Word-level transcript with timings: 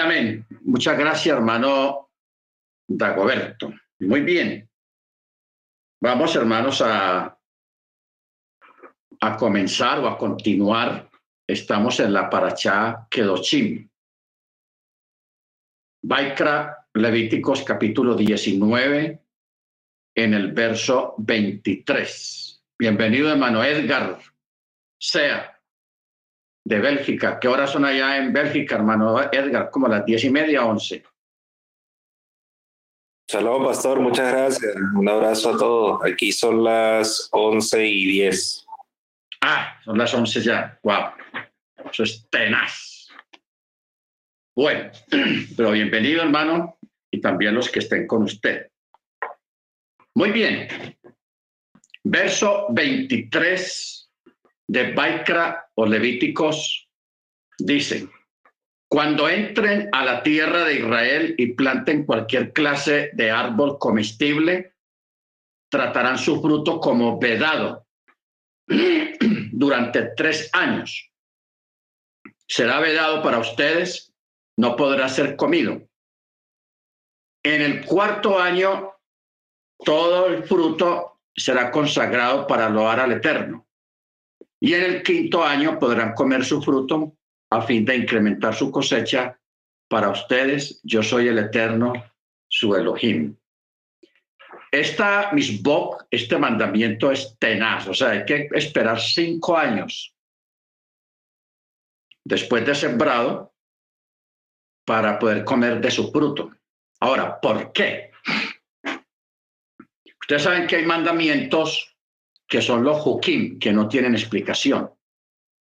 amén. 0.00 0.46
Muchas 0.62 0.98
gracias, 0.98 1.36
hermano 1.36 2.10
Dagoberto. 2.86 3.72
Muy 4.00 4.20
bien. 4.20 4.68
Vamos, 6.00 6.36
hermanos, 6.36 6.82
a, 6.82 7.38
a 9.20 9.36
comenzar 9.36 10.00
o 10.00 10.08
a 10.08 10.18
continuar. 10.18 11.08
Estamos 11.46 12.00
en 12.00 12.12
la 12.12 12.28
Parachá 12.28 13.06
Kedochim. 13.10 13.88
Baikra, 16.02 16.86
Levíticos 16.94 17.64
capítulo 17.64 18.14
19, 18.14 19.20
en 20.14 20.34
el 20.34 20.52
verso 20.52 21.14
23. 21.18 22.64
Bienvenido, 22.78 23.30
hermano 23.30 23.64
Edgar 23.64 24.18
Sea, 24.98 25.53
de 26.64 26.80
Bélgica. 26.80 27.38
¿Qué 27.38 27.48
horas 27.48 27.70
son 27.70 27.84
allá 27.84 28.16
en 28.16 28.32
Bélgica, 28.32 28.76
hermano 28.76 29.20
Edgar? 29.30 29.70
Como 29.70 29.88
las 29.88 30.04
diez 30.04 30.24
y 30.24 30.30
media, 30.30 30.64
once. 30.64 31.04
Saludos, 33.28 33.66
pastor. 33.68 34.00
Muchas 34.00 34.32
gracias. 34.32 34.74
Un 34.94 35.08
abrazo 35.08 35.50
a 35.50 35.58
todos. 35.58 36.04
Aquí 36.04 36.32
son 36.32 36.64
las 36.64 37.28
once 37.32 37.86
y 37.86 38.06
diez. 38.06 38.66
Ah, 39.40 39.78
son 39.84 39.98
las 39.98 40.12
once 40.14 40.40
ya. 40.40 40.78
Wow. 40.82 41.12
Eso 41.90 42.02
es 42.02 42.26
tenaz. 42.30 43.08
Bueno, 44.56 44.90
pero 45.56 45.72
bienvenido, 45.72 46.22
hermano, 46.22 46.78
y 47.10 47.20
también 47.20 47.54
los 47.54 47.68
que 47.68 47.80
estén 47.80 48.06
con 48.06 48.22
usted. 48.22 48.70
Muy 50.14 50.30
bien. 50.30 50.68
Verso 52.04 52.66
23 52.70 54.03
de 54.68 54.92
Baikra 54.92 55.70
o 55.74 55.86
Levíticos 55.86 56.88
dice, 57.58 58.08
cuando 58.88 59.28
entren 59.28 59.88
a 59.92 60.04
la 60.04 60.22
tierra 60.22 60.64
de 60.64 60.74
Israel 60.74 61.34
y 61.36 61.54
planten 61.54 62.04
cualquier 62.04 62.52
clase 62.52 63.10
de 63.14 63.30
árbol 63.30 63.78
comestible, 63.78 64.74
tratarán 65.70 66.18
su 66.18 66.40
fruto 66.40 66.78
como 66.78 67.18
vedado 67.18 67.86
durante 69.52 70.14
tres 70.16 70.48
años. 70.52 71.10
Será 72.46 72.78
vedado 72.78 73.22
para 73.22 73.38
ustedes, 73.38 74.14
no 74.56 74.76
podrá 74.76 75.08
ser 75.08 75.34
comido. 75.34 75.82
En 77.42 77.60
el 77.60 77.84
cuarto 77.84 78.38
año, 78.38 78.92
todo 79.84 80.28
el 80.28 80.44
fruto 80.44 81.20
será 81.34 81.70
consagrado 81.70 82.46
para 82.46 82.68
loar 82.68 83.00
al 83.00 83.12
Eterno. 83.12 83.63
Y 84.64 84.72
en 84.72 84.82
el 84.82 85.02
quinto 85.02 85.44
año 85.44 85.78
podrán 85.78 86.14
comer 86.14 86.42
su 86.42 86.62
fruto 86.62 87.18
a 87.50 87.60
fin 87.60 87.84
de 87.84 87.96
incrementar 87.96 88.54
su 88.54 88.70
cosecha 88.70 89.38
para 89.90 90.08
ustedes. 90.08 90.80
Yo 90.82 91.02
soy 91.02 91.28
el 91.28 91.36
Eterno, 91.36 91.92
su 92.48 92.74
Elohim. 92.74 93.36
Esta 94.72 95.32
misbok, 95.32 96.06
este 96.10 96.38
mandamiento 96.38 97.12
es 97.12 97.36
tenaz, 97.38 97.88
o 97.88 97.92
sea, 97.92 98.12
hay 98.12 98.24
que 98.24 98.48
esperar 98.52 98.98
cinco 98.98 99.54
años 99.54 100.16
después 102.24 102.64
de 102.64 102.74
sembrado 102.74 103.52
para 104.86 105.18
poder 105.18 105.44
comer 105.44 105.78
de 105.78 105.90
su 105.90 106.10
fruto. 106.10 106.50
Ahora, 107.00 107.38
¿por 107.38 107.70
qué? 107.70 108.12
Ustedes 110.22 110.42
saben 110.42 110.66
que 110.66 110.76
hay 110.76 110.86
mandamientos 110.86 111.93
que 112.46 112.60
son 112.60 112.84
los 112.84 113.04
hukim, 113.04 113.58
que 113.58 113.72
no 113.72 113.88
tienen 113.88 114.14
explicación. 114.14 114.90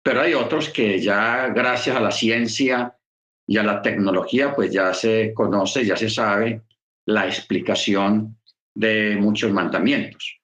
Pero 0.04 0.22
hay 0.22 0.34
otros 0.34 0.70
que 0.70 1.00
ya 1.00 1.48
gracias 1.48 1.96
a 1.96 2.00
la 2.00 2.12
ciencia 2.12 2.96
y 3.46 3.58
a 3.58 3.64
la 3.64 3.82
tecnología, 3.82 4.56
pues 4.56 4.72
ya 4.72 4.94
se 4.94 5.34
conoce, 5.34 5.86
ya 5.86 5.96
se 5.96 6.10
sabe 6.10 6.64
la 7.06 7.28
explicación 7.28 8.38
de 8.74 9.18
muchos 9.20 9.52
mandamientos. 9.52 10.40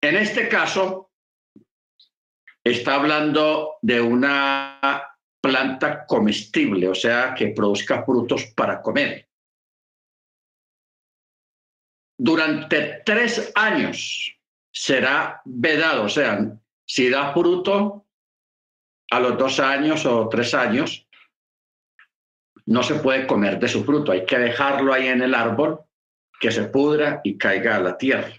En 0.00 0.16
este 0.16 0.48
caso, 0.48 1.10
está 2.62 2.94
hablando 2.94 3.78
de 3.82 4.00
una 4.00 5.02
planta 5.40 6.06
comestible, 6.06 6.88
o 6.88 6.94
sea, 6.94 7.34
que 7.34 7.48
produzca 7.48 8.04
frutos 8.04 8.46
para 8.54 8.80
comer. 8.80 9.28
Durante 12.16 13.02
tres 13.04 13.52
años 13.54 14.37
será 14.78 15.42
vedado, 15.44 16.04
o 16.04 16.08
sea, 16.08 16.38
si 16.86 17.10
da 17.10 17.32
fruto, 17.32 18.06
a 19.10 19.18
los 19.18 19.36
dos 19.36 19.58
años 19.58 20.06
o 20.06 20.28
tres 20.28 20.54
años, 20.54 21.08
no 22.66 22.84
se 22.84 22.94
puede 22.96 23.26
comer 23.26 23.58
de 23.58 23.66
su 23.66 23.84
fruto, 23.84 24.12
hay 24.12 24.24
que 24.24 24.38
dejarlo 24.38 24.92
ahí 24.92 25.08
en 25.08 25.22
el 25.22 25.34
árbol, 25.34 25.80
que 26.38 26.52
se 26.52 26.64
pudra 26.64 27.20
y 27.24 27.36
caiga 27.36 27.74
a 27.74 27.80
la 27.80 27.98
tierra. 27.98 28.32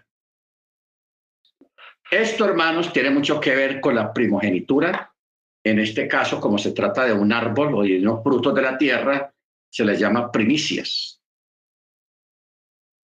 Esto, 2.09 2.45
hermanos, 2.45 2.94
tiene 2.94 3.09
mucho 3.09 3.41
que 3.41 3.53
ver 3.53 3.81
con 3.81 3.95
la 3.95 4.13
primogenitura. 4.13 5.13
En 5.61 5.79
este 5.79 6.07
caso, 6.07 6.39
como 6.39 6.57
se 6.57 6.71
trata 6.71 7.03
de 7.03 7.11
un 7.11 7.33
árbol 7.33 7.75
o 7.75 7.83
de 7.83 8.00
unos 8.00 8.23
frutos 8.23 8.56
de 8.56 8.61
la 8.61 8.77
tierra, 8.77 9.33
se 9.69 9.83
les 9.83 10.00
llama 10.00 10.31
primicias. 10.31 11.21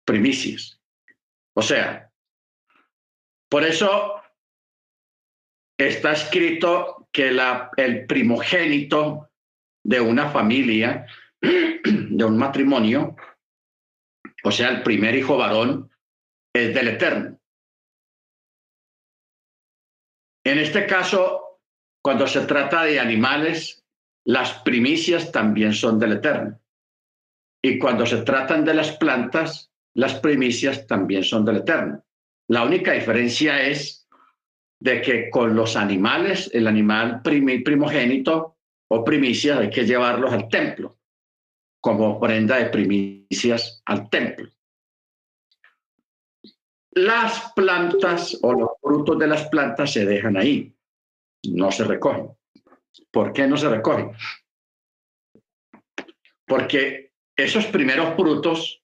Primicias. 0.07 0.81
O 1.53 1.61
sea, 1.61 2.08
por 3.49 3.65
eso 3.65 4.21
está 5.79 6.13
escrito 6.13 7.09
que 7.13 7.31
la, 7.31 7.71
el 7.77 8.07
primogénito 8.07 9.31
de 9.85 10.01
una 10.01 10.31
familia, 10.31 11.07
de 11.41 12.25
un 12.25 12.37
matrimonio, 12.37 13.17
o 14.45 14.51
sea, 14.51 14.69
el 14.69 14.83
primer 14.83 15.15
hijo 15.15 15.37
varón, 15.37 15.91
es 16.55 16.75
del 16.75 16.89
Eterno. 16.89 17.39
En 20.45 20.59
este 20.59 20.87
caso, 20.87 21.61
cuando 22.03 22.27
se 22.27 22.47
trata 22.47 22.85
de 22.85 23.01
animales, 23.01 23.85
las 24.25 24.55
primicias 24.63 25.33
también 25.33 25.73
son 25.73 25.99
del 25.99 26.13
Eterno. 26.13 26.61
Y 27.63 27.79
cuando 27.79 28.07
se 28.07 28.23
tratan 28.23 28.65
de 28.65 28.75
las 28.75 28.93
plantas, 28.97 29.71
las 29.95 30.15
primicias 30.21 30.87
también 30.87 31.25
son 31.25 31.45
del 31.45 31.57
Eterno. 31.57 32.05
La 32.49 32.65
única 32.65 32.93
diferencia 32.93 33.63
es 33.63 34.09
de 34.81 35.03
que 35.03 35.31
con 35.31 35.55
los 35.55 35.77
animales, 35.77 36.51
el 36.55 36.67
animal 36.67 37.21
primogénito 37.23 38.57
o 38.91 39.05
primicias, 39.05 39.59
hay 39.59 39.71
que 39.71 39.85
llevarlos 39.85 40.33
al 40.33 40.49
templo 40.49 40.99
como 41.81 42.17
ofrenda 42.17 42.57
de 42.57 42.67
primicias 42.67 43.83
al 43.87 44.09
templo. 44.09 44.51
Las 46.93 47.53
plantas 47.53 48.39
o 48.43 48.53
los 48.53 48.71
frutos 48.81 49.19
de 49.19 49.27
las 49.27 49.49
plantas 49.49 49.93
se 49.93 50.05
dejan 50.05 50.37
ahí, 50.37 50.75
no 51.51 51.71
se 51.71 51.85
recogen. 51.85 52.31
¿Por 53.11 53.33
qué 53.33 53.47
no 53.47 53.57
se 53.57 53.69
recogen? 53.69 54.13
Porque 56.47 57.13
esos 57.37 57.67
primeros 57.67 58.17
frutos, 58.17 58.83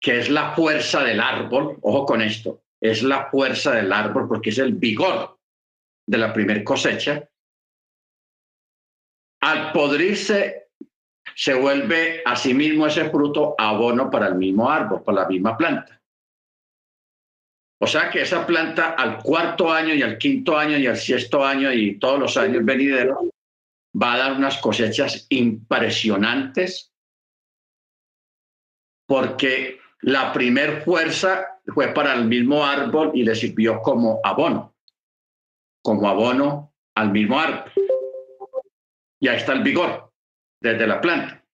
que 0.00 0.20
es 0.20 0.30
la 0.30 0.54
fuerza 0.54 1.02
del 1.02 1.20
árbol, 1.20 1.76
ojo 1.82 2.06
con 2.06 2.22
esto, 2.22 2.62
es 2.80 3.02
la 3.02 3.28
fuerza 3.30 3.72
del 3.72 3.92
árbol 3.92 4.28
porque 4.28 4.50
es 4.50 4.58
el 4.58 4.74
vigor 4.74 5.38
de 6.06 6.18
la 6.18 6.32
primer 6.32 6.64
cosecha. 6.64 7.28
Al 9.40 9.72
podrirse, 9.72 10.70
se 11.34 11.54
vuelve 11.54 12.22
a 12.24 12.34
sí 12.34 12.54
mismo 12.54 12.86
ese 12.86 13.10
fruto 13.10 13.54
abono 13.56 14.10
para 14.10 14.28
el 14.28 14.34
mismo 14.34 14.70
árbol, 14.70 15.02
para 15.02 15.22
la 15.22 15.28
misma 15.28 15.56
planta. 15.56 16.00
O 17.80 17.86
sea 17.86 18.10
que 18.10 18.22
esa 18.22 18.44
planta 18.44 18.90
al 18.90 19.22
cuarto 19.22 19.72
año 19.72 19.94
y 19.94 20.02
al 20.02 20.18
quinto 20.18 20.58
año 20.58 20.76
y 20.76 20.86
al 20.86 20.96
sexto 20.96 21.44
año 21.44 21.72
y 21.72 21.98
todos 21.98 22.18
los 22.18 22.36
años 22.36 22.64
venideros 22.64 23.18
va 24.00 24.14
a 24.14 24.18
dar 24.18 24.32
unas 24.32 24.58
cosechas 24.58 25.26
impresionantes 25.28 26.92
porque 29.06 29.80
la 30.00 30.32
primer 30.32 30.82
fuerza 30.82 31.57
fue 31.72 31.88
para 31.88 32.14
el 32.14 32.24
mismo 32.24 32.64
árbol 32.64 33.12
y 33.14 33.22
le 33.22 33.34
sirvió 33.34 33.80
como 33.80 34.20
abono, 34.24 34.74
como 35.82 36.08
abono 36.08 36.74
al 36.94 37.12
mismo 37.12 37.38
árbol. 37.38 37.70
Y 39.20 39.28
ahí 39.28 39.36
está 39.36 39.52
el 39.52 39.62
vigor 39.62 40.12
desde 40.60 40.86
la 40.86 41.00
planta. 41.00 41.44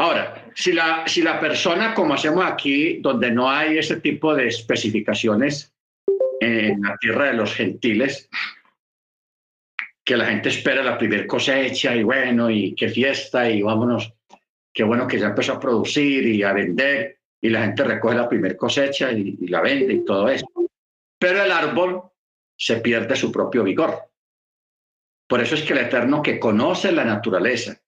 Ahora, 0.00 0.50
si 0.54 0.72
la, 0.72 1.08
si 1.08 1.22
la 1.22 1.40
persona, 1.40 1.92
como 1.92 2.14
hacemos 2.14 2.44
aquí, 2.44 2.98
donde 3.00 3.32
no 3.32 3.50
hay 3.50 3.78
ese 3.78 4.00
tipo 4.00 4.34
de 4.34 4.46
especificaciones 4.46 5.74
en 6.40 6.80
la 6.82 6.96
tierra 6.98 7.26
de 7.26 7.32
los 7.32 7.52
gentiles, 7.52 8.28
que 10.04 10.16
la 10.16 10.26
gente 10.26 10.50
espera 10.50 10.82
la 10.84 10.96
primera 10.96 11.26
cosecha 11.26 11.96
y 11.96 12.04
bueno, 12.04 12.48
y 12.48 12.74
qué 12.76 12.88
fiesta 12.88 13.50
y 13.50 13.60
vámonos, 13.60 14.14
qué 14.72 14.84
bueno 14.84 15.08
que 15.08 15.18
ya 15.18 15.26
empezó 15.26 15.54
a 15.54 15.60
producir 15.60 16.24
y 16.26 16.44
a 16.44 16.52
vender 16.52 17.17
y 17.40 17.48
la 17.50 17.62
gente 17.62 17.84
recoge 17.84 18.16
la 18.16 18.28
primera 18.28 18.56
cosecha 18.56 19.12
y, 19.12 19.36
la 19.48 19.60
vende 19.60 19.94
y 19.94 20.04
todo 20.04 20.28
eso. 20.28 20.46
Pero 21.18 21.42
el 21.42 21.50
árbol 21.50 22.02
se 22.56 22.76
pierde 22.76 23.16
su 23.16 23.30
propio 23.30 23.62
vigor. 23.62 24.10
Por 25.28 25.40
eso 25.40 25.54
es 25.54 25.62
que 25.62 25.72
el 25.72 25.80
Eterno 25.80 26.22
que 26.22 26.40
conoce 26.40 26.90
la 26.90 27.04
naturaleza 27.04 27.80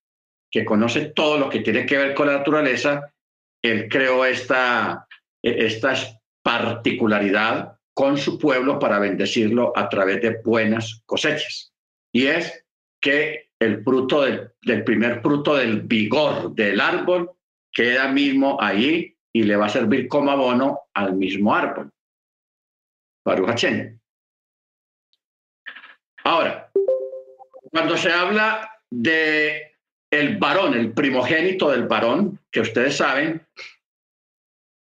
que 0.50 0.64
conoce 0.64 1.06
todo 1.06 1.38
lo 1.38 1.48
que 1.48 1.60
tiene 1.60 1.86
que 1.86 1.96
ver 1.96 2.14
con 2.14 2.26
la 2.26 2.38
naturaleza, 2.38 3.12
él 3.62 3.88
creó 3.88 4.24
esta, 4.24 5.06
esta 5.42 5.94
particularidad 6.42 7.78
con 7.94 8.18
su 8.18 8.38
pueblo 8.38 8.78
para 8.78 8.98
bendecirlo 8.98 9.72
a 9.76 9.88
través 9.88 10.20
de 10.22 10.40
buenas 10.44 11.02
cosechas. 11.06 11.72
Y 12.12 12.26
es 12.26 12.64
que 13.00 13.50
el 13.60 13.84
fruto 13.84 14.22
del, 14.22 14.84
primer 14.84 15.20
fruto 15.20 15.54
del 15.54 15.82
vigor 15.82 16.54
del 16.54 16.80
árbol 16.80 17.30
queda 17.72 18.08
mismo 18.08 18.56
ahí 18.60 19.16
y 19.32 19.44
le 19.44 19.56
va 19.56 19.66
a 19.66 19.70
servir 19.70 20.08
como 20.08 20.30
abono 20.30 20.80
al 20.94 21.14
mismo 21.14 21.54
árbol. 21.54 21.90
Baruch 23.24 23.64
Ahora, 26.24 26.70
cuando 27.70 27.96
se 27.96 28.12
habla 28.12 28.78
de 28.90 29.76
el 30.10 30.38
varón, 30.38 30.74
el 30.74 30.92
primogénito 30.92 31.70
del 31.70 31.86
varón, 31.86 32.40
que 32.50 32.60
ustedes 32.60 32.96
saben 32.96 33.46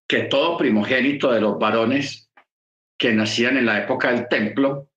que 0.07 0.25
todo 0.25 0.59
primogénito 0.59 1.33
de 1.33 1.41
los 1.41 1.59
varones 1.59 2.31
que 2.99 3.13
nacían 3.13 3.57
en 3.57 3.67
la 3.67 3.83
época 3.83 4.13
del 4.13 4.29
templo, 4.29 4.89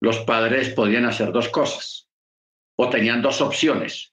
los 0.00 0.20
padres 0.20 0.70
podían 0.70 1.06
hacer 1.06 1.32
dos 1.32 1.48
cosas 1.48 2.08
o 2.76 2.88
tenían 2.88 3.22
dos 3.22 3.40
opciones. 3.40 4.12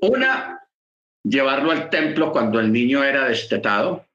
Una, 0.00 0.63
llevarlo 1.24 1.72
al 1.72 1.90
templo 1.90 2.30
cuando 2.30 2.60
el 2.60 2.70
niño 2.72 3.02
era 3.02 3.26
destetado. 3.28 4.06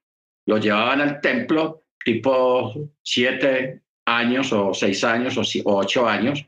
Lo 0.46 0.58
llevaban 0.58 1.00
al 1.00 1.20
templo 1.20 1.82
tipo 2.02 2.72
siete 3.02 3.82
años 4.06 4.52
o 4.52 4.72
seis 4.72 5.04
años 5.04 5.36
o 5.36 5.76
ocho 5.76 6.08
años. 6.08 6.46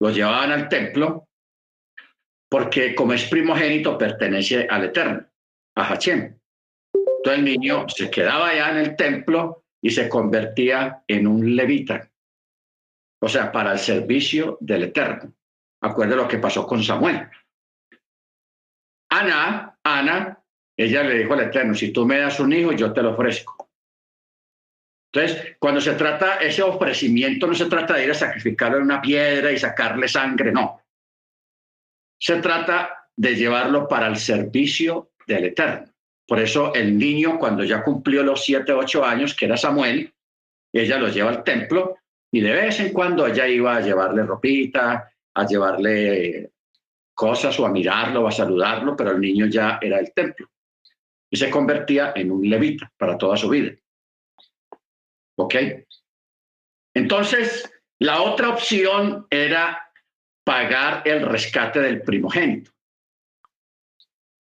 Lo 0.00 0.10
llevaban 0.10 0.52
al 0.52 0.68
templo 0.68 1.28
porque 2.48 2.94
como 2.94 3.12
es 3.12 3.24
primogénito 3.26 3.98
pertenece 3.98 4.66
al 4.70 4.84
Eterno, 4.84 5.26
a 5.76 5.84
Hachem. 5.84 6.38
Entonces 6.94 7.38
el 7.38 7.44
niño 7.44 7.88
se 7.88 8.10
quedaba 8.10 8.48
allá 8.48 8.70
en 8.70 8.78
el 8.78 8.96
templo 8.96 9.64
y 9.82 9.90
se 9.90 10.08
convertía 10.08 11.02
en 11.06 11.26
un 11.26 11.56
levita, 11.56 12.08
o 13.20 13.28
sea, 13.28 13.50
para 13.50 13.72
el 13.72 13.78
servicio 13.78 14.58
del 14.60 14.84
Eterno. 14.84 15.32
Acuerde 15.82 16.16
lo 16.16 16.28
que 16.28 16.38
pasó 16.38 16.66
con 16.66 16.82
Samuel. 16.82 17.28
Ana, 19.20 19.78
Ana, 19.82 20.42
ella 20.76 21.02
le 21.02 21.18
dijo 21.18 21.34
al 21.34 21.40
Eterno, 21.40 21.74
si 21.74 21.90
tú 21.90 22.04
me 22.04 22.18
das 22.18 22.38
un 22.38 22.52
hijo, 22.52 22.72
yo 22.72 22.92
te 22.92 23.02
lo 23.02 23.12
ofrezco. 23.12 23.70
Entonces, 25.12 25.56
cuando 25.58 25.80
se 25.80 25.94
trata 25.94 26.36
ese 26.36 26.62
ofrecimiento, 26.62 27.46
no 27.46 27.54
se 27.54 27.66
trata 27.66 27.94
de 27.94 28.04
ir 28.04 28.10
a 28.10 28.14
sacrificarlo 28.14 28.78
en 28.78 28.84
una 28.84 29.00
piedra 29.00 29.50
y 29.50 29.58
sacarle 29.58 30.08
sangre, 30.08 30.52
no. 30.52 30.82
Se 32.20 32.36
trata 32.42 33.08
de 33.16 33.34
llevarlo 33.34 33.88
para 33.88 34.08
el 34.08 34.16
servicio 34.16 35.12
del 35.26 35.46
Eterno. 35.46 35.90
Por 36.26 36.40
eso 36.40 36.74
el 36.74 36.98
niño, 36.98 37.38
cuando 37.38 37.64
ya 37.64 37.82
cumplió 37.82 38.22
los 38.22 38.44
siete, 38.44 38.72
ocho 38.72 39.04
años, 39.04 39.34
que 39.34 39.46
era 39.46 39.56
Samuel, 39.56 40.12
ella 40.72 40.98
lo 40.98 41.08
lleva 41.08 41.30
al 41.30 41.44
templo 41.44 41.96
y 42.30 42.40
de 42.40 42.52
vez 42.52 42.80
en 42.80 42.92
cuando 42.92 43.26
ella 43.26 43.46
iba 43.46 43.76
a 43.76 43.80
llevarle 43.80 44.24
ropita, 44.24 45.10
a 45.34 45.46
llevarle 45.46 46.50
cosas 47.16 47.58
o 47.58 47.66
a 47.66 47.70
mirarlo 47.70 48.22
o 48.22 48.28
a 48.28 48.32
saludarlo, 48.32 48.94
pero 48.94 49.10
el 49.10 49.20
niño 49.20 49.46
ya 49.46 49.78
era 49.82 49.98
el 49.98 50.12
templo 50.12 50.48
y 51.30 51.36
se 51.36 51.50
convertía 51.50 52.12
en 52.14 52.30
un 52.30 52.48
levita 52.48 52.92
para 52.96 53.18
toda 53.18 53.36
su 53.36 53.48
vida. 53.48 53.72
¿Ok? 55.36 55.54
Entonces, 56.94 57.70
la 57.98 58.22
otra 58.22 58.50
opción 58.50 59.26
era 59.30 59.90
pagar 60.44 61.02
el 61.04 61.22
rescate 61.22 61.80
del 61.80 62.02
primogénito. 62.02 62.70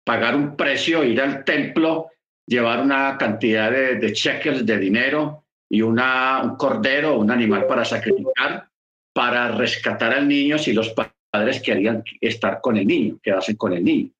Pagar 0.06 0.36
un 0.36 0.58
precio, 0.58 1.04
ir 1.04 1.22
al 1.22 1.46
templo, 1.46 2.10
llevar 2.46 2.82
una 2.82 3.18
cantidad 3.18 3.72
de, 3.72 4.14
cheques 4.14 4.66
de 4.66 4.78
dinero 4.78 5.46
y 5.70 5.82
una, 5.82 6.42
un 6.44 6.58
cordero, 6.58 7.18
un 7.18 7.32
animal 7.32 7.66
para 7.66 7.86
sacrificar, 7.86 8.68
para 9.14 9.50
rescatar 9.50 10.14
al 10.14 10.28
niño 10.28 10.58
si 10.58 10.74
los 10.74 10.90
padres 11.34 11.64
querían 11.64 12.04
estar 12.22 12.62
con 12.62 12.78
el 12.78 12.86
niño, 12.86 13.20
quedarse 13.22 13.58
con 13.58 13.74
el 13.74 13.84
niño. 13.84 14.12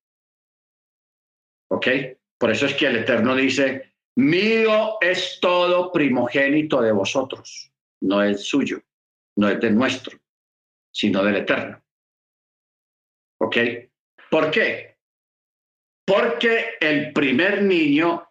¿Ok? 1.70 1.88
Por 2.40 2.50
eso 2.50 2.66
es 2.66 2.74
que 2.74 2.88
el 2.88 2.96
Eterno 2.96 3.36
dice, 3.36 3.94
mío 4.16 4.98
es 5.00 5.38
todo 5.40 5.92
primogénito 5.92 6.82
de 6.82 6.92
vosotros, 6.92 7.72
no 8.02 8.24
es 8.24 8.48
suyo, 8.48 8.82
no 9.38 9.48
es 9.48 9.60
de 9.62 9.70
nuestro, 9.70 10.20
sino 10.92 11.24
del 11.24 11.36
Eterno. 11.36 11.84
¿Ok? 13.40 13.58
¿Por 14.32 14.50
qué? 14.50 14.98
Porque 16.06 16.78
el 16.80 17.14
primer 17.14 17.62
niño 17.62 18.28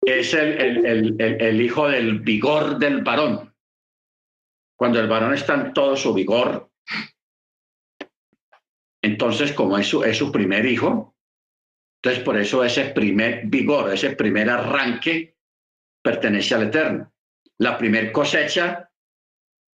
es 0.00 0.32
el, 0.32 0.86
el, 0.86 1.20
el 1.20 1.60
hijo 1.60 1.88
del 1.88 2.20
vigor 2.20 2.78
del 2.78 3.02
varón 3.02 3.50
cuando 4.80 4.98
el 4.98 5.08
varón 5.08 5.34
está 5.34 5.56
en 5.56 5.74
todo 5.74 5.94
su 5.94 6.14
vigor, 6.14 6.69
entonces 9.02 9.52
como 9.52 9.78
es 9.78 9.86
su, 9.86 10.02
es 10.04 10.16
su 10.16 10.30
primer 10.30 10.66
hijo, 10.66 11.14
entonces 12.02 12.24
por 12.24 12.38
eso 12.38 12.64
ese 12.64 12.86
primer 12.86 13.46
vigor, 13.46 13.92
ese 13.92 14.16
primer 14.16 14.48
arranque 14.48 15.36
pertenece 16.02 16.54
al 16.54 16.64
Eterno. 16.64 17.12
La 17.58 17.76
primer 17.76 18.10
cosecha 18.10 18.90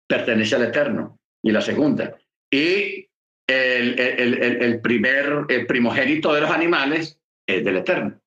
pertenece 0.08 0.56
al 0.56 0.64
Eterno 0.64 1.20
y 1.44 1.52
la 1.52 1.62
segunda. 1.62 2.16
Y 2.52 3.10
el, 3.48 4.00
el, 4.00 4.62
el, 4.62 4.82
primer, 4.82 5.46
el 5.50 5.66
primogénito 5.66 6.34
de 6.34 6.42
los 6.42 6.52
animales 6.52 7.20
es 7.48 7.66
del 7.66 7.78
Eterno. 7.78 8.22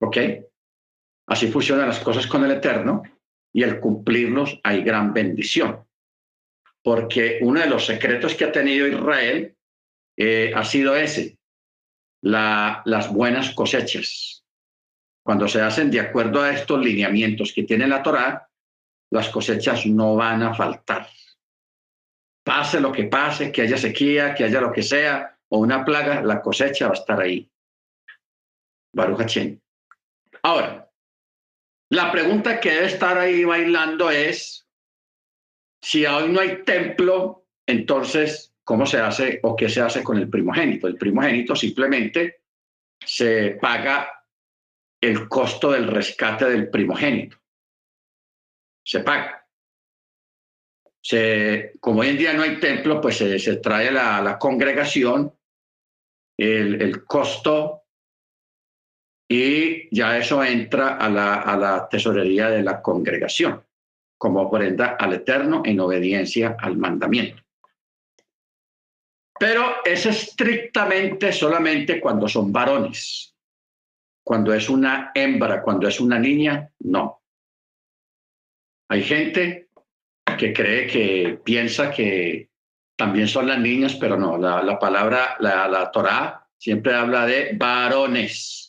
¿Ok? 0.00 0.16
Así 1.28 1.48
funcionan 1.48 1.88
las 1.88 2.00
cosas 2.00 2.26
con 2.26 2.44
el 2.44 2.50
Eterno 2.50 3.02
y 3.52 3.62
al 3.62 3.80
cumplirlos 3.80 4.60
hay 4.64 4.82
gran 4.82 5.12
bendición. 5.12 5.86
Porque 6.82 7.38
uno 7.42 7.60
de 7.60 7.68
los 7.68 7.86
secretos 7.86 8.34
que 8.34 8.44
ha 8.44 8.52
tenido 8.52 8.86
Israel 8.86 9.55
eh, 10.16 10.52
ha 10.54 10.64
sido 10.64 10.96
ese, 10.96 11.38
la, 12.22 12.82
las 12.84 13.12
buenas 13.12 13.54
cosechas. 13.54 14.44
Cuando 15.24 15.48
se 15.48 15.60
hacen 15.60 15.90
de 15.90 16.00
acuerdo 16.00 16.42
a 16.42 16.52
estos 16.52 16.80
lineamientos 16.84 17.52
que 17.52 17.64
tiene 17.64 17.86
la 17.86 18.02
Torá, 18.02 18.48
las 19.10 19.28
cosechas 19.28 19.86
no 19.86 20.16
van 20.16 20.42
a 20.42 20.54
faltar. 20.54 21.08
Pase 22.44 22.80
lo 22.80 22.92
que 22.92 23.04
pase, 23.04 23.50
que 23.50 23.62
haya 23.62 23.76
sequía, 23.76 24.34
que 24.34 24.44
haya 24.44 24.60
lo 24.60 24.72
que 24.72 24.82
sea, 24.82 25.36
o 25.48 25.58
una 25.58 25.84
plaga, 25.84 26.22
la 26.22 26.40
cosecha 26.40 26.86
va 26.86 26.92
a 26.92 26.98
estar 26.98 27.20
ahí. 27.20 27.50
Baruch 28.92 29.36
Ahora, 30.42 30.90
la 31.90 32.10
pregunta 32.10 32.60
que 32.60 32.70
debe 32.70 32.86
estar 32.86 33.18
ahí 33.18 33.44
bailando 33.44 34.10
es, 34.10 34.66
si 35.82 36.06
hoy 36.06 36.28
no 36.30 36.40
hay 36.40 36.64
templo, 36.64 37.46
entonces, 37.66 38.55
¿cómo 38.66 38.84
se 38.84 38.98
hace 38.98 39.38
o 39.44 39.54
qué 39.54 39.68
se 39.68 39.80
hace 39.80 40.02
con 40.02 40.18
el 40.18 40.28
primogénito? 40.28 40.88
El 40.88 40.96
primogénito 40.96 41.54
simplemente 41.54 42.42
se 42.98 43.56
paga 43.60 44.10
el 45.00 45.28
costo 45.28 45.70
del 45.70 45.86
rescate 45.86 46.46
del 46.46 46.68
primogénito. 46.68 47.36
Se 48.84 49.00
paga. 49.00 49.46
Se, 51.00 51.74
como 51.78 52.00
hoy 52.00 52.08
en 52.08 52.18
día 52.18 52.32
no 52.32 52.42
hay 52.42 52.58
templo, 52.58 53.00
pues 53.00 53.18
se, 53.18 53.56
trae 53.58 53.92
la, 53.92 54.20
la 54.20 54.36
congregación 54.36 55.32
el, 56.36 56.82
el 56.82 57.04
costo 57.04 57.84
y 59.30 59.94
ya 59.94 60.18
eso 60.18 60.42
entra 60.42 60.96
a 60.96 61.08
la, 61.08 61.34
a 61.34 61.56
la 61.56 61.88
tesorería 61.88 62.50
de 62.50 62.64
la 62.64 62.82
congregación 62.82 63.64
como 64.18 64.42
ofrenda 64.42 64.96
al 64.98 65.12
Eterno 65.12 65.62
en 65.64 65.78
obediencia 65.78 66.56
al 66.58 66.76
mandamiento. 66.76 67.45
Pero 69.38 69.84
es 69.84 70.06
estrictamente 70.06 71.32
solamente 71.32 72.00
cuando 72.00 72.28
son 72.28 72.52
varones. 72.52 73.34
Cuando 74.24 74.52
es 74.52 74.68
una 74.68 75.12
hembra, 75.14 75.62
cuando 75.62 75.86
es 75.86 76.00
una 76.00 76.18
niña, 76.18 76.70
no. 76.80 77.22
Hay 78.88 79.02
gente 79.02 79.68
que 80.38 80.52
cree 80.52 80.86
que 80.86 81.40
piensa 81.44 81.90
que 81.90 82.50
también 82.96 83.28
son 83.28 83.46
las 83.46 83.58
niñas, 83.58 83.96
pero 84.00 84.16
no, 84.16 84.38
la, 84.38 84.62
la 84.62 84.78
palabra, 84.78 85.36
la, 85.40 85.68
la 85.68 85.90
Torah 85.90 86.48
siempre 86.58 86.94
habla 86.94 87.26
de 87.26 87.52
varones 87.54 88.66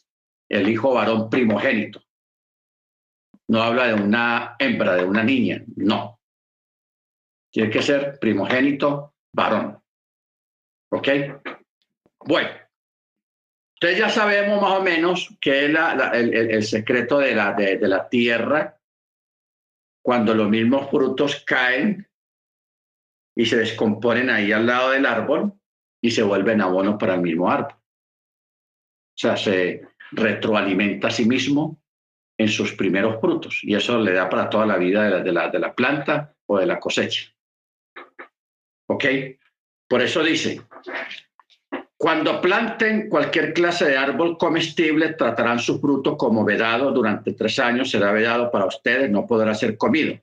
el 0.49 0.69
hijo 0.69 0.93
varón 0.93 1.29
primogénito. 1.29 2.01
No 3.49 3.61
habla 3.61 3.87
de 3.87 3.93
una 3.93 4.55
hembra, 4.59 4.95
de 4.95 5.05
una 5.05 5.23
niña, 5.23 5.63
no. 5.75 6.19
Tiene 7.51 7.69
que 7.69 7.81
ser 7.81 8.19
primogénito 8.19 9.15
varón. 9.33 9.81
¿Ok? 10.91 11.07
Bueno, 12.25 12.49
entonces 13.79 13.99
ya 13.99 14.09
sabemos 14.09 14.59
más 14.59 14.79
o 14.79 14.81
menos 14.81 15.37
que 15.39 15.65
es 15.65 15.77
el, 16.13 16.63
secreto 16.63 17.19
de 17.19 17.35
la, 17.35 17.53
de, 17.53 17.77
la 17.87 18.09
tierra 18.09 18.79
cuando 20.03 20.33
los 20.33 20.49
mismos 20.49 20.89
frutos 20.89 21.43
caen 21.45 22.07
y 23.35 23.45
se 23.45 23.57
descomponen 23.57 24.31
ahí 24.31 24.51
al 24.51 24.65
lado 24.65 24.91
del 24.91 25.05
árbol 25.05 25.53
y 26.01 26.09
se 26.09 26.23
vuelven 26.23 26.61
abono 26.61 26.97
para 26.97 27.15
el 27.15 27.21
mismo 27.21 27.51
árbol. 27.51 27.73
O 27.73 29.19
sea, 29.19 29.37
se 29.37 29.87
retroalimenta 30.11 31.09
a 31.09 31.11
sí 31.11 31.25
mismo 31.25 31.79
en 32.39 32.47
sus 32.47 32.73
primeros 32.73 33.21
frutos 33.21 33.59
y 33.61 33.75
eso 33.75 33.99
le 33.99 34.13
da 34.13 34.27
para 34.27 34.49
toda 34.49 34.65
la 34.65 34.77
vida 34.77 35.03
de 35.03 35.09
la, 35.11 35.19
de 35.21 35.31
la, 35.31 35.49
de 35.49 35.59
la 35.59 35.75
planta 35.75 36.35
o 36.47 36.57
de 36.57 36.65
la 36.65 36.79
cosecha. 36.79 37.31
¿Ok? 38.87 39.05
Por 39.87 40.01
eso 40.01 40.21
dice, 40.21 40.61
cuando 41.97 42.39
planten 42.41 43.09
cualquier 43.09 43.53
clase 43.53 43.85
de 43.85 43.97
árbol 43.97 44.37
comestible, 44.37 45.13
tratarán 45.13 45.59
su 45.59 45.79
fruto 45.79 46.15
como 46.15 46.45
vedado 46.45 46.91
durante 46.91 47.33
tres 47.33 47.57
años, 47.59 47.89
será 47.89 48.11
vedado 48.11 48.51
para 48.51 48.65
ustedes, 48.65 49.09
no 49.09 49.25
podrá 49.25 49.55
ser 49.55 49.77
comido. 49.77 50.19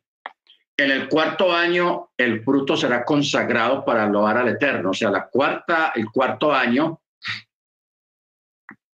En 0.76 0.90
el 0.90 1.08
cuarto 1.08 1.52
año, 1.52 2.10
el 2.16 2.42
fruto 2.42 2.76
será 2.76 3.04
consagrado 3.04 3.84
para 3.84 4.06
loar 4.06 4.38
al 4.38 4.48
Eterno. 4.48 4.90
O 4.90 4.94
sea, 4.94 5.10
la 5.10 5.28
cuarta, 5.28 5.92
el 5.94 6.10
cuarto 6.10 6.52
año, 6.52 7.00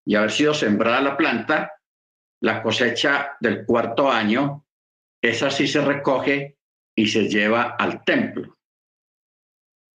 y 0.05 0.15
haber 0.15 0.31
sido 0.31 0.55
sembrada 0.55 1.01
la 1.01 1.17
planta, 1.17 1.73
la 2.41 2.63
cosecha 2.63 3.37
del 3.41 3.65
cuarto 3.65 4.11
año, 4.11 4.65
esa 5.23 5.51
sí 5.51 5.67
se 5.67 5.83
recoge 5.83 6.57
y 6.95 7.07
se 7.07 7.29
lleva 7.29 7.77
al 7.79 8.05
templo. 8.05 8.59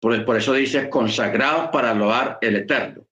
Por, 0.04 0.36
eso 0.36 0.52
dice 0.52 0.90
consagrado 0.90 1.70
para 1.70 1.94
loar 1.94 2.36
el 2.42 2.56
Eterno. 2.56 3.06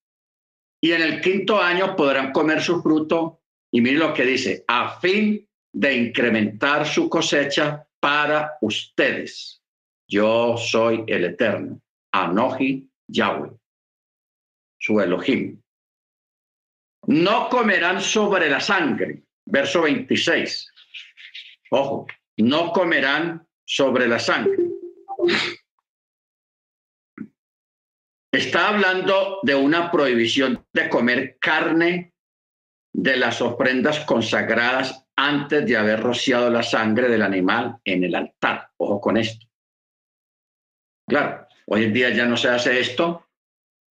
Y 0.78 0.92
en 0.92 1.00
el 1.00 1.22
quinto 1.22 1.58
año 1.58 1.96
podrán 1.96 2.32
comer 2.32 2.61
su 2.61 2.82
fruto. 2.82 3.40
Y 3.70 3.80
miren 3.80 4.00
lo 4.00 4.12
que 4.12 4.26
dice, 4.26 4.62
a 4.68 5.00
fin 5.00 5.49
de 5.72 5.94
incrementar 5.94 6.87
su 6.87 7.08
cosecha 7.08 7.88
para 7.99 8.58
ustedes. 8.61 9.62
Yo 10.06 10.58
soy 10.58 11.02
el 11.06 11.25
Eterno, 11.25 11.80
Anoji 12.12 12.87
Yahweh, 13.08 13.52
su 14.78 15.00
Elohim. 15.00 15.62
No 17.06 17.49
comerán 17.49 18.02
sobre 18.02 18.50
la 18.50 18.61
sangre. 18.61 19.22
Verso 19.46 19.80
26. 19.80 20.70
Ojo, 21.70 22.06
no 22.37 22.70
comerán 22.70 23.49
sobre 23.64 24.06
la 24.06 24.18
sangre. 24.18 24.58
Está 28.33 28.71
hablando 28.71 29.41
de 29.43 29.55
una 29.55 29.91
prohibición 29.91 30.65
de 30.73 30.89
comer 30.89 31.37
carne 31.39 32.15
de 32.95 33.17
las 33.19 33.43
ofrendas 33.43 34.01
consagradas 34.01 35.07
antes 35.17 35.67
de 35.67 35.77
haber 35.77 36.01
rociado 36.01 36.49
la 36.49 36.62
sangre 36.62 37.11
del 37.11 37.21
animal 37.21 37.77
en 37.85 38.05
el 38.05 38.15
altar. 38.15 38.71
Ojo 38.79 39.03
con 39.03 39.19
esto. 39.19 39.47
Claro, 41.07 41.47
hoy 41.67 41.85
en 41.85 41.93
día 41.93 42.09
ya 42.09 42.25
no 42.25 42.39
se 42.39 42.49
hace 42.49 42.81
esto, 42.81 43.29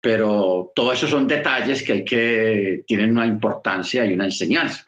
pero 0.01 0.73
todos 0.75 0.95
esos 0.95 1.11
son 1.11 1.29
detalles 1.29 1.83
que 1.83 1.93
hay 1.93 2.05
que 2.05 2.85
tienen 2.87 3.11
una 3.11 3.27
importancia 3.27 4.07
y 4.07 4.15
una 4.15 4.25
enseñanza. 4.25 4.87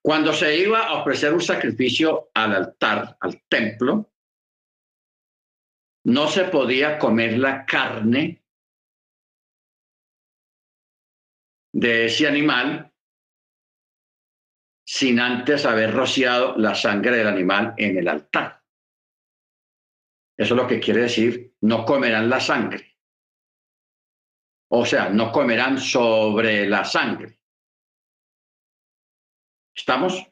Cuando 0.00 0.32
se 0.32 0.56
iba 0.56 0.86
a 0.86 1.00
ofrecer 1.00 1.32
un 1.32 1.40
sacrificio 1.40 2.30
al 2.34 2.54
altar, 2.54 3.16
al 3.20 3.42
templo, 3.48 4.11
no 6.04 6.28
se 6.28 6.44
podía 6.44 6.98
comer 6.98 7.38
la 7.38 7.64
carne 7.64 8.42
de 11.72 12.06
ese 12.06 12.26
animal 12.26 12.92
sin 14.84 15.20
antes 15.20 15.64
haber 15.64 15.94
rociado 15.94 16.56
la 16.58 16.74
sangre 16.74 17.16
del 17.16 17.28
animal 17.28 17.74
en 17.76 17.98
el 17.98 18.08
altar. 18.08 18.62
Eso 20.36 20.54
es 20.54 20.60
lo 20.60 20.66
que 20.66 20.80
quiere 20.80 21.02
decir, 21.02 21.54
no 21.60 21.84
comerán 21.84 22.28
la 22.28 22.40
sangre. 22.40 22.96
O 24.68 24.84
sea, 24.84 25.08
no 25.08 25.30
comerán 25.30 25.78
sobre 25.78 26.66
la 26.66 26.84
sangre. 26.84 27.38
¿Estamos? 29.74 30.26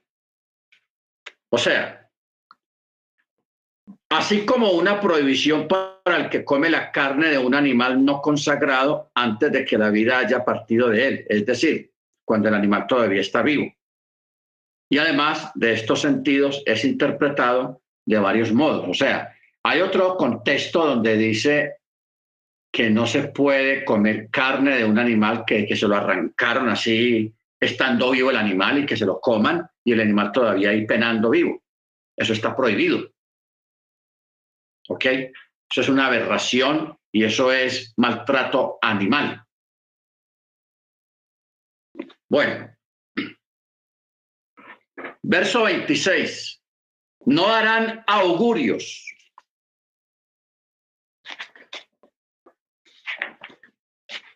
O 1.50 1.58
sea, 1.58 1.99
así 4.10 4.44
como 4.44 4.72
una 4.72 5.00
prohibición 5.00 5.68
para 5.68 6.16
el 6.16 6.28
que 6.28 6.44
come 6.44 6.68
la 6.68 6.90
carne 6.90 7.28
de 7.28 7.38
un 7.38 7.54
animal 7.54 8.04
no 8.04 8.20
consagrado 8.20 9.10
antes 9.14 9.52
de 9.52 9.64
que 9.64 9.78
la 9.78 9.90
vida 9.90 10.18
haya 10.18 10.44
partido 10.44 10.88
de 10.88 11.06
él, 11.06 11.26
es 11.28 11.46
decir, 11.46 11.90
cuando 12.24 12.48
el 12.48 12.54
animal 12.54 12.86
todavía 12.86 13.20
está 13.20 13.42
vivo. 13.42 13.72
Y 14.92 14.98
además 14.98 15.52
de 15.54 15.72
estos 15.72 16.00
sentidos 16.00 16.62
es 16.66 16.84
interpretado 16.84 17.80
de 18.04 18.18
varios 18.18 18.52
modos. 18.52 18.86
O 18.88 18.94
sea, 18.94 19.32
hay 19.62 19.80
otro 19.80 20.16
contexto 20.16 20.84
donde 20.84 21.16
dice 21.16 21.76
que 22.72 22.90
no 22.90 23.06
se 23.06 23.24
puede 23.28 23.84
comer 23.84 24.28
carne 24.30 24.76
de 24.76 24.84
un 24.84 24.98
animal 24.98 25.44
que, 25.46 25.76
se 25.76 25.86
lo 25.86 25.96
arrancaron 25.96 26.68
así, 26.68 27.32
estando 27.60 28.10
vivo 28.10 28.30
el 28.30 28.36
animal 28.36 28.80
y 28.80 28.86
que 28.86 28.96
se 28.96 29.06
lo 29.06 29.20
coman 29.20 29.68
y 29.84 29.92
el 29.92 30.00
animal 30.00 30.32
todavía 30.32 30.70
ahí 30.70 30.86
penando 30.86 31.30
vivo. 31.30 31.62
Eso 32.16 32.32
está 32.32 32.56
prohibido. 32.56 33.08
¿Ok? 34.90 35.04
Eso 35.04 35.82
es 35.82 35.88
una 35.88 36.06
aberración 36.06 36.98
y 37.12 37.22
eso 37.22 37.52
es 37.52 37.94
maltrato 37.96 38.78
animal. 38.82 39.44
Bueno, 42.28 42.76
verso 45.22 45.62
26. 45.62 46.62
No 47.26 47.46
harán 47.46 48.02
augurios. 48.08 49.06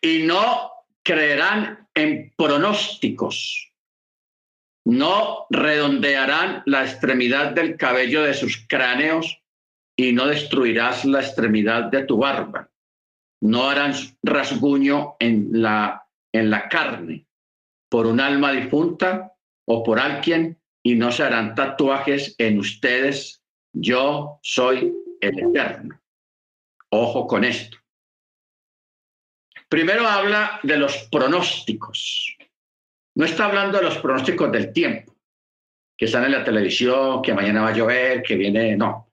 Y 0.01 0.23
no 0.23 0.71
creerán 1.03 1.89
en 1.93 2.33
pronósticos. 2.37 3.73
No 4.85 5.47
redondearán 5.49 6.63
la 6.65 6.83
extremidad 6.83 7.51
del 7.51 7.75
cabello 7.75 8.23
de 8.23 8.35
sus 8.35 8.65
cráneos 8.69 9.41
y 9.95 10.11
no 10.11 10.27
destruirás 10.27 11.05
la 11.05 11.21
extremidad 11.21 11.85
de 11.85 12.03
tu 12.03 12.17
barba. 12.17 12.69
No 13.41 13.69
harán 13.69 13.93
rasguño 14.23 15.15
en 15.19 15.49
la, 15.61 16.05
en 16.33 16.49
la 16.49 16.67
carne 16.67 17.25
por 17.89 18.07
un 18.07 18.19
alma 18.19 18.51
difunta 18.51 19.33
o 19.65 19.83
por 19.83 19.99
alguien 19.99 20.59
y 20.83 20.95
no 20.95 21.11
se 21.11 21.23
harán 21.23 21.55
tatuajes 21.55 22.35
en 22.37 22.59
ustedes. 22.59 23.43
Yo 23.73 24.39
soy 24.41 24.93
el 25.21 25.39
eterno. 25.39 25.99
Ojo 26.89 27.27
con 27.27 27.43
esto. 27.43 27.77
Primero 29.69 30.07
habla 30.07 30.59
de 30.63 30.77
los 30.77 31.07
pronósticos. 31.11 32.37
No 33.15 33.25
está 33.25 33.45
hablando 33.45 33.77
de 33.77 33.85
los 33.85 33.97
pronósticos 33.97 34.51
del 34.51 34.71
tiempo, 34.71 35.15
que 35.97 36.05
están 36.05 36.25
en 36.25 36.33
la 36.33 36.43
televisión, 36.43 37.21
que 37.21 37.33
mañana 37.33 37.61
va 37.61 37.69
a 37.69 37.73
llover, 37.73 38.21
que 38.21 38.35
viene, 38.35 38.75
no 38.75 39.04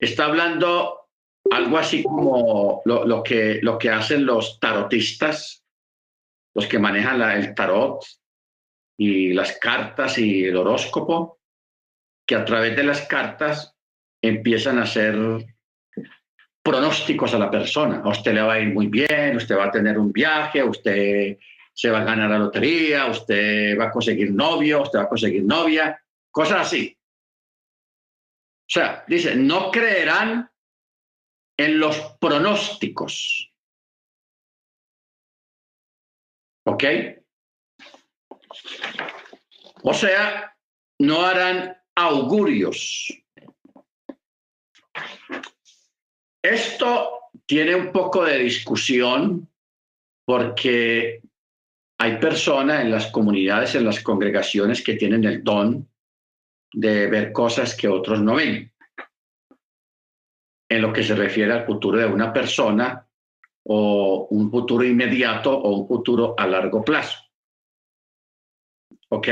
está 0.00 0.24
hablando 0.24 1.08
algo 1.50 1.78
así 1.78 2.02
como 2.02 2.82
lo, 2.84 3.22
que, 3.22 3.60
lo 3.62 3.78
que 3.78 3.90
hacen 3.90 4.24
los 4.24 4.58
tarotistas, 4.60 5.64
los 6.54 6.66
que 6.66 6.78
manejan 6.78 7.20
el 7.22 7.54
tarot 7.54 8.04
y 8.98 9.32
las 9.32 9.58
cartas 9.58 10.18
y 10.18 10.44
el 10.44 10.56
horóscopo, 10.56 11.38
que 12.26 12.36
a 12.36 12.44
través 12.44 12.76
de 12.76 12.84
las 12.84 13.02
cartas 13.02 13.74
empiezan 14.22 14.78
a 14.78 14.82
hacer 14.82 15.16
pronósticos 16.62 17.34
a 17.34 17.38
la 17.38 17.50
persona. 17.50 18.02
A 18.04 18.10
usted 18.10 18.34
le 18.34 18.42
va 18.42 18.54
a 18.54 18.60
ir 18.60 18.72
muy 18.72 18.86
bien, 18.86 19.36
usted 19.36 19.56
va 19.56 19.66
a 19.66 19.70
tener 19.70 19.98
un 19.98 20.12
viaje, 20.12 20.62
usted 20.62 21.38
se 21.72 21.90
va 21.90 22.00
a 22.00 22.04
ganar 22.04 22.30
la 22.30 22.38
lotería, 22.38 23.06
usted 23.06 23.78
va 23.78 23.86
a 23.86 23.90
conseguir 23.90 24.32
novio, 24.32 24.82
usted 24.82 24.98
va 24.98 25.04
a 25.04 25.08
conseguir 25.08 25.44
novia, 25.44 26.00
cosas 26.30 26.60
así. 26.60 26.96
O 28.70 28.72
sea, 28.72 29.04
dice, 29.08 29.34
no 29.34 29.72
creerán 29.72 30.48
en 31.58 31.80
los 31.80 31.98
pronósticos. 32.20 33.52
¿Ok? 36.68 36.84
O 39.82 39.92
sea, 39.92 40.56
no 41.00 41.22
harán 41.22 41.76
augurios. 41.96 43.12
Esto 46.40 47.32
tiene 47.46 47.74
un 47.74 47.90
poco 47.90 48.24
de 48.24 48.38
discusión 48.38 49.50
porque 50.24 51.22
hay 51.98 52.18
personas 52.18 52.82
en 52.82 52.92
las 52.92 53.08
comunidades, 53.08 53.74
en 53.74 53.84
las 53.84 54.00
congregaciones 54.00 54.80
que 54.80 54.94
tienen 54.94 55.24
el 55.24 55.42
don 55.42 55.89
de 56.72 57.06
ver 57.06 57.32
cosas 57.32 57.74
que 57.74 57.88
otros 57.88 58.20
no 58.20 58.36
ven. 58.36 58.72
En 60.68 60.82
lo 60.82 60.92
que 60.92 61.02
se 61.02 61.14
refiere 61.14 61.52
al 61.52 61.66
futuro 61.66 61.98
de 61.98 62.06
una 62.06 62.32
persona 62.32 63.06
o 63.64 64.28
un 64.30 64.50
futuro 64.50 64.84
inmediato 64.84 65.56
o 65.56 65.76
un 65.76 65.88
futuro 65.88 66.34
a 66.38 66.46
largo 66.46 66.84
plazo. 66.84 67.18
¿Ok? 69.08 69.28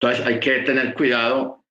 Entonces 0.00 0.26
hay 0.26 0.40
que 0.40 0.60
tener 0.60 0.94
cuidado 0.94 1.64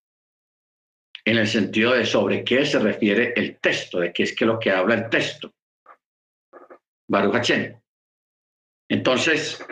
en 1.26 1.38
el 1.38 1.48
sentido 1.48 1.92
de 1.92 2.06
sobre 2.06 2.44
qué 2.44 2.66
se 2.66 2.80
refiere 2.80 3.34
el 3.36 3.60
texto, 3.60 4.00
de 4.00 4.14
qué 4.14 4.24
es 4.24 4.34
que 4.34 4.46
lo 4.46 4.58
que 4.60 4.72
habla 4.72 4.96
el 4.96 5.10
texto. 5.10 5.54
Baruch 7.10 7.52
Entonces, 8.90 9.66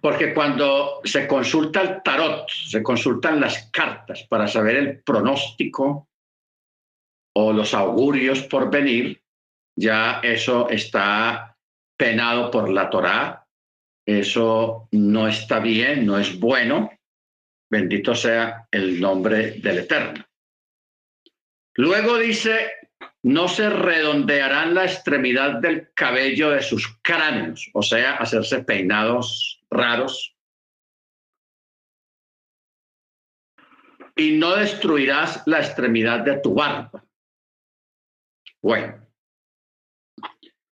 porque 0.00 0.32
cuando 0.32 1.00
se 1.04 1.26
consulta 1.26 1.82
el 1.82 2.02
tarot, 2.02 2.48
se 2.50 2.82
consultan 2.82 3.40
las 3.40 3.70
cartas 3.70 4.26
para 4.28 4.48
saber 4.48 4.76
el 4.76 5.02
pronóstico 5.02 6.08
o 7.36 7.52
los 7.52 7.74
augurios 7.74 8.42
por 8.42 8.70
venir, 8.70 9.22
ya 9.76 10.20
eso 10.22 10.68
está 10.68 11.56
penado 11.96 12.50
por 12.50 12.70
la 12.70 12.88
Torá, 12.88 13.46
eso 14.06 14.88
no 14.92 15.28
está 15.28 15.60
bien, 15.60 16.06
no 16.06 16.18
es 16.18 16.38
bueno, 16.40 16.90
bendito 17.70 18.14
sea 18.14 18.66
el 18.70 19.00
nombre 19.00 19.52
del 19.52 19.78
Eterno. 19.78 20.24
Luego 21.76 22.18
dice, 22.18 22.72
no 23.22 23.48
se 23.48 23.68
redondearán 23.68 24.74
la 24.74 24.84
extremidad 24.84 25.60
del 25.60 25.92
cabello 25.94 26.50
de 26.50 26.62
sus 26.62 26.98
cráneos, 27.02 27.70
o 27.74 27.82
sea, 27.82 28.16
hacerse 28.16 28.64
peinados 28.64 29.59
raros. 29.70 30.36
Y 34.16 34.32
no 34.32 34.56
destruirás 34.56 35.42
la 35.46 35.60
extremidad 35.60 36.20
de 36.20 36.38
tu 36.38 36.54
barba. 36.54 37.04
Bueno, 38.62 39.06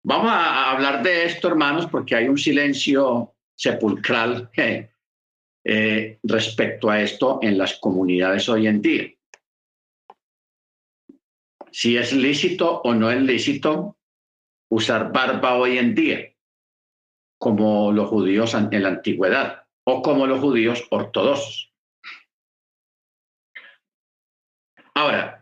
vamos 0.03 0.31
a 0.31 0.71
hablar 0.71 1.01
de 1.01 1.25
esto, 1.25 1.48
hermanos, 1.48 1.88
porque 1.88 2.15
hay 2.15 2.27
un 2.27 2.38
silencio 2.38 3.33
sepulcral 3.55 4.51
eh, 5.63 6.19
respecto 6.24 6.89
a 6.89 7.01
esto 7.01 7.39
en 7.41 7.57
las 7.57 7.79
comunidades 7.79 8.48
hoy 8.50 8.67
en 8.67 8.81
día 8.81 9.12
si 11.71 11.98
es 11.98 12.13
lícito 12.13 12.81
o 12.81 12.93
no 12.93 13.10
es 13.10 13.21
lícito 13.21 13.98
usar 14.69 15.12
barba 15.12 15.55
hoy 15.55 15.77
en 15.77 15.95
día, 15.95 16.30
como 17.41 17.91
los 17.91 18.07
judíos 18.07 18.53
en 18.53 18.83
la 18.83 18.89
antigüedad 18.89 19.63
o 19.83 20.03
como 20.03 20.27
los 20.27 20.39
judíos 20.39 20.86
ortodoxos. 20.91 21.74
Ahora, 24.93 25.41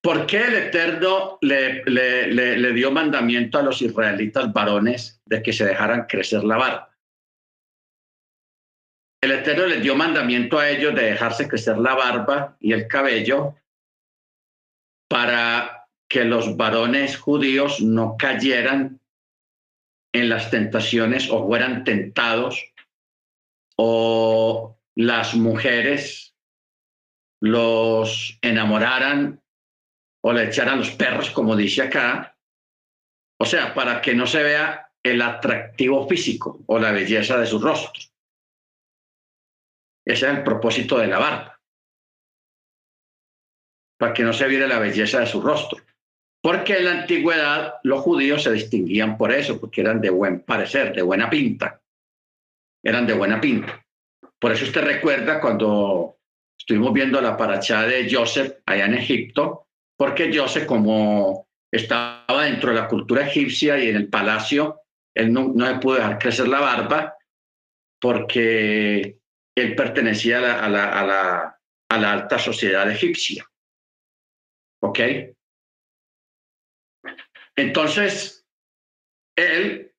¿por 0.00 0.24
qué 0.24 0.42
el 0.42 0.54
Eterno 0.54 1.36
le, 1.42 1.84
le, 1.84 2.72
dio 2.72 2.90
mandamiento 2.90 3.58
a 3.58 3.62
los 3.62 3.82
israelitas 3.82 4.54
varones 4.54 5.20
de 5.26 5.42
que 5.42 5.52
se 5.52 5.66
dejaran 5.66 6.06
crecer 6.06 6.44
la 6.44 6.56
barba? 6.56 6.96
El 9.22 9.32
Eterno 9.32 9.66
les 9.66 9.82
dio 9.82 9.94
mandamiento 9.94 10.58
a 10.58 10.70
ellos 10.70 10.94
de 10.94 11.10
dejarse 11.10 11.46
crecer 11.46 11.76
la 11.76 11.94
barba 11.94 12.56
y 12.58 12.72
el 12.72 12.88
cabello 12.88 13.54
para 15.10 15.88
que 16.08 16.24
los 16.24 16.56
varones 16.56 17.18
judíos 17.18 17.82
no 17.82 18.16
cayeran 18.18 18.98
en 20.14 20.30
las 20.30 20.50
tentaciones 20.50 21.28
o 21.30 21.46
fueran 21.46 21.84
tentados 21.84 22.72
o 23.76 24.78
las 24.94 25.34
mujeres 25.34 26.34
los 27.42 28.38
enamoraran 28.40 29.42
o 30.22 30.32
le 30.32 30.44
echaran 30.44 30.78
los 30.78 30.92
perros, 30.92 31.30
como 31.30 31.54
dice 31.56 31.82
acá. 31.82 32.38
O 33.38 33.44
sea, 33.44 33.74
para 33.74 34.00
que 34.00 34.14
no 34.14 34.26
se 34.26 34.42
vea 34.42 34.90
el 35.02 35.20
atractivo 35.20 36.08
físico 36.08 36.62
o 36.66 36.78
la 36.78 36.92
belleza 36.92 37.36
de 37.36 37.46
su 37.46 37.58
rostro. 37.58 38.02
Ese 40.06 40.26
es 40.26 40.36
el 40.36 40.42
propósito 40.42 40.96
de 40.96 41.08
la 41.08 41.18
barba 41.18 41.54
para 43.98 44.12
que 44.12 44.22
no 44.22 44.32
se 44.32 44.46
viera 44.48 44.66
la 44.66 44.78
belleza 44.78 45.20
de 45.20 45.26
su 45.26 45.40
rostro. 45.40 45.82
Porque 46.44 46.76
en 46.76 46.84
la 46.84 46.90
antigüedad 46.90 47.76
los 47.84 48.02
judíos 48.02 48.42
se 48.42 48.52
distinguían 48.52 49.16
por 49.16 49.32
eso, 49.32 49.58
porque 49.58 49.80
eran 49.80 49.98
de 49.98 50.10
buen 50.10 50.40
parecer, 50.40 50.94
de 50.94 51.00
buena 51.00 51.30
pinta. 51.30 51.80
Eran 52.82 53.06
de 53.06 53.14
buena 53.14 53.40
pinta. 53.40 53.82
Por 54.38 54.52
eso 54.52 54.66
usted 54.66 54.82
recuerda 54.82 55.40
cuando 55.40 56.18
estuvimos 56.58 56.92
viendo 56.92 57.18
la 57.22 57.34
parachá 57.34 57.84
de 57.84 58.14
Joseph 58.14 58.58
allá 58.66 58.84
en 58.84 58.92
Egipto, 58.92 59.68
porque 59.96 60.30
Joseph 60.36 60.66
como 60.66 61.48
estaba 61.72 62.44
dentro 62.44 62.74
de 62.74 62.76
la 62.76 62.88
cultura 62.88 63.26
egipcia 63.26 63.82
y 63.82 63.88
en 63.88 63.96
el 63.96 64.10
palacio, 64.10 64.82
él 65.14 65.32
no, 65.32 65.50
no 65.54 65.66
le 65.66 65.78
pudo 65.78 65.94
dejar 65.94 66.18
crecer 66.18 66.46
la 66.46 66.60
barba 66.60 67.16
porque 67.98 69.16
él 69.56 69.74
pertenecía 69.74 70.62
a 70.62 70.68
la, 70.68 71.56
a 71.88 71.98
la 71.98 72.12
alta 72.12 72.38
sociedad 72.38 72.90
egipcia. 72.90 73.46
¿Ok? 74.82 75.00
Entonces, 77.56 78.46
él 79.36 79.92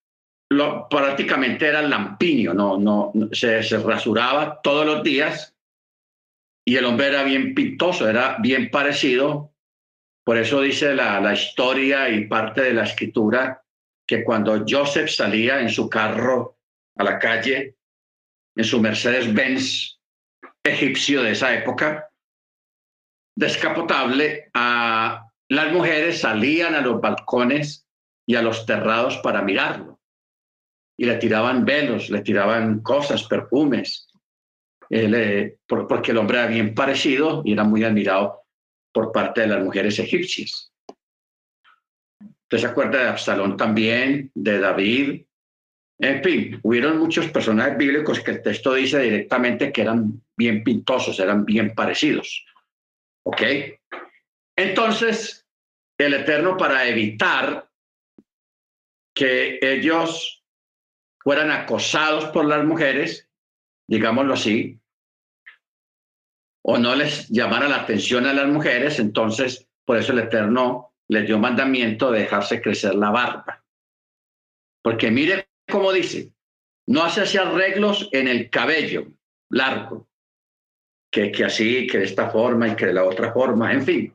lo, 0.52 0.88
prácticamente 0.90 1.68
era 1.68 1.82
lampiño, 1.82 2.54
no, 2.54 2.78
no, 2.78 3.12
se, 3.32 3.64
se 3.64 3.78
rasuraba 3.80 4.62
todos 4.62 4.86
los 4.86 5.04
días 5.04 5.56
y 6.68 6.76
el 6.76 6.86
hombre 6.86 7.08
era 7.08 7.24
bien 7.24 7.54
pintoso, 7.54 8.10
era 8.10 8.38
bien 8.40 8.70
parecido. 8.70 9.54
Por 10.24 10.38
eso 10.38 10.62
dice 10.62 10.96
la, 10.96 11.20
la 11.20 11.34
historia 11.34 12.10
y 12.10 12.28
parte 12.28 12.62
de 12.62 12.74
la 12.74 12.84
escritura 12.84 13.64
que 14.08 14.24
cuando 14.24 14.66
Joseph 14.68 15.10
salía 15.10 15.60
en 15.60 15.70
su 15.70 15.90
carro 15.90 16.58
a 16.98 17.04
la 17.04 17.20
calle, 17.20 17.78
en 18.56 18.64
su 18.64 18.80
Mercedes-Benz 18.80 20.00
egipcio 20.64 21.22
de 21.22 21.32
esa 21.32 21.54
época, 21.54 22.10
descapotable, 23.36 24.50
a 24.54 25.25
las 25.50 25.72
mujeres 25.72 26.20
salían 26.20 26.76
a 26.76 26.82
los 26.82 27.00
balcones 27.00 27.88
y 28.26 28.36
a 28.36 28.42
los 28.42 28.66
terrados 28.66 29.18
para 29.18 29.42
mirarlo. 29.42 30.00
Y 30.98 31.06
le 31.06 31.18
tiraban 31.18 31.66
velos, 31.66 32.10
le 32.10 32.22
tiraban 32.22 32.80
cosas, 32.82 33.24
perfumes, 33.24 34.08
eh, 34.90 35.58
porque 35.68 36.12
el 36.12 36.18
hombre 36.18 36.40
era 36.40 36.48
bien 36.48 36.74
parecido 36.74 37.42
y 37.46 37.54
era 37.54 37.64
muy 37.64 37.84
admirado 37.84 38.44
por 38.94 39.12
parte 39.12 39.42
de 39.42 39.48
las 39.48 39.64
mujeres 39.64 40.00
egipcias. 40.00 40.72
Usted 42.44 42.58
se 42.60 42.68
acuerda 42.68 43.00
de 43.00 43.10
Absalón 43.10 43.58
también, 43.58 44.32
de 44.34 44.60
David. 44.60 45.26
En 46.00 46.24
fin, 46.24 46.60
hubieron 46.64 47.00
muchos 47.00 47.28
personajes 47.30 47.78
bíblicos 47.78 48.20
que 48.20 48.32
el 48.32 48.42
texto 48.42 48.74
dice 48.74 49.00
directamente 49.00 49.72
que 49.72 49.82
eran 49.82 50.22
bien 50.38 50.64
pintosos, 50.64 51.20
eran 51.20 51.44
bien 51.44 51.74
parecidos. 51.74 52.46
¿Ok? 53.24 53.42
Entonces, 54.58 55.46
el 55.98 56.14
Eterno 56.14 56.58
para 56.58 56.88
evitar 56.88 57.70
que 59.14 59.60
ellos 59.62 60.44
fueran 61.24 61.52
acosados 61.52 62.26
por 62.26 62.46
las 62.46 62.64
mujeres, 62.66 63.30
digámoslo 63.88 64.34
así, 64.34 64.80
o 66.64 66.78
no 66.78 66.96
les 66.96 67.30
llamara 67.30 67.68
la 67.68 67.82
atención 67.82 68.26
a 68.26 68.34
las 68.34 68.48
mujeres, 68.48 69.00
entonces 69.00 69.68
por 69.86 69.98
eso 69.98 70.14
el 70.14 70.20
Eterno 70.20 70.94
les 71.08 71.26
dio 71.28 71.38
mandamiento 71.38 72.12
de 72.12 72.22
dejarse 72.22 72.62
crecer 72.62 72.96
la 72.96 73.12
barba. 73.12 73.64
Porque 74.84 75.12
mire 75.12 75.50
cómo 75.70 75.92
dice, 75.92 76.34
no 76.88 77.04
hace 77.04 77.40
arreglos 77.40 78.10
en 78.12 78.28
el 78.28 78.50
cabello 78.50 79.08
largo, 79.50 80.08
que, 81.12 81.32
que 81.32 81.46
así, 81.46 81.88
que 81.88 82.00
de 82.00 82.06
esta 82.06 82.30
forma 82.30 82.68
y 82.68 82.76
que 82.76 82.88
de 82.88 82.94
la 82.94 83.04
otra 83.04 83.32
forma, 83.32 83.72
en 83.72 83.84
fin. 83.84 84.15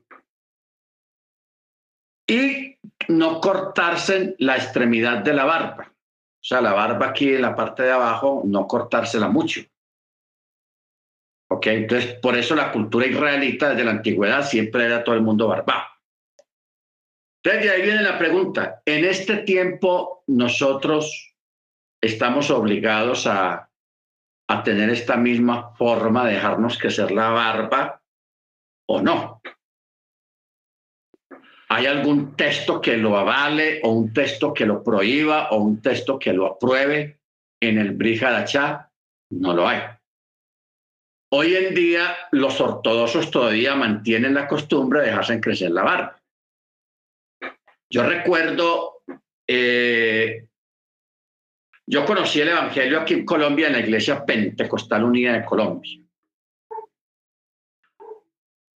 Y 2.31 2.77
no 3.09 3.41
cortarse 3.41 4.37
la 4.39 4.57
extremidad 4.57 5.19
de 5.19 5.35
la 5.35 5.45
barba. 5.45 5.93
O 5.93 6.45
sea, 6.45 6.61
la 6.61 6.73
barba 6.73 7.09
aquí 7.09 7.35
en 7.35 7.43
la 7.43 7.55
parte 7.55 7.83
de 7.83 7.91
abajo, 7.91 8.43
no 8.45 8.67
cortársela 8.67 9.29
mucho. 9.29 9.61
¿Ok? 11.51 11.67
Entonces, 11.67 12.15
por 12.21 12.37
eso 12.37 12.55
la 12.55 12.71
cultura 12.71 13.07
israelita 13.07 13.71
desde 13.71 13.85
la 13.85 13.91
antigüedad 13.91 14.47
siempre 14.47 14.87
era 14.87 15.03
todo 15.03 15.15
el 15.15 15.23
mundo 15.23 15.49
barba. 15.49 15.89
Entonces, 17.43 17.65
de 17.65 17.71
ahí 17.71 17.83
viene 17.83 18.03
la 18.03 18.19
pregunta. 18.19 18.81
En 18.85 19.05
este 19.05 19.39
tiempo, 19.39 20.23
nosotros 20.29 21.35
estamos 22.01 22.51
obligados 22.51 23.27
a 23.27 23.71
a 24.51 24.65
tener 24.65 24.91
esta 24.91 25.17
misma 25.17 25.77
forma 25.77 26.27
de 26.27 26.33
dejarnos 26.35 26.77
crecer 26.77 27.13
la 27.13 27.29
barba 27.29 28.03
o 28.89 29.01
no. 29.01 29.40
¿Hay 31.73 31.87
algún 31.87 32.35
texto 32.35 32.81
que 32.81 32.97
lo 32.97 33.17
avale 33.17 33.81
o 33.85 33.91
un 33.91 34.13
texto 34.13 34.53
que 34.53 34.67
lo 34.67 34.83
prohíba 34.83 35.51
o 35.51 35.59
un 35.59 35.81
texto 35.81 36.19
que 36.19 36.33
lo 36.33 36.47
apruebe 36.47 37.21
en 37.63 37.79
el 37.79 37.93
Brihadachá? 37.93 38.91
No 39.31 39.55
lo 39.55 39.69
hay. 39.69 39.81
Hoy 41.33 41.55
en 41.55 41.73
día 41.73 42.17
los 42.33 42.61
ortodoxos 42.61 43.31
todavía 43.31 43.77
mantienen 43.77 44.35
la 44.35 44.49
costumbre 44.49 45.01
de 45.01 45.07
dejarse 45.07 45.41
crecer 45.41 45.71
la 45.71 45.85
barba. 45.85 46.21
Yo 47.89 48.03
recuerdo 48.03 49.03
eh, 49.49 50.47
yo 51.87 52.05
conocí 52.05 52.41
el 52.41 52.49
Evangelio 52.49 53.01
aquí 53.01 53.15
en 53.15 53.25
Colombia 53.25 53.67
en 53.67 53.73
la 53.73 53.81
Iglesia 53.81 54.25
Pentecostal 54.25 55.03
Unida 55.03 55.33
de 55.33 55.45
Colombia. 55.45 56.01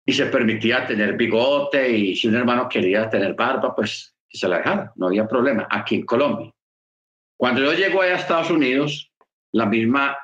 Y 0.06 0.12
se 0.12 0.26
permitía 0.26 0.86
tener 0.86 1.16
bigote 1.16 1.88
y 1.90 2.16
si 2.16 2.28
un 2.28 2.36
hermano 2.36 2.68
quería 2.68 3.08
tener 3.08 3.34
barba, 3.34 3.74
pues 3.74 4.14
se 4.28 4.48
la 4.48 4.58
dejara, 4.58 4.92
no 4.96 5.06
había 5.06 5.26
problema, 5.26 5.66
aquí 5.70 5.96
en 5.96 6.06
Colombia. 6.06 6.52
Cuando 7.36 7.62
yo 7.62 7.72
llego 7.72 8.02
a 8.02 8.08
Estados 8.08 8.50
Unidos, 8.50 9.12
la 9.52 9.66
misma, 9.66 10.16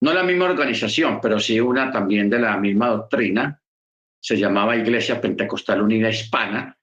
no 0.00 0.12
la 0.14 0.22
misma 0.22 0.46
organización, 0.46 1.20
pero 1.20 1.38
sí 1.38 1.60
una 1.60 1.90
también 1.90 2.30
de 2.30 2.38
la 2.38 2.56
misma 2.56 2.88
doctrina, 2.88 3.60
se 4.20 4.36
llamaba 4.36 4.76
Iglesia 4.76 5.20
Pentecostal 5.20 5.82
Unida 5.82 6.08
Hispana, 6.08 6.78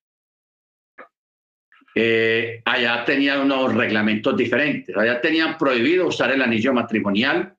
eh, 1.97 2.61
allá 2.65 3.05
tenían 3.05 3.39
unos 3.39 3.73
reglamentos 3.73 4.35
diferentes. 4.35 4.95
Allá 4.97 5.21
tenían 5.21 5.57
prohibido 5.57 6.07
usar 6.07 6.31
el 6.31 6.41
anillo 6.41 6.73
matrimonial, 6.73 7.55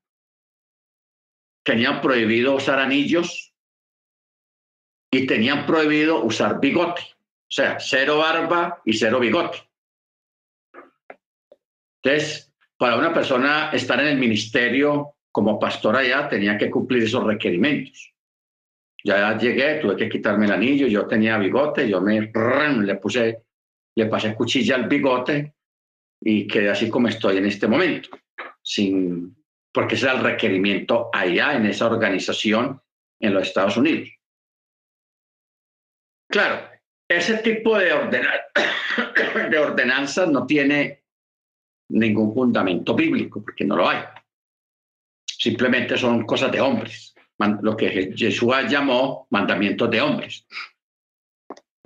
tenían 1.65 2.03
prohibido 2.03 2.55
usar 2.55 2.79
anillos 2.79 3.46
y 5.11 5.27
tenían 5.27 5.67
prohibido 5.67 6.25
usar 6.25 6.61
bigote. 6.61 7.03
O 7.03 7.51
sea, 7.51 7.79
cero 7.79 8.19
barba 8.19 8.81
y 8.85 8.93
cero 8.93 9.21
bigote. 9.21 9.59
Entonces, 12.03 12.53
para 12.77 12.97
una 12.97 13.13
persona 13.15 13.71
estar 13.73 14.01
en 14.01 14.09
el 14.09 14.19
ministerio 14.19 15.15
como 15.33 15.59
pastor 15.59 15.97
allá, 15.97 16.29
tenía 16.29 16.57
que 16.59 16.71
cumplir 16.71 17.05
esos 17.05 17.25
requerimientos. 17.25 18.13
Ya 19.05 19.37
llegué, 19.39 19.77
tuve 19.77 19.97
que 19.97 20.09
quitarme 20.09 20.47
el 20.47 20.53
anillo, 20.53 20.87
yo 20.87 21.07
tenía 21.07 21.39
bigote, 21.39 21.89
yo 21.89 22.01
me 22.01 22.21
le 22.21 22.95
puse 22.97 23.47
le 23.97 24.07
pasé 24.07 24.35
cuchilla 24.35 24.75
al 24.75 24.89
bigote 24.89 25.55
y 26.21 26.47
quedé 26.47 26.71
así 26.71 26.89
como 26.91 27.09
estoy 27.09 27.39
en 27.39 27.47
este 27.47 27.67
momento, 27.67 28.11
sin, 28.63 29.37
porque 29.73 29.95
ese 29.95 30.07
era 30.07 30.17
el 30.17 30.23
requerimiento 30.23 31.09
allá 31.13 31.55
en 31.55 31.67
esa 31.67 31.87
organización 31.87 32.81
en 33.21 33.35
los 33.35 33.49
Estados 33.49 33.77
Unidos. 33.77 34.11
Claro, 36.29 36.69
ese 37.09 37.39
tipo 37.39 37.79
de, 37.79 37.93
de 39.51 39.59
ordenanzas 39.59 40.29
no 40.29 40.47
tiene 40.47 41.05
ningún 41.89 42.35
fundamento 42.35 42.95
bíblico, 42.95 43.43
porque 43.43 43.65
no 43.65 43.77
lo 43.77 43.89
hay. 43.89 44.03
Simplemente 45.27 45.97
son 45.97 46.25
cosas 46.25 46.51
de 46.51 46.61
hombres, 46.61 47.15
lo 47.63 47.77
que 47.77 48.13
Jesús 48.17 48.55
llamó 48.69 49.27
mandamientos 49.31 49.91
de 49.91 50.01
hombres. 50.01 50.47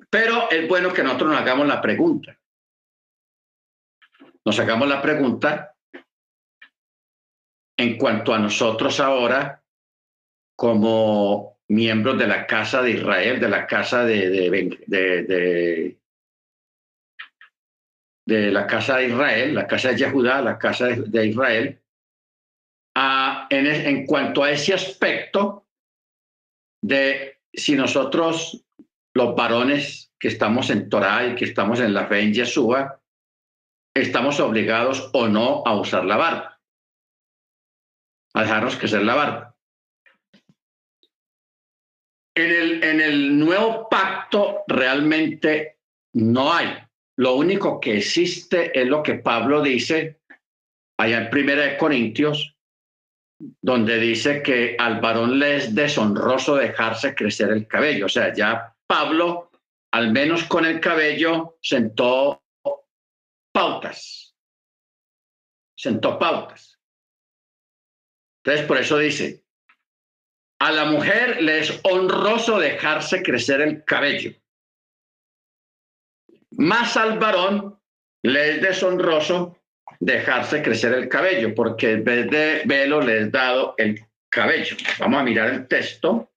Pero 0.08 0.50
es 0.50 0.68
bueno 0.68 0.92
que 0.92 1.02
nosotros 1.02 1.30
nos 1.30 1.40
hagamos 1.40 1.66
la 1.66 1.80
pregunta. 1.80 2.36
Nos 4.44 4.58
hagamos 4.58 4.88
la 4.88 5.02
pregunta 5.02 5.76
en 7.76 7.96
cuanto 7.96 8.34
a 8.34 8.38
nosotros 8.38 8.98
ahora 9.00 9.62
como 10.56 11.59
miembros 11.70 12.18
de 12.18 12.26
la 12.26 12.46
Casa 12.46 12.82
de 12.82 12.90
Israel, 12.90 13.38
de 13.38 13.48
la 13.48 13.66
Casa 13.66 14.04
de, 14.04 14.28
de, 14.28 15.96
de, 18.26 18.50
la 18.50 18.66
Casa 18.66 18.96
de 18.96 19.06
Israel, 19.08 19.54
la 19.54 19.66
Casa 19.68 19.90
de 19.90 19.96
Yehudá, 19.96 20.42
la 20.42 20.58
Casa 20.58 20.88
de, 20.88 21.26
Israel, 21.26 21.80
en, 23.50 23.66
en 23.66 24.06
cuanto 24.06 24.42
a 24.42 24.50
ese 24.50 24.74
aspecto 24.74 25.68
de 26.82 27.38
si 27.52 27.76
nosotros 27.76 28.64
los 29.14 29.36
varones 29.36 30.12
que 30.18 30.28
estamos 30.28 30.70
en 30.70 30.88
Torah 30.88 31.26
y 31.26 31.34
que 31.36 31.44
estamos 31.44 31.78
en 31.78 31.94
la 31.94 32.06
fe 32.06 32.20
en 32.20 32.34
Yeshua, 32.34 33.00
estamos 33.94 34.40
obligados 34.40 35.08
o 35.12 35.28
no 35.28 35.62
a 35.64 35.78
usar 35.78 36.04
la 36.04 36.16
barba, 36.16 36.60
a 38.34 38.42
dejarnos 38.42 38.76
crecer 38.76 39.02
la 39.02 39.14
barba. 39.14 39.49
En 42.40 43.00
el, 43.00 43.38
nuevo 43.38 43.86
pacto 43.88 44.64
realmente 44.66 45.78
no 46.14 46.52
hay. 46.52 46.68
Lo 47.18 47.34
único 47.34 47.78
que 47.78 47.98
existe 47.98 48.78
es 48.78 48.86
lo 48.86 49.02
que 49.02 49.16
Pablo 49.16 49.60
dice 49.62 50.20
allá 50.98 51.18
en 51.18 51.30
Primera 51.30 51.62
de 51.64 51.76
Corintios, 51.76 52.56
donde 53.60 53.98
dice 53.98 54.42
que 54.42 54.74
al 54.78 55.00
varón 55.00 55.38
le 55.38 55.56
es 55.56 55.74
deshonroso 55.74 56.56
dejarse 56.56 57.14
crecer 57.14 57.50
el 57.50 57.66
cabello. 57.66 58.06
O 58.06 58.08
sea, 58.08 58.32
ya 58.32 58.74
Pablo, 58.86 59.50
al 59.92 60.10
menos 60.10 60.44
con 60.44 60.64
el 60.64 60.80
cabello, 60.80 61.58
sentó 61.60 62.42
pautas. 63.52 64.34
Sentó 65.76 66.18
pautas. 66.18 66.78
Entonces, 68.42 68.66
por 68.66 68.78
eso 68.78 68.96
dice, 68.96 69.44
a 70.60 70.70
la 70.70 70.84
mujer 70.84 71.42
le 71.42 71.60
es 71.60 71.80
honroso 71.84 72.58
dejarse 72.58 73.22
crecer 73.22 73.62
el 73.62 73.82
cabello. 73.84 74.32
Más 76.52 76.98
al 76.98 77.18
varón 77.18 77.80
le 78.22 78.56
es 78.56 78.62
deshonroso 78.62 79.56
dejarse 80.00 80.62
crecer 80.62 80.92
el 80.92 81.08
cabello, 81.08 81.54
porque 81.54 81.92
en 81.92 82.04
vez 82.04 82.30
de 82.30 82.62
velo 82.66 83.00
le 83.00 83.22
es 83.22 83.32
dado 83.32 83.74
el 83.78 84.06
cabello. 84.28 84.76
Vamos 84.98 85.20
a 85.20 85.24
mirar 85.24 85.48
el 85.48 85.66
texto. 85.66 86.30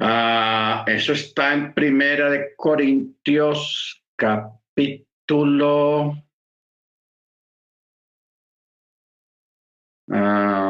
Ah, 0.00 0.82
eso 0.86 1.12
está 1.12 1.52
en 1.52 1.74
Primera 1.74 2.30
de 2.30 2.54
Corintios, 2.56 4.02
capítulo. 4.16 6.14
Ah, 10.10 10.65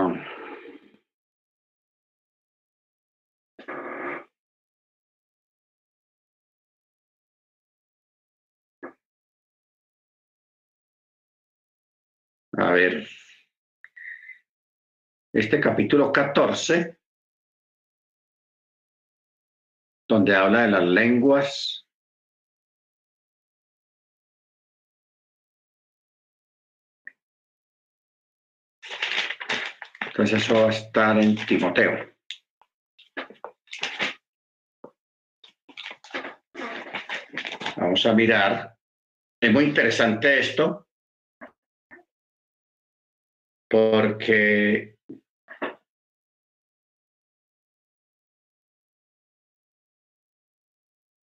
a 12.59 12.71
ver, 12.71 13.07
este 15.33 15.61
capítulo 15.61 16.11
14 16.11 16.99
donde 20.09 20.35
habla 20.35 20.63
de 20.63 20.71
las 20.71 20.85
lenguas. 20.85 21.87
Entonces 30.07 30.43
eso 30.43 30.55
va 30.55 30.69
a 30.69 30.71
estar 30.71 31.19
en 31.19 31.37
Timoteo. 31.45 32.15
Vamos 37.77 38.07
a 38.07 38.15
mirar. 38.15 38.79
Es 39.39 39.53
muy 39.53 39.65
interesante 39.65 40.39
esto 40.39 40.86
porque 43.69 44.97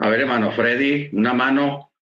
A 0.02 0.08
ver, 0.08 0.20
hermano 0.20 0.50
Freddy, 0.50 1.10
una 1.12 1.34
mano. 1.34 1.92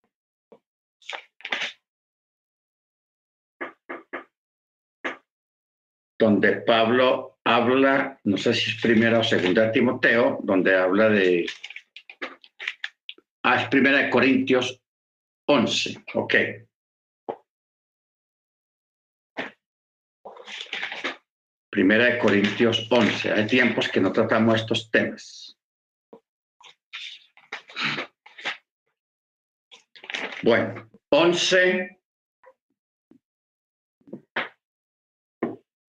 Donde 6.17 6.61
Pablo 6.63 7.39
habla, 7.45 8.21
no 8.23 8.37
sé 8.37 8.55
si 8.55 8.71
es 8.71 8.81
primera 8.81 9.19
o 9.19 9.25
segunda 9.25 9.73
Timoteo, 9.73 10.39
donde 10.45 10.77
habla 10.77 11.09
de. 11.09 11.47
Ah, 13.43 13.63
es 13.63 13.69
primera 13.69 13.99
de 13.99 14.11
Corintios 14.11 14.81
11. 15.47 16.05
Ok. 16.15 16.35
Primera 21.71 22.05
de 22.07 22.19
Corintios 22.19 22.87
11. 22.91 23.33
Hay 23.33 23.47
tiempos 23.47 23.89
que 23.89 24.01
no 24.01 24.13
tratamos 24.13 24.61
estos 24.61 24.91
temas. 24.91 25.57
Bueno, 30.43 30.89
11 31.11 32.01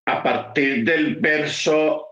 a 0.09 0.23
partir 0.23 0.85
del 0.85 1.17
verso 1.17 2.07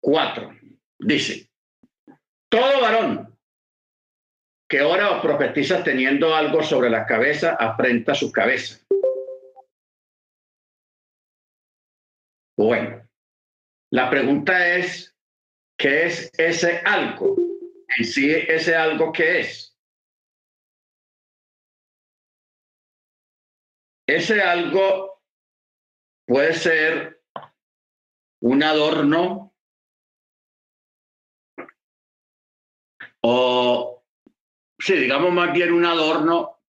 cuatro, 0.00 0.56
dice, 0.98 1.50
todo 2.48 2.80
varón 2.80 3.38
que 4.70 4.82
ora 4.82 5.18
o 5.18 5.20
profetiza 5.20 5.82
teniendo 5.82 6.32
algo 6.32 6.62
sobre 6.62 6.88
la 6.88 7.04
cabeza, 7.04 7.56
afrenta 7.58 8.14
su 8.14 8.30
cabeza. 8.30 8.78
Bueno, 12.56 13.04
la 13.90 14.08
pregunta 14.08 14.76
es, 14.76 15.12
¿qué 15.76 16.06
es 16.06 16.30
ese 16.38 16.82
algo? 16.84 17.34
En 17.98 18.04
sí, 18.04 18.30
ese 18.30 18.76
algo 18.76 19.10
que 19.10 19.40
es. 19.40 19.76
Ese 24.06 24.40
algo 24.40 25.20
puede 26.28 26.54
ser 26.54 27.20
un 28.40 28.62
adorno 28.62 29.52
o 33.22 33.99
sí, 34.80 34.94
digamos 34.94 35.32
más 35.32 35.52
bien 35.52 35.72
un 35.72 35.84
adorno, 35.84 36.60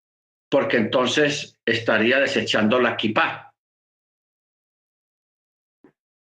porque 0.49 0.77
entonces 0.77 1.57
estaría 1.65 2.19
desechando 2.19 2.79
la 2.79 2.97
kipá. 2.97 3.53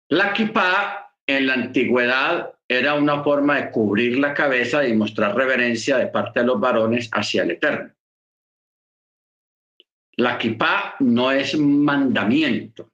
La 0.10 0.34
kipá 0.34 1.14
en 1.26 1.48
la 1.48 1.54
antigüedad 1.54 2.54
era 2.68 2.94
una 2.96 3.24
forma 3.24 3.56
de 3.56 3.72
cubrir 3.72 4.20
la 4.20 4.34
cabeza 4.34 4.86
y 4.88 4.94
mostrar 4.94 5.36
reverencia 5.36 5.98
de 5.98 6.08
parte 6.08 6.42
de 6.42 6.46
los 6.46 6.60
varones 6.60 7.10
hacia 7.12 7.44
el 7.44 7.52
Eterno. 7.52 7.94
La 10.18 10.38
kipá 10.38 10.96
no 11.00 11.32
es 11.32 11.58
mandamiento. 11.58 12.92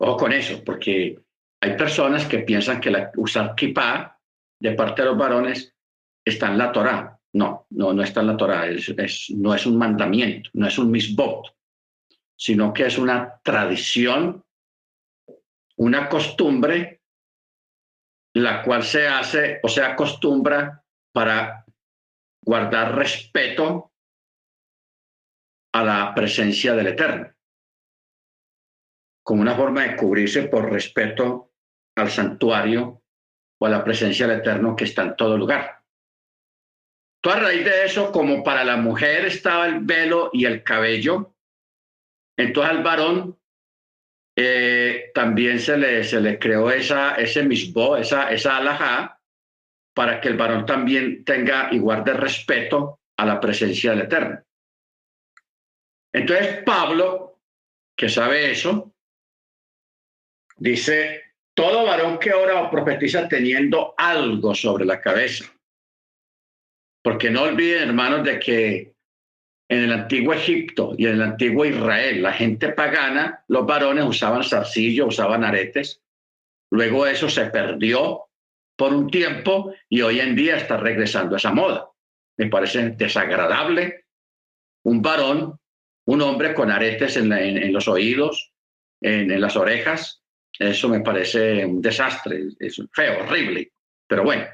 Ojo 0.00 0.16
con 0.16 0.32
eso, 0.32 0.62
porque 0.64 1.18
hay 1.60 1.76
personas 1.76 2.26
que 2.26 2.40
piensan 2.40 2.80
que 2.80 2.90
la, 2.90 3.10
usar 3.16 3.54
kipá 3.54 4.20
de 4.60 4.72
parte 4.72 5.02
de 5.02 5.08
los 5.08 5.18
varones 5.18 5.74
está 6.28 6.48
en 6.48 6.58
la 6.58 6.72
Torá. 6.72 7.18
No, 7.32 7.66
no, 7.70 7.92
no 7.92 8.02
está 8.02 8.20
en 8.20 8.28
la 8.28 8.36
Torá. 8.36 8.66
Es, 8.66 9.30
no 9.30 9.54
es 9.54 9.66
un 9.66 9.76
mandamiento, 9.76 10.50
no 10.54 10.66
es 10.66 10.78
un 10.78 10.90
misbot, 10.90 11.54
sino 12.36 12.72
que 12.72 12.86
es 12.86 12.98
una 12.98 13.40
tradición, 13.42 14.44
una 15.76 16.08
costumbre, 16.08 17.02
la 18.34 18.62
cual 18.62 18.82
se 18.82 19.08
hace 19.08 19.60
o 19.62 19.68
se 19.68 19.82
acostumbra 19.82 20.84
para 21.12 21.64
guardar 22.44 22.94
respeto 22.94 23.92
a 25.74 25.84
la 25.84 26.14
presencia 26.14 26.74
del 26.74 26.88
Eterno, 26.88 27.34
como 29.22 29.42
una 29.42 29.54
forma 29.54 29.82
de 29.82 29.96
cubrirse 29.96 30.44
por 30.48 30.70
respeto 30.70 31.52
al 31.96 32.10
santuario 32.10 33.02
o 33.60 33.66
a 33.66 33.68
la 33.68 33.84
presencia 33.84 34.26
del 34.26 34.38
Eterno 34.38 34.74
que 34.76 34.84
está 34.84 35.02
en 35.02 35.16
todo 35.16 35.36
lugar. 35.36 35.77
Todo 37.20 37.34
a 37.34 37.40
raíz 37.40 37.64
de 37.64 37.84
eso, 37.84 38.12
como 38.12 38.44
para 38.44 38.64
la 38.64 38.76
mujer 38.76 39.24
estaba 39.24 39.66
el 39.66 39.80
velo 39.80 40.30
y 40.32 40.44
el 40.44 40.62
cabello, 40.62 41.34
entonces 42.36 42.72
al 42.72 42.82
varón 42.82 43.38
eh, 44.36 45.10
también 45.12 45.58
se 45.58 45.76
le, 45.76 46.04
se 46.04 46.20
le 46.20 46.38
creó 46.38 46.70
esa, 46.70 47.16
ese 47.16 47.42
misbo, 47.42 47.96
esa, 47.96 48.30
esa 48.30 48.56
alajá, 48.58 49.20
para 49.92 50.20
que 50.20 50.28
el 50.28 50.36
varón 50.36 50.64
también 50.64 51.24
tenga 51.24 51.70
y 51.72 51.78
guarde 51.80 52.12
respeto 52.12 53.00
a 53.16 53.26
la 53.26 53.40
presencia 53.40 53.90
del 53.90 54.02
Eterno. 54.02 54.40
Entonces 56.12 56.62
Pablo, 56.62 57.40
que 57.96 58.08
sabe 58.08 58.52
eso, 58.52 58.94
dice, 60.56 61.34
todo 61.52 61.84
varón 61.84 62.20
que 62.20 62.32
ora 62.32 62.62
o 62.62 62.70
profetiza 62.70 63.28
teniendo 63.28 63.94
algo 63.96 64.54
sobre 64.54 64.84
la 64.84 65.00
cabeza. 65.00 65.52
Porque 67.08 67.30
no 67.30 67.44
olviden, 67.44 67.88
hermanos, 67.88 68.22
de 68.22 68.38
que 68.38 68.92
en 69.70 69.84
el 69.84 69.92
antiguo 69.94 70.34
Egipto 70.34 70.94
y 70.98 71.06
en 71.06 71.14
el 71.14 71.22
antiguo 71.22 71.64
Israel, 71.64 72.20
la 72.20 72.34
gente 72.34 72.68
pagana, 72.68 73.42
los 73.48 73.64
varones 73.64 74.04
usaban 74.04 74.44
zarcillo, 74.44 75.06
usaban 75.06 75.42
aretes. 75.42 76.02
Luego 76.70 77.06
eso 77.06 77.30
se 77.30 77.46
perdió 77.46 78.26
por 78.76 78.92
un 78.92 79.10
tiempo 79.10 79.72
y 79.88 80.02
hoy 80.02 80.20
en 80.20 80.36
día 80.36 80.58
está 80.58 80.76
regresando 80.76 81.34
a 81.34 81.38
esa 81.38 81.50
moda. 81.50 81.88
Me 82.36 82.48
parece 82.48 82.90
desagradable 82.90 84.04
un 84.82 85.00
varón 85.00 85.58
un 86.04 86.20
hombre 86.20 86.52
con 86.52 86.70
aretes 86.70 87.16
en, 87.16 87.72
los 87.72 87.88
oídos, 87.88 88.52
en, 89.00 89.40
las 89.40 89.56
orejas, 89.56 90.22
eso 90.58 90.90
me 90.90 91.00
parece 91.00 91.64
un 91.64 91.80
desastre, 91.80 92.48
es 92.58 92.82
feo, 92.92 93.24
horrible, 93.24 93.72
pero 94.06 94.24
bueno. 94.24 94.44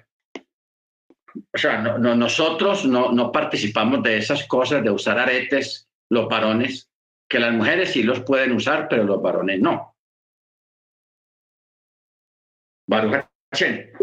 O 1.52 1.58
sea, 1.58 1.80
nosotros 1.80 2.84
no, 2.84 3.12
no 3.12 3.32
participamos 3.32 4.02
de 4.02 4.18
esas 4.18 4.46
cosas 4.46 4.82
de 4.82 4.90
usar 4.90 5.18
aretes, 5.18 5.88
los 6.10 6.28
varones, 6.28 6.90
que 7.28 7.38
las 7.38 7.52
mujeres 7.52 7.92
sí 7.92 8.02
los 8.02 8.20
pueden 8.20 8.52
usar, 8.52 8.88
pero 8.88 9.04
los 9.04 9.20
varones 9.20 9.60
no. 9.60 9.96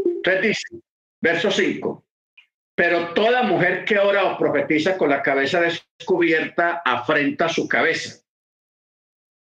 Entonces 0.05 0.41
dice, 0.41 0.83
verso 1.21 1.51
5, 1.51 2.05
pero 2.75 3.13
toda 3.13 3.43
mujer 3.43 3.85
que 3.85 3.99
ora 3.99 4.25
o 4.25 4.37
profetiza 4.37 4.97
con 4.97 5.09
la 5.09 5.21
cabeza 5.21 5.61
descubierta 5.61 6.81
afrenta 6.83 7.47
su 7.47 7.67
cabeza, 7.67 8.23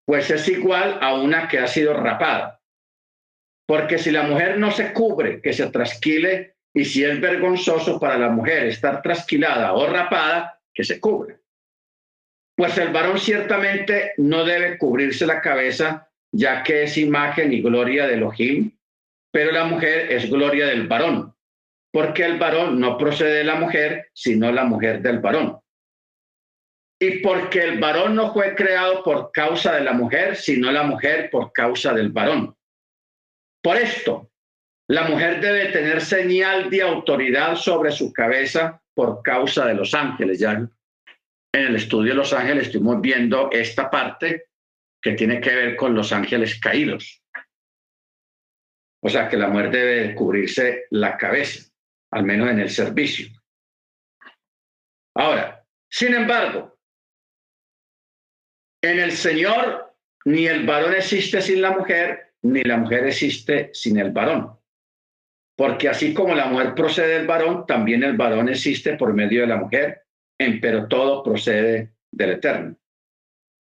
pues 0.05 0.29
es 0.31 0.47
igual 0.47 0.99
a 1.01 1.13
una 1.13 1.47
que 1.47 1.59
ha 1.59 1.67
sido 1.67 1.93
rapada. 1.93 2.61
Porque 3.67 3.97
si 3.97 4.11
la 4.11 4.23
mujer 4.23 4.57
no 4.57 4.71
se 4.71 4.93
cubre, 4.93 5.41
que 5.41 5.53
se 5.53 5.69
trasquile, 5.69 6.56
y 6.77 6.85
si 6.85 7.03
es 7.03 7.19
vergonzoso 7.19 7.99
para 7.99 8.17
la 8.17 8.29
mujer 8.29 8.67
estar 8.67 9.01
trasquilada 9.01 9.73
o 9.73 9.87
rapada, 9.87 10.59
que 10.73 10.83
se 10.83 10.99
cubre. 10.99 11.39
Pues 12.55 12.77
el 12.77 12.89
varón 12.89 13.19
ciertamente 13.19 14.13
no 14.17 14.43
debe 14.43 14.77
cubrirse 14.77 15.25
la 15.25 15.41
cabeza, 15.41 16.09
ya 16.31 16.63
que 16.63 16.83
es 16.83 16.97
imagen 16.97 17.53
y 17.53 17.61
gloria 17.61 18.07
de 18.07 18.15
Elohim, 18.15 18.71
pero 19.31 19.51
la 19.51 19.65
mujer 19.65 20.11
es 20.11 20.29
gloria 20.29 20.67
del 20.67 20.87
varón 20.87 21.33
porque 21.97 22.23
el 22.23 22.37
varón 22.37 22.79
no 22.79 22.95
procede 22.95 23.39
de 23.39 23.43
la 23.43 23.55
mujer, 23.55 24.09
sino 24.13 24.51
la 24.51 24.65
mujer 24.65 25.01
del 25.01 25.17
varón. 25.17 25.59
Y 26.99 27.19
porque 27.19 27.63
el 27.63 27.79
varón 27.79 28.15
no 28.15 28.33
fue 28.33 28.53
creado 28.53 29.03
por 29.03 29.31
causa 29.31 29.73
de 29.73 29.81
la 29.81 29.93
mujer, 29.93 30.35
sino 30.35 30.71
la 30.71 30.83
mujer 30.83 31.29
por 31.31 31.51
causa 31.53 31.93
del 31.93 32.11
varón. 32.11 32.55
Por 33.63 33.77
esto, 33.77 34.29
la 34.89 35.03
mujer 35.03 35.41
debe 35.41 35.67
tener 35.67 36.01
señal 36.01 36.69
de 36.69 36.81
autoridad 36.81 37.55
sobre 37.55 37.91
su 37.91 38.13
cabeza 38.13 38.81
por 38.93 39.21
causa 39.21 39.65
de 39.65 39.73
los 39.73 39.93
ángeles. 39.93 40.39
Ya 40.39 40.51
en 40.53 40.71
el 41.53 41.75
estudio 41.75 42.11
de 42.11 42.17
los 42.17 42.33
ángeles 42.33 42.67
estuvimos 42.67 43.01
viendo 43.01 43.49
esta 43.51 43.89
parte 43.89 44.45
que 45.01 45.13
tiene 45.13 45.41
que 45.41 45.53
ver 45.53 45.75
con 45.75 45.93
los 45.93 46.11
ángeles 46.13 46.59
caídos. 46.59 47.21
O 49.03 49.09
sea 49.09 49.27
que 49.27 49.37
la 49.37 49.49
mujer 49.49 49.71
debe 49.71 50.15
cubrirse 50.15 50.85
la 50.91 51.17
cabeza 51.17 51.69
al 52.11 52.23
menos 52.23 52.49
en 52.49 52.59
el 52.59 52.69
servicio. 52.69 53.27
Ahora, 55.15 55.65
sin 55.89 56.13
embargo, 56.13 56.79
en 58.81 58.99
el 58.99 59.11
Señor 59.11 59.95
ni 60.25 60.47
el 60.47 60.65
varón 60.65 60.93
existe 60.93 61.41
sin 61.41 61.61
la 61.61 61.71
mujer, 61.71 62.33
ni 62.43 62.63
la 62.63 62.77
mujer 62.77 63.07
existe 63.07 63.69
sin 63.73 63.97
el 63.99 64.11
varón. 64.11 64.56
Porque 65.57 65.89
así 65.89 66.13
como 66.13 66.35
la 66.35 66.45
mujer 66.45 66.75
procede 66.75 67.17
del 67.17 67.27
varón, 67.27 67.65
también 67.65 68.03
el 68.03 68.15
varón 68.15 68.47
existe 68.47 68.95
por 68.95 69.13
medio 69.13 69.41
de 69.41 69.47
la 69.47 69.57
mujer, 69.57 70.03
pero 70.61 70.87
todo 70.87 71.23
procede 71.23 71.93
del 72.11 72.31
Eterno. 72.31 72.75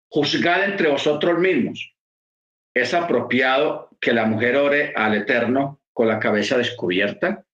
Juzgad 0.09 0.65
entre 0.65 0.89
vosotros 0.89 1.37
mismos. 1.37 1.95
¿Es 2.75 2.95
apropiado 2.95 3.89
que 4.01 4.11
la 4.11 4.25
mujer 4.25 4.55
ore 4.55 4.93
al 4.95 5.13
Eterno 5.13 5.81
con 5.93 6.07
la 6.07 6.19
cabeza 6.19 6.57
descubierta? 6.57 7.45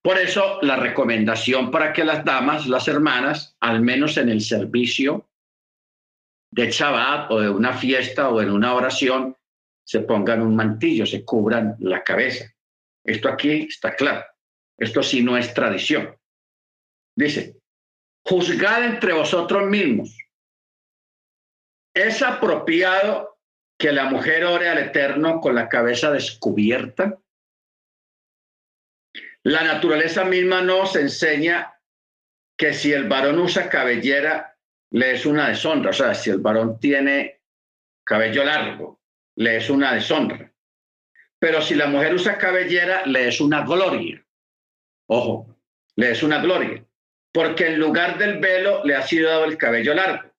Por 0.00 0.16
eso 0.18 0.60
la 0.62 0.76
recomendación 0.76 1.72
para 1.72 1.92
que 1.92 2.04
las 2.04 2.24
damas, 2.24 2.68
las 2.68 2.86
hermanas, 2.86 3.56
al 3.58 3.80
menos 3.80 4.16
en 4.16 4.28
el 4.28 4.40
servicio 4.40 5.28
de 6.52 6.70
Shabbat 6.70 7.32
o 7.32 7.40
de 7.40 7.50
una 7.50 7.72
fiesta 7.72 8.28
o 8.28 8.40
en 8.40 8.50
una 8.50 8.74
oración, 8.74 9.36
se 9.84 10.00
pongan 10.00 10.40
un 10.40 10.54
mantillo, 10.54 11.04
se 11.04 11.24
cubran 11.24 11.76
la 11.80 12.04
cabeza. 12.04 12.54
Esto 13.08 13.30
aquí 13.30 13.66
está 13.68 13.96
claro. 13.96 14.22
Esto 14.76 15.02
sí 15.02 15.22
no 15.22 15.38
es 15.38 15.54
tradición. 15.54 16.14
Dice, 17.16 17.56
juzgad 18.22 18.84
entre 18.84 19.14
vosotros 19.14 19.66
mismos. 19.66 20.16
¿Es 21.94 22.22
apropiado 22.22 23.38
que 23.78 23.92
la 23.92 24.04
mujer 24.04 24.44
ore 24.44 24.68
al 24.68 24.78
Eterno 24.78 25.40
con 25.40 25.54
la 25.54 25.70
cabeza 25.70 26.12
descubierta? 26.12 27.18
La 29.42 29.64
naturaleza 29.64 30.24
misma 30.24 30.60
nos 30.60 30.94
enseña 30.94 31.80
que 32.58 32.74
si 32.74 32.92
el 32.92 33.08
varón 33.08 33.38
usa 33.38 33.70
cabellera, 33.70 34.54
le 34.90 35.12
es 35.12 35.24
una 35.24 35.48
deshonra. 35.48 35.90
O 35.90 35.94
sea, 35.94 36.14
si 36.14 36.28
el 36.28 36.40
varón 36.40 36.78
tiene 36.78 37.40
cabello 38.04 38.44
largo, 38.44 39.00
le 39.36 39.56
es 39.56 39.70
una 39.70 39.94
deshonra. 39.94 40.47
Pero 41.38 41.62
si 41.62 41.74
la 41.74 41.86
mujer 41.86 42.14
usa 42.14 42.38
cabellera, 42.38 43.06
le 43.06 43.28
es 43.28 43.40
una 43.40 43.64
gloria. 43.64 44.24
Ojo, 45.08 45.56
le 45.96 46.10
es 46.10 46.22
una 46.22 46.40
gloria. 46.40 46.84
Porque 47.32 47.68
en 47.68 47.78
lugar 47.78 48.18
del 48.18 48.38
velo 48.38 48.82
le 48.84 48.94
ha 48.96 49.02
sido 49.02 49.30
dado 49.30 49.44
el 49.44 49.56
cabello 49.56 49.94
largo. 49.94 50.30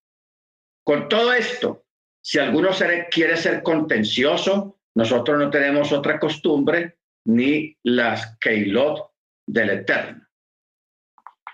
Con 0.84 1.08
todo 1.08 1.34
esto, 1.34 1.86
si 2.22 2.40
alguno 2.40 2.70
quiere 3.10 3.38
ser 3.38 3.64
contencioso, 3.64 4.80
nosotros 4.96 5.38
no 5.38 5.50
tenemos 5.50 5.92
otra 5.92 6.20
costumbre 6.20 6.98
ni 7.26 7.78
las 7.84 8.38
Keilot 8.40 9.12
del 9.48 9.70
Eterno. 9.70 10.28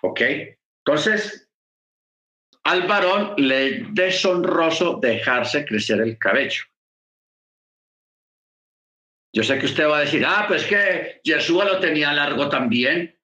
¿Ok? 0.02 0.22
Entonces, 0.86 1.50
al 2.64 2.88
varón 2.88 3.34
le 3.38 3.68
es 3.68 3.94
deshonroso 3.94 5.00
dejarse 5.02 5.66
crecer 5.66 6.02
el 6.02 6.18
cabello. 6.18 6.64
Yo 9.36 9.44
sé 9.44 9.60
que 9.60 9.66
usted 9.66 9.86
va 9.86 9.98
a 9.98 10.02
decir, 10.02 10.24
ah, 10.26 10.46
pues 10.48 10.66
que 10.66 11.20
Yeshua 11.26 11.66
lo 11.66 11.80
tenía 11.82 12.14
largo 12.14 12.48
también. 12.48 13.20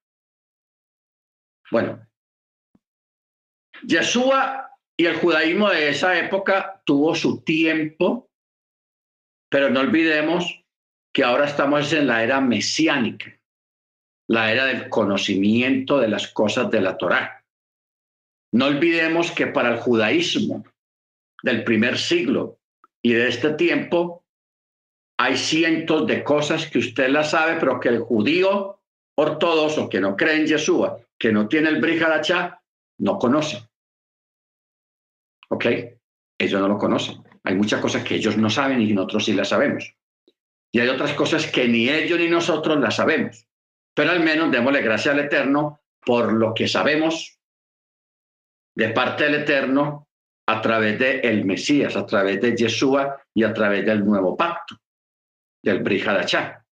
Bueno, 1.72 2.06
Yeshua 3.84 4.72
y 4.98 5.06
el 5.06 5.16
judaísmo 5.16 5.70
de 5.70 5.88
esa 5.88 6.20
época 6.20 6.82
tuvo 6.86 7.16
su 7.16 7.42
tiempo, 7.46 8.30
pero 9.50 9.70
no 9.70 9.80
olvidemos 9.80 10.66
que 11.14 11.24
ahora 11.24 11.46
estamos 11.46 11.94
en 11.94 12.08
la 12.08 12.24
era 12.24 12.42
mesiánica, 12.42 13.40
la 14.28 14.52
era 14.52 14.66
del 14.66 14.90
conocimiento 14.90 15.98
de 15.98 16.10
las 16.10 16.28
cosas 16.28 16.70
de 16.70 16.82
la 16.82 16.98
Torá. 16.98 17.46
No 18.54 18.66
olvidemos 18.66 19.32
que 19.32 19.48
para 19.48 19.70
el 19.70 19.80
judaísmo 19.80 20.66
del 21.42 21.64
primer 21.64 21.98
siglo 21.98 22.60
y 23.02 23.14
de 23.14 23.30
este 23.30 23.54
tiempo 23.54 24.26
hay 25.24 25.38
cientos 25.38 26.08
de 26.08 26.24
cosas 26.24 26.66
que 26.66 26.80
usted 26.80 27.10
las 27.10 27.30
sabe, 27.30 27.58
pero 27.60 27.80
que 27.80 27.90
el 27.90 28.00
judío 28.00 28.80
ortodoxo 29.16 29.88
que 29.88 30.02
no 30.02 30.18
cree 30.18 30.38
en 30.38 30.48
Yeshua, 30.48 30.98
que 31.16 31.32
no 31.32 31.48
tiene 31.48 31.70
el 31.70 31.80
Brihadachá, 31.80 32.60
no 32.98 33.20
conoce. 33.20 33.70
¿Ok? 35.50 35.66
Ellos 36.40 36.60
no 36.60 36.68
lo 36.68 36.80
conocen. 36.80 37.22
Hay 37.44 37.54
muchas 37.54 37.80
cosas 37.80 38.04
que 38.04 38.16
ellos 38.16 38.36
no 38.36 38.50
saben 38.50 38.82
y 38.82 38.94
nosotros 38.94 39.26
sí 39.26 39.34
las 39.34 39.50
sabemos. 39.50 39.94
Y 40.72 40.80
hay 40.80 40.88
otras 40.88 41.14
cosas 41.14 41.46
que 41.46 41.68
ni 41.68 41.88
ellos 41.88 42.18
ni 42.18 42.28
nosotros 42.28 42.80
las 42.80 42.96
sabemos. 42.96 43.46
Pero 43.94 44.10
al 44.10 44.22
menos 44.22 44.52
démosle 44.52 44.82
gracias 44.82 45.14
al 45.14 45.22
Eterno 45.22 45.82
por 46.04 46.34
lo 46.34 46.52
que 46.56 46.68
sabemos 46.68 47.38
de 48.74 48.90
parte 48.90 49.26
del 49.26 49.36
Eterno 49.36 50.08
a 50.48 50.62
través 50.62 50.98
de 50.98 51.20
el 51.20 51.46
Mesías, 51.46 51.96
a 51.96 52.08
través 52.08 52.42
de 52.42 52.56
Yeshua 52.56 53.22
y 53.36 53.44
a 53.44 53.54
través 53.54 53.86
del 53.86 54.04
nuevo 54.04 54.36
pacto, 54.36 54.81
del 55.64 55.80
Brihadachá. 55.80 56.66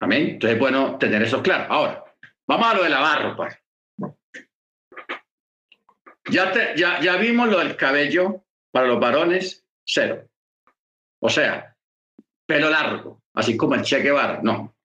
Amén. 0.00 0.30
Entonces 0.30 0.54
es 0.54 0.60
bueno 0.60 0.98
tener 0.98 1.22
eso 1.22 1.42
claro. 1.42 1.72
Ahora, 1.72 2.04
vamos 2.46 2.66
a 2.66 2.74
lo 2.74 2.82
de 2.82 2.88
la 2.88 3.00
barba. 3.00 3.58
Ya, 6.30 6.74
ya, 6.74 7.00
ya 7.00 7.16
vimos 7.16 7.48
lo 7.48 7.58
del 7.58 7.76
cabello 7.76 8.44
para 8.70 8.86
los 8.86 9.00
varones, 9.00 9.64
cero. 9.84 10.28
O 11.20 11.28
sea, 11.28 11.76
pelo 12.46 12.70
largo, 12.70 13.22
así 13.34 13.56
como 13.56 13.74
el 13.74 13.82
Che 13.82 14.00
Guevara, 14.00 14.40
no. 14.42 14.76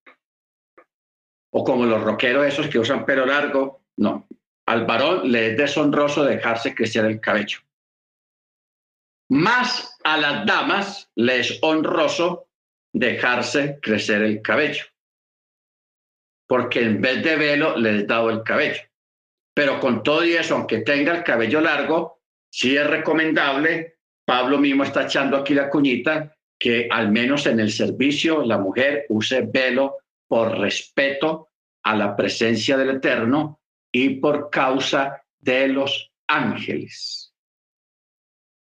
O 1.51 1.63
como 1.63 1.85
los 1.85 2.03
rockeros 2.03 2.45
esos 2.45 2.67
que 2.67 2.79
usan 2.79 3.05
pelo 3.05 3.25
largo, 3.25 3.83
no. 3.97 4.27
Al 4.67 4.85
varón 4.85 5.31
le 5.31 5.51
es 5.51 5.57
deshonroso 5.57 6.25
dejarse 6.25 6.73
crecer 6.73 7.05
el 7.05 7.21
cabello. 7.21 7.59
Más 9.29 9.97
a 10.03 10.17
las 10.17 10.45
damas 10.45 11.09
le 11.15 11.39
es 11.39 11.59
honroso 11.61 12.44
dejarse 12.95 13.77
crecer 13.81 14.21
el 14.21 14.41
cabello. 14.41 14.85
Porque 16.47 16.81
en 16.81 17.01
vez 17.01 17.23
de 17.23 17.35
velo 17.35 17.77
les 17.77 18.07
dado 18.07 18.29
el 18.29 18.41
cabello. 18.41 18.81
Pero 19.53 19.79
con 19.79 20.01
todo 20.01 20.23
y 20.23 20.33
eso, 20.33 20.55
aunque 20.55 20.79
tenga 20.79 21.13
el 21.13 21.23
cabello 21.23 21.59
largo, 21.59 22.21
sí 22.49 22.75
es 22.77 22.87
recomendable, 22.87 23.97
Pablo 24.25 24.57
mismo 24.57 24.83
está 24.83 25.03
echando 25.03 25.37
aquí 25.37 25.53
la 25.53 25.69
cuñita, 25.69 26.35
que 26.57 26.87
al 26.89 27.11
menos 27.11 27.45
en 27.47 27.59
el 27.59 27.71
servicio 27.71 28.43
la 28.43 28.57
mujer 28.57 29.05
use 29.09 29.41
velo 29.41 29.97
por 30.27 30.57
respeto 30.57 31.49
a 31.83 31.95
la 31.95 32.15
presencia 32.15 32.77
del 32.77 32.91
Eterno 32.91 33.59
y 33.91 34.21
por 34.21 34.49
causa 34.49 35.21
de 35.37 35.67
los 35.67 36.13
ángeles. 36.27 37.33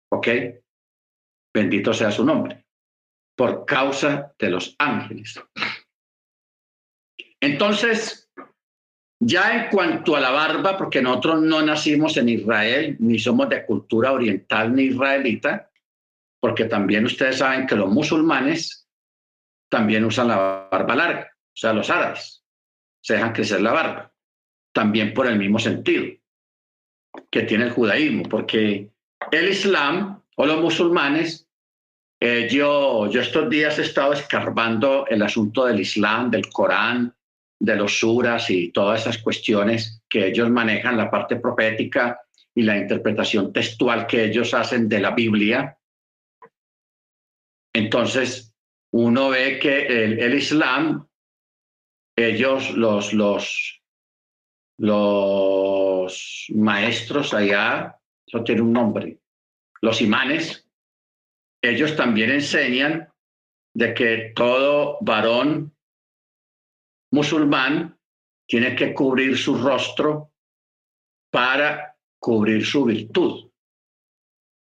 ¿Ok? 0.09 0.27
Bendito 1.53 1.93
sea 1.93 2.11
su 2.11 2.25
nombre. 2.25 2.62
Por 3.35 3.65
causa 3.65 4.33
de 4.37 4.49
los 4.49 4.75
ángeles. 4.77 5.39
Entonces, 7.39 8.31
ya 9.19 9.55
en 9.55 9.69
cuanto 9.69 10.15
a 10.15 10.19
la 10.19 10.31
barba, 10.31 10.77
porque 10.77 11.01
nosotros 11.01 11.41
no 11.41 11.61
nacimos 11.61 12.17
en 12.17 12.29
Israel, 12.29 12.95
ni 12.99 13.19
somos 13.19 13.49
de 13.49 13.65
cultura 13.65 14.11
oriental 14.11 14.75
ni 14.75 14.83
israelita, 14.83 15.69
porque 16.39 16.65
también 16.65 17.05
ustedes 17.05 17.37
saben 17.37 17.65
que 17.65 17.75
los 17.75 17.89
musulmanes 17.89 18.87
también 19.69 20.05
usan 20.05 20.27
la 20.27 20.67
barba 20.69 20.95
larga, 20.95 21.31
o 21.31 21.55
sea, 21.55 21.73
los 21.73 21.89
árabes 21.89 22.43
se 23.01 23.15
dejan 23.15 23.33
crecer 23.33 23.61
la 23.61 23.73
barba, 23.73 24.13
también 24.73 25.13
por 25.13 25.27
el 25.27 25.37
mismo 25.37 25.59
sentido 25.59 26.05
que 27.29 27.43
tiene 27.43 27.65
el 27.65 27.71
judaísmo, 27.71 28.23
porque 28.23 28.91
el 29.31 29.49
Islam 29.49 30.21
o 30.35 30.45
los 30.45 30.61
musulmanes, 30.61 31.42
eh, 32.25 32.47
yo, 32.49 33.09
yo 33.09 33.19
estos 33.19 33.49
días 33.49 33.77
he 33.79 33.81
estado 33.81 34.13
escarbando 34.13 35.05
el 35.07 35.21
asunto 35.23 35.65
del 35.65 35.81
Islam, 35.81 36.31
del 36.31 36.47
Corán, 36.47 37.13
de 37.59 37.75
los 37.75 37.99
suras 37.99 38.49
y 38.49 38.71
todas 38.71 39.01
esas 39.01 39.17
cuestiones 39.17 40.01
que 40.07 40.27
ellos 40.27 40.49
manejan, 40.49 40.95
la 40.95 41.11
parte 41.11 41.35
profética 41.35 42.21
y 42.55 42.61
la 42.61 42.77
interpretación 42.77 43.51
textual 43.51 44.07
que 44.07 44.23
ellos 44.23 44.53
hacen 44.53 44.87
de 44.87 45.01
la 45.01 45.11
Biblia. 45.11 45.77
Entonces, 47.73 48.55
uno 48.93 49.27
ve 49.27 49.59
que 49.59 49.85
el, 49.85 50.33
Islam, 50.33 51.05
ellos, 52.15 52.71
los, 52.71 53.11
los, 53.11 53.81
los 54.77 56.45
maestros 56.55 57.33
allá, 57.33 57.99
eso 58.25 58.45
tiene 58.45 58.61
un 58.61 58.71
nombre, 58.71 59.19
los 59.81 59.99
imanes, 59.99 60.62
ellos 61.63 61.95
también 61.95 62.29
enseñan 62.29 63.09
de 63.73 63.93
que 63.93 64.33
todo 64.35 64.97
varón 65.01 65.73
musulmán 67.11 67.97
tiene 68.45 68.75
que 68.75 68.93
cubrir 68.93 69.37
su 69.37 69.57
rostro 69.57 70.31
para 71.31 71.95
cubrir 72.19 72.65
su 72.65 72.83
virtud. 72.83 73.49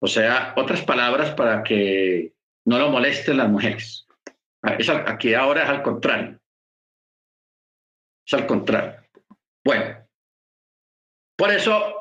O 0.02 0.08
sea, 0.08 0.54
otras 0.58 0.82
palabras 0.82 1.34
para 1.34 1.64
que 1.64 2.34
no 2.66 2.78
lo 2.78 2.90
molesten 2.90 3.38
las 3.38 3.50
mujeres. 3.50 4.06
aquí 4.62 5.34
ahora 5.34 5.64
es 5.64 5.70
al 5.70 5.82
contrario. 5.82 6.40
Es 8.28 8.34
al 8.34 8.46
contrario. 8.46 9.02
Bueno, 9.64 10.06
por 11.38 11.50
eso 11.52 12.00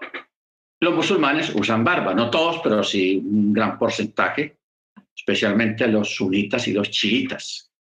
los 0.81 0.95
musulmanes 0.95 1.55
usan 1.55 1.85
barba, 1.85 2.15
no 2.15 2.31
todos, 2.31 2.61
pero 2.63 2.83
sí 2.83 3.19
un 3.19 3.53
gran 3.53 3.79
porcentaje, 3.79 4.57
especialmente 5.15 5.87
los 5.87 6.15
sunitas 6.15 6.67
y 6.69 6.73
los 6.73 6.91
chiitas. 6.91 7.73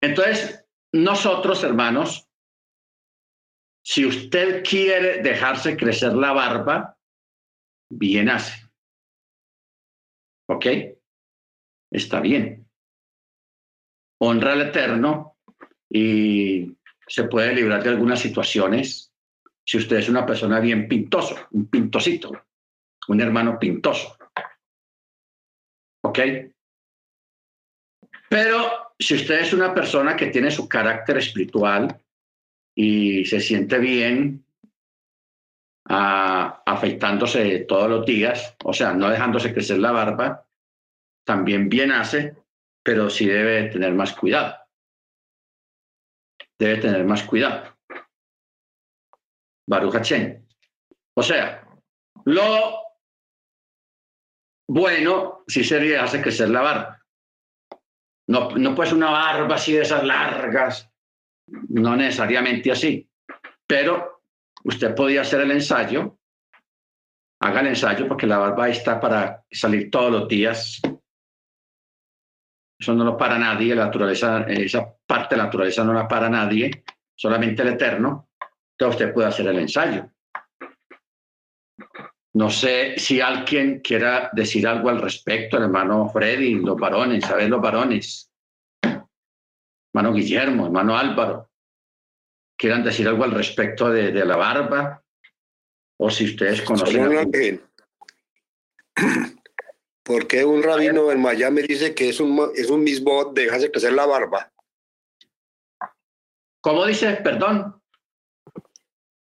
Entonces, 0.00 0.64
nosotros, 0.92 1.64
hermanos, 1.64 2.28
si 3.82 4.06
usted 4.06 4.62
quiere 4.62 5.22
dejarse 5.22 5.76
crecer 5.76 6.14
la 6.14 6.32
barba, 6.32 6.98
bien 7.90 8.28
hace. 8.28 8.70
¿Ok? 10.48 10.66
Está 11.90 12.20
bien. 12.20 12.68
Honra 14.20 14.52
al 14.52 14.62
Eterno 14.62 15.38
y 15.88 16.76
se 17.06 17.24
puede 17.24 17.54
librar 17.54 17.82
de 17.82 17.90
algunas 17.90 18.20
situaciones 18.20 19.12
si 19.66 19.78
usted 19.78 19.96
es 19.96 20.08
una 20.08 20.26
persona 20.26 20.60
bien 20.60 20.88
pintoso, 20.88 21.48
un 21.52 21.66
pintosito, 21.66 22.32
un 23.08 23.20
hermano 23.20 23.58
pintoso. 23.58 24.16
¿Ok? 26.14 26.20
Pero 28.28 28.92
si 28.96 29.16
usted 29.16 29.40
es 29.40 29.52
una 29.52 29.74
persona 29.74 30.14
que 30.14 30.28
tiene 30.28 30.52
su 30.52 30.68
carácter 30.68 31.18
espiritual 31.18 32.00
y 32.72 33.24
se 33.24 33.40
siente 33.40 33.78
bien 33.80 34.46
ah, 35.88 36.62
afeitándose 36.64 37.60
todos 37.66 37.90
los 37.90 38.06
días, 38.06 38.56
o 38.62 38.72
sea, 38.72 38.92
no 38.92 39.10
dejándose 39.10 39.52
crecer 39.52 39.78
la 39.78 39.90
barba, 39.90 40.46
también 41.26 41.68
bien 41.68 41.90
hace, 41.90 42.36
pero 42.84 43.10
sí 43.10 43.26
debe 43.26 43.70
tener 43.70 43.92
más 43.92 44.14
cuidado. 44.14 44.54
Debe 46.56 46.76
tener 46.76 47.04
más 47.04 47.24
cuidado. 47.24 47.76
Baruch 49.66 49.96
O 51.16 51.22
sea, 51.24 51.66
lo 52.24 52.83
bueno 54.68 55.44
sí 55.46 55.64
sería 55.64 56.04
hacer 56.04 56.22
crecer 56.22 56.50
la 56.50 56.62
barba. 56.62 57.00
No, 58.26 58.50
no 58.50 58.74
pues 58.74 58.92
una 58.92 59.10
barba 59.10 59.56
así 59.56 59.72
de 59.72 59.82
esas 59.82 60.02
largas, 60.02 60.90
no 61.68 61.94
necesariamente 61.94 62.72
así, 62.72 63.08
pero 63.66 64.22
usted 64.64 64.94
podía 64.94 65.20
hacer 65.20 65.42
el 65.42 65.50
ensayo, 65.50 66.18
haga 67.40 67.60
el 67.60 67.68
ensayo 67.68 68.08
porque 68.08 68.26
la 68.26 68.38
barba 68.38 68.68
está 68.68 68.98
para 68.98 69.44
salir 69.50 69.90
todos 69.90 70.10
los 70.10 70.28
días. 70.28 70.80
Eso 72.78 72.94
no 72.94 73.04
lo 73.04 73.16
para 73.16 73.38
nadie, 73.38 73.74
la 73.74 73.86
naturaleza, 73.86 74.42
esa 74.48 74.94
parte 75.06 75.34
de 75.34 75.38
la 75.38 75.44
naturaleza 75.44 75.84
no 75.84 75.92
la 75.92 76.08
para 76.08 76.28
nadie, 76.28 76.84
solamente 77.14 77.62
el 77.62 77.68
eterno. 77.68 78.30
Entonces 78.72 79.00
usted 79.00 79.14
puede 79.14 79.28
hacer 79.28 79.46
el 79.46 79.58
ensayo. 79.58 80.10
No 82.34 82.50
sé 82.50 82.98
si 82.98 83.20
alguien 83.20 83.80
quiera 83.80 84.30
decir 84.32 84.66
algo 84.66 84.88
al 84.88 85.00
respecto, 85.00 85.56
hermano 85.56 86.08
Freddy, 86.08 86.54
los 86.54 86.76
varones, 86.76 87.24
¿sabes 87.24 87.48
los 87.48 87.60
varones? 87.60 88.28
Hermano 88.82 90.12
Guillermo, 90.12 90.66
hermano 90.66 90.98
Álvaro, 90.98 91.48
quieran 92.58 92.82
decir 92.82 93.06
algo 93.06 93.22
al 93.22 93.30
respecto 93.30 93.88
de, 93.88 94.10
de 94.10 94.24
la 94.24 94.34
barba, 94.34 95.04
o 95.96 96.10
si 96.10 96.24
ustedes 96.24 96.62
conocen. 96.62 97.62
¿Por 100.02 100.26
qué 100.26 100.44
un 100.44 100.62
rabino 100.62 101.10
en 101.12 101.22
Miami 101.22 101.62
dice 101.62 101.94
que 101.94 102.08
es 102.08 102.20
un, 102.20 102.50
es 102.56 102.68
un 102.68 102.82
mismo 102.82 103.32
dejarse 103.32 103.70
crecer 103.70 103.92
la 103.92 104.06
barba? 104.06 104.52
¿Cómo 106.60 106.84
dice? 106.84 107.12
Perdón. 107.22 107.80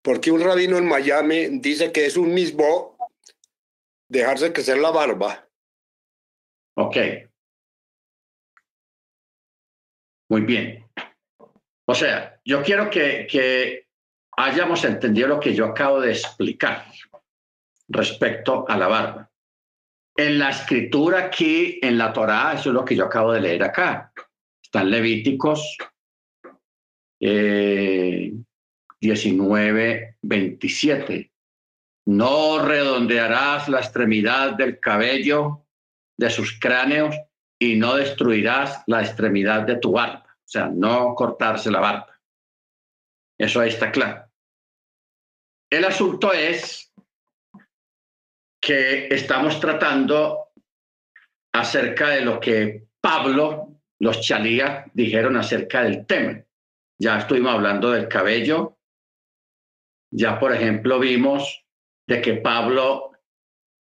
¿Por 0.06 0.20
qué 0.20 0.30
un 0.30 0.40
rabino 0.40 0.78
en 0.78 0.86
Miami 0.86 1.58
dice 1.58 1.90
que 1.90 2.06
es 2.06 2.16
un 2.16 2.32
mismo 2.32 2.96
dejarse 4.08 4.52
crecer 4.52 4.78
la 4.78 4.92
barba? 4.92 5.48
Ok. 6.76 6.96
Muy 10.30 10.42
bien. 10.42 10.88
O 11.88 11.92
sea, 11.92 12.40
yo 12.44 12.62
quiero 12.62 12.88
que, 12.88 13.26
que 13.28 13.88
hayamos 14.36 14.84
entendido 14.84 15.26
lo 15.26 15.40
que 15.40 15.52
yo 15.52 15.64
acabo 15.64 16.00
de 16.00 16.12
explicar 16.12 16.86
respecto 17.88 18.64
a 18.68 18.76
la 18.76 18.86
barba. 18.86 19.32
En 20.16 20.38
la 20.38 20.50
escritura 20.50 21.24
aquí, 21.24 21.80
en 21.82 21.98
la 21.98 22.12
Torá, 22.12 22.52
eso 22.52 22.68
es 22.68 22.74
lo 22.74 22.84
que 22.84 22.94
yo 22.94 23.06
acabo 23.06 23.32
de 23.32 23.40
leer 23.40 23.64
acá. 23.64 24.12
Están 24.62 24.88
Levíticos 24.88 25.76
eh, 27.18 28.32
19, 29.00 30.16
27. 30.22 31.32
No 32.06 32.64
redondearás 32.64 33.68
la 33.68 33.78
extremidad 33.78 34.52
del 34.52 34.78
cabello 34.78 35.66
de 36.16 36.30
sus 36.30 36.58
cráneos 36.58 37.14
y 37.58 37.76
no 37.76 37.96
destruirás 37.96 38.82
la 38.86 39.02
extremidad 39.02 39.62
de 39.62 39.76
tu 39.76 39.92
barba. 39.92 40.24
O 40.28 40.48
sea, 40.48 40.68
no 40.68 41.14
cortarse 41.14 41.70
la 41.70 41.80
barba. 41.80 42.20
Eso 43.38 43.60
ahí 43.60 43.68
está 43.68 43.90
claro. 43.90 44.24
El 45.70 45.84
asunto 45.84 46.32
es 46.32 46.92
que 48.60 49.08
estamos 49.08 49.58
tratando 49.60 50.50
acerca 51.52 52.10
de 52.10 52.20
lo 52.22 52.38
que 52.38 52.86
Pablo, 53.00 53.80
los 53.98 54.20
chalías, 54.20 54.90
dijeron 54.94 55.36
acerca 55.36 55.82
del 55.82 56.06
tema. 56.06 56.40
Ya 56.98 57.18
estuvimos 57.18 57.54
hablando 57.54 57.90
del 57.90 58.08
cabello. 58.08 58.75
Ya, 60.10 60.38
por 60.38 60.54
ejemplo, 60.54 60.98
vimos 60.98 61.64
de 62.06 62.20
que 62.20 62.34
Pablo 62.34 63.12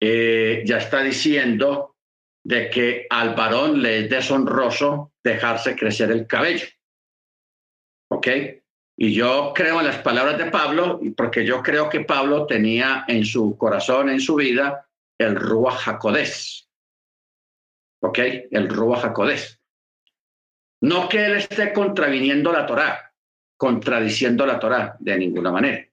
eh, 0.01 0.63
ya 0.65 0.79
está 0.79 1.03
diciendo 1.03 1.97
de 2.45 2.71
que 2.71 3.07
al 3.09 3.35
varón 3.35 3.83
le 3.83 4.01
es 4.01 4.11
deshonroso 4.11 5.13
dejarse 5.23 5.77
crecer 5.77 6.11
el 6.11 6.27
cabello. 6.27 6.67
¿Ok? 8.11 8.29
Y 8.97 9.15
yo 9.15 9.53
creo 9.55 9.81
en 9.81 9.87
las 9.87 9.99
palabras 9.99 10.39
de 10.39 10.51
Pablo, 10.51 11.01
porque 11.17 11.45
yo 11.45 11.63
creo 11.63 11.89
que 11.89 12.01
Pablo 12.01 12.47
tenía 12.47 13.05
en 13.09 13.25
su 13.25 13.57
corazón, 13.57 14.11
en 14.11 14.21
su 14.21 14.35
vida, 14.35 14.89
el 15.19 15.37
Rúa 15.37 15.73
Jacodés. 15.73 16.69
¿Ok? 18.03 18.19
El 18.51 18.69
Rúa 18.69 18.99
Jacodés. 18.99 19.61
No 20.83 21.09
que 21.09 21.25
él 21.25 21.35
esté 21.37 21.73
contraviniendo 21.73 22.53
la 22.53 22.67
Torá, 22.67 23.15
contradiciendo 23.57 24.45
la 24.45 24.59
Torá 24.59 24.97
de 24.99 25.17
ninguna 25.17 25.53
manera. 25.53 25.87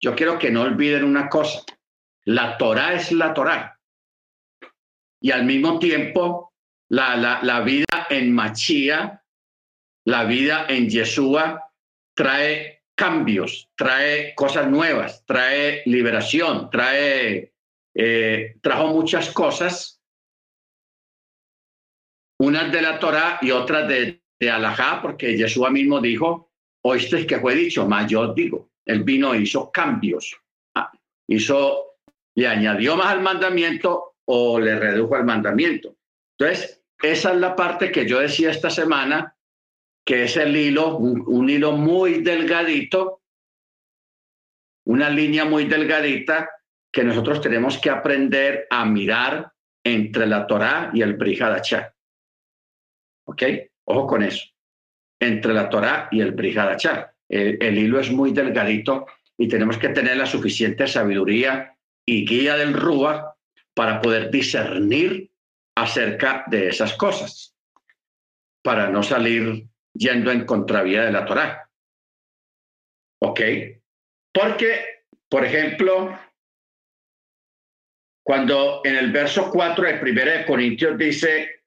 Yo 0.00 0.14
quiero 0.14 0.38
que 0.38 0.50
no 0.50 0.62
olviden 0.62 1.04
una 1.04 1.28
cosa. 1.28 1.64
La 2.24 2.58
Torá 2.58 2.94
es 2.94 3.12
la 3.12 3.32
Torá. 3.32 3.80
Y 5.20 5.30
al 5.30 5.44
mismo 5.44 5.78
tiempo, 5.78 6.52
la, 6.90 7.16
la, 7.16 7.40
la 7.42 7.60
vida 7.60 8.06
en 8.10 8.32
Machía, 8.32 9.24
la 10.04 10.24
vida 10.24 10.66
en 10.68 10.88
Yeshua, 10.88 11.72
trae 12.14 12.84
cambios, 12.96 13.68
trae 13.76 14.34
cosas 14.34 14.68
nuevas, 14.68 15.24
trae 15.26 15.82
liberación, 15.86 16.70
trae, 16.70 17.52
eh, 17.94 18.56
trajo 18.62 18.88
muchas 18.88 19.30
cosas, 19.30 20.02
unas 22.38 22.70
de 22.72 22.82
la 22.82 22.98
Torah 22.98 23.38
y 23.42 23.50
otras 23.50 23.88
de, 23.88 24.22
de 24.38 24.50
Alajá, 24.50 25.00
porque 25.02 25.36
Jesús 25.36 25.70
mismo 25.70 26.00
dijo, 26.00 26.52
oíste 26.82 27.26
que 27.26 27.38
fue 27.38 27.54
dicho, 27.54 27.86
más 27.86 28.10
yo 28.10 28.32
digo, 28.32 28.70
él 28.86 29.02
vino 29.02 29.34
hizo 29.34 29.70
cambios, 29.70 30.40
ah, 30.74 30.90
hizo, 31.28 31.96
le 32.34 32.46
añadió 32.46 32.96
más 32.96 33.08
al 33.08 33.20
mandamiento 33.20 34.14
o 34.24 34.58
le 34.58 34.78
redujo 34.78 35.16
al 35.16 35.24
mandamiento. 35.24 35.96
Entonces, 36.38 36.82
esa 37.02 37.32
es 37.32 37.38
la 37.38 37.56
parte 37.56 37.90
que 37.90 38.06
yo 38.06 38.20
decía 38.20 38.50
esta 38.50 38.70
semana, 38.70 39.36
que 40.04 40.24
es 40.24 40.36
el 40.36 40.56
hilo, 40.56 40.96
un, 40.98 41.50
hilo 41.50 41.72
muy 41.72 42.22
delgadito, 42.22 43.22
una 44.86 45.10
línea 45.10 45.44
muy 45.44 45.64
delgadita 45.64 46.48
que 46.92 47.02
nosotros 47.02 47.40
tenemos 47.40 47.78
que 47.78 47.90
aprender 47.90 48.68
a 48.70 48.84
mirar 48.84 49.52
entre 49.84 50.26
la 50.26 50.46
Torá 50.46 50.90
y 50.94 51.02
el 51.02 51.14
Brihadachá. 51.14 51.92
¿Ok? 53.26 53.42
Ojo 53.84 54.06
con 54.06 54.22
eso. 54.22 54.46
Entre 55.20 55.52
la 55.52 55.68
Torá 55.68 56.08
y 56.12 56.20
el 56.20 56.32
Brihadachá. 56.32 57.15
El, 57.28 57.58
el 57.60 57.78
hilo 57.78 58.00
es 58.00 58.10
muy 58.10 58.32
delgadito 58.32 59.06
y 59.36 59.48
tenemos 59.48 59.78
que 59.78 59.88
tener 59.90 60.16
la 60.16 60.26
suficiente 60.26 60.86
sabiduría 60.86 61.76
y 62.06 62.26
guía 62.26 62.56
del 62.56 62.72
Rúa 62.72 63.36
para 63.74 64.00
poder 64.00 64.30
discernir 64.30 65.30
acerca 65.76 66.44
de 66.46 66.68
esas 66.68 66.94
cosas, 66.94 67.54
para 68.62 68.88
no 68.88 69.02
salir 69.02 69.66
yendo 69.92 70.30
en 70.30 70.46
contravía 70.46 71.04
de 71.04 71.12
la 71.12 71.24
Torá. 71.26 71.70
¿Ok? 73.22 73.40
Porque, 74.32 75.04
por 75.28 75.44
ejemplo, 75.44 76.18
cuando 78.24 78.80
en 78.84 78.96
el 78.96 79.12
verso 79.12 79.50
4 79.50 79.84
de 79.84 80.00
1 80.00 80.24
de 80.24 80.46
Corintios 80.46 80.98
dice, 80.98 81.62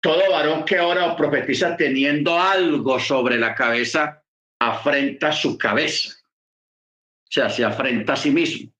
todo 0.00 0.30
varón 0.30 0.64
que 0.64 0.80
ora 0.80 1.12
o 1.12 1.16
profetiza 1.16 1.76
teniendo 1.76 2.38
algo 2.38 2.98
sobre 2.98 3.38
la 3.38 3.54
cabeza, 3.54 4.21
afrenta 4.68 5.32
su 5.32 5.58
cabeza. 5.58 6.14
O 6.14 7.30
sea, 7.30 7.50
se 7.50 7.64
afrenta 7.64 8.12
a 8.12 8.16
sí 8.16 8.30
mismo. 8.30 8.72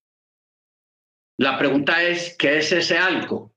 La 1.39 1.59
pregunta 1.59 2.03
es, 2.03 2.37
¿qué 2.37 2.59
es 2.59 2.70
ese 2.72 2.99
algo? 2.99 3.55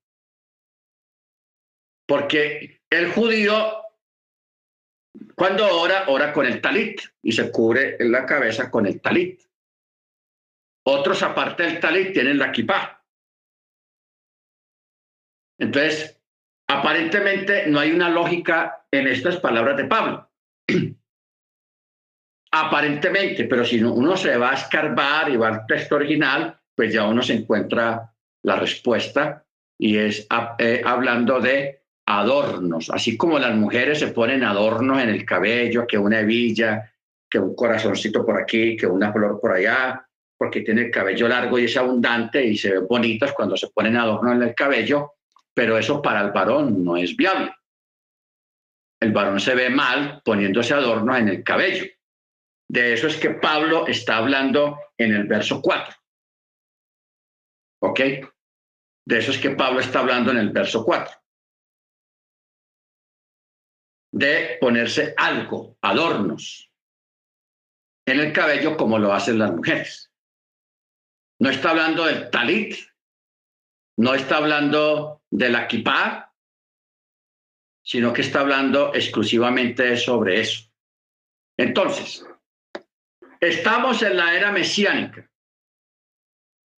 Porque 2.08 2.82
el 2.90 3.12
judío 3.12 3.82
cuando 5.36 5.68
ora, 5.80 6.06
ora 6.08 6.34
con 6.34 6.46
el 6.46 6.62
talit 6.62 7.02
y 7.22 7.32
se 7.32 7.52
cubre 7.52 7.98
en 8.00 8.12
la 8.12 8.26
cabeza 8.26 8.72
con 8.72 8.86
el 8.86 9.02
talit. 9.02 9.42
Otros, 10.88 11.22
aparte 11.24 11.64
del 11.64 11.80
talit, 11.80 12.14
tienen 12.14 12.38
la 12.38 12.52
kipá. 12.52 13.04
Entonces, 15.58 16.22
aparentemente 16.68 17.68
no 17.68 17.80
hay 17.80 17.92
una 17.92 18.10
lógica 18.10 18.88
en 18.92 19.08
estas 19.08 19.38
palabras 19.38 19.78
de 19.78 19.86
Pablo. 19.86 20.30
aparentemente, 22.62 23.45
pero 23.45 23.66
si 23.66 23.84
uno 23.84 24.16
se 24.16 24.38
va 24.38 24.51
a 24.51 24.56
escarbar 24.56 25.30
y 25.30 25.38
va 25.38 25.49
al 25.49 25.66
texto 25.66 25.95
original, 25.95 26.58
pues 26.74 26.93
ya 26.93 27.06
uno 27.06 27.22
se 27.22 27.34
encuentra 27.34 28.12
la 28.43 28.56
respuesta 28.56 29.43
y 29.78 29.97
es 29.97 30.28
eh, 30.58 30.82
hablando 30.86 31.39
de 31.39 31.82
adornos, 32.08 32.89
así 32.91 33.18
como 33.18 33.39
las 33.39 33.56
mujeres 33.56 33.99
se 33.99 34.10
ponen 34.10 34.43
adornos 34.43 35.01
en 35.01 35.10
el 35.10 35.26
cabello, 35.26 35.88
que 35.88 35.97
una 35.97 36.20
hebilla, 36.20 36.93
que 37.30 37.39
un 37.39 37.56
corazoncito 37.56 38.26
por 38.26 38.39
aquí, 38.39 38.78
que 38.78 38.86
una 38.86 39.12
flor 39.12 39.39
por 39.41 39.53
allá, 39.53 40.08
porque 40.38 40.62
tiene 40.62 40.84
el 40.84 40.91
cabello 40.91 41.28
largo 41.28 41.58
y 41.58 41.66
es 41.66 41.76
abundante 41.76 42.45
y 42.45 42.56
se 42.58 42.72
ven 42.74 42.88
bonitas 42.88 43.34
cuando 43.34 43.58
se 43.58 43.70
ponen 43.70 43.97
adornos 43.97 44.36
en 44.36 44.43
el 44.43 44.56
cabello, 44.56 45.14
pero 45.53 45.78
eso 45.78 46.01
para 46.01 46.22
el 46.22 46.32
varón 46.32 46.84
no 46.84 46.95
es 46.95 47.16
viable. 47.16 47.51
El 48.99 49.12
varón 49.12 49.39
se 49.39 49.56
ve 49.56 49.70
mal 49.70 50.22
poniéndose 50.24 50.74
adornos 50.74 51.18
en 51.18 51.30
el 51.30 51.43
cabello. 51.43 51.86
De 52.68 52.93
eso 52.93 53.07
es 53.07 53.18
que 53.18 53.32
Pablo 53.32 53.88
está 53.88 54.18
hablando 54.18 54.80
en 54.97 55.13
el 55.13 55.28
verso 55.28 55.61
4. 55.61 55.95
¿Ok? 57.84 57.99
De 57.99 59.18
eso 59.18 59.32
es 59.32 59.38
que 59.38 59.51
Pablo 59.51 59.80
está 59.80 59.99
hablando 59.99 60.32
en 60.32 60.38
el 60.38 60.49
verso 60.49 60.84
4 60.84 61.26
de 64.16 64.57
ponerse 64.61 65.13
algo, 65.18 65.78
adornos, 65.82 66.72
en 68.07 68.22
el 68.22 68.32
cabello 68.32 68.78
como 68.78 68.97
lo 68.97 69.11
hacen 69.11 69.38
las 69.38 69.51
mujeres. 69.51 70.09
No 71.41 71.49
está 71.49 71.72
hablando 71.72 72.05
del 72.05 72.30
talit, 72.30 72.78
no 73.97 74.13
está 74.13 74.38
hablando 74.38 75.22
de 75.30 75.49
la 75.49 75.68
kippah, 75.68 76.34
sino 77.84 78.13
que 78.13 78.22
está 78.22 78.39
hablando 78.39 78.95
exclusivamente 78.95 79.97
sobre 79.97 80.39
eso. 80.39 80.72
Entonces, 81.57 82.26
estamos 83.50 84.02
en 84.02 84.18
la 84.18 84.36
era 84.36 84.52
mesiánica. 84.52 85.30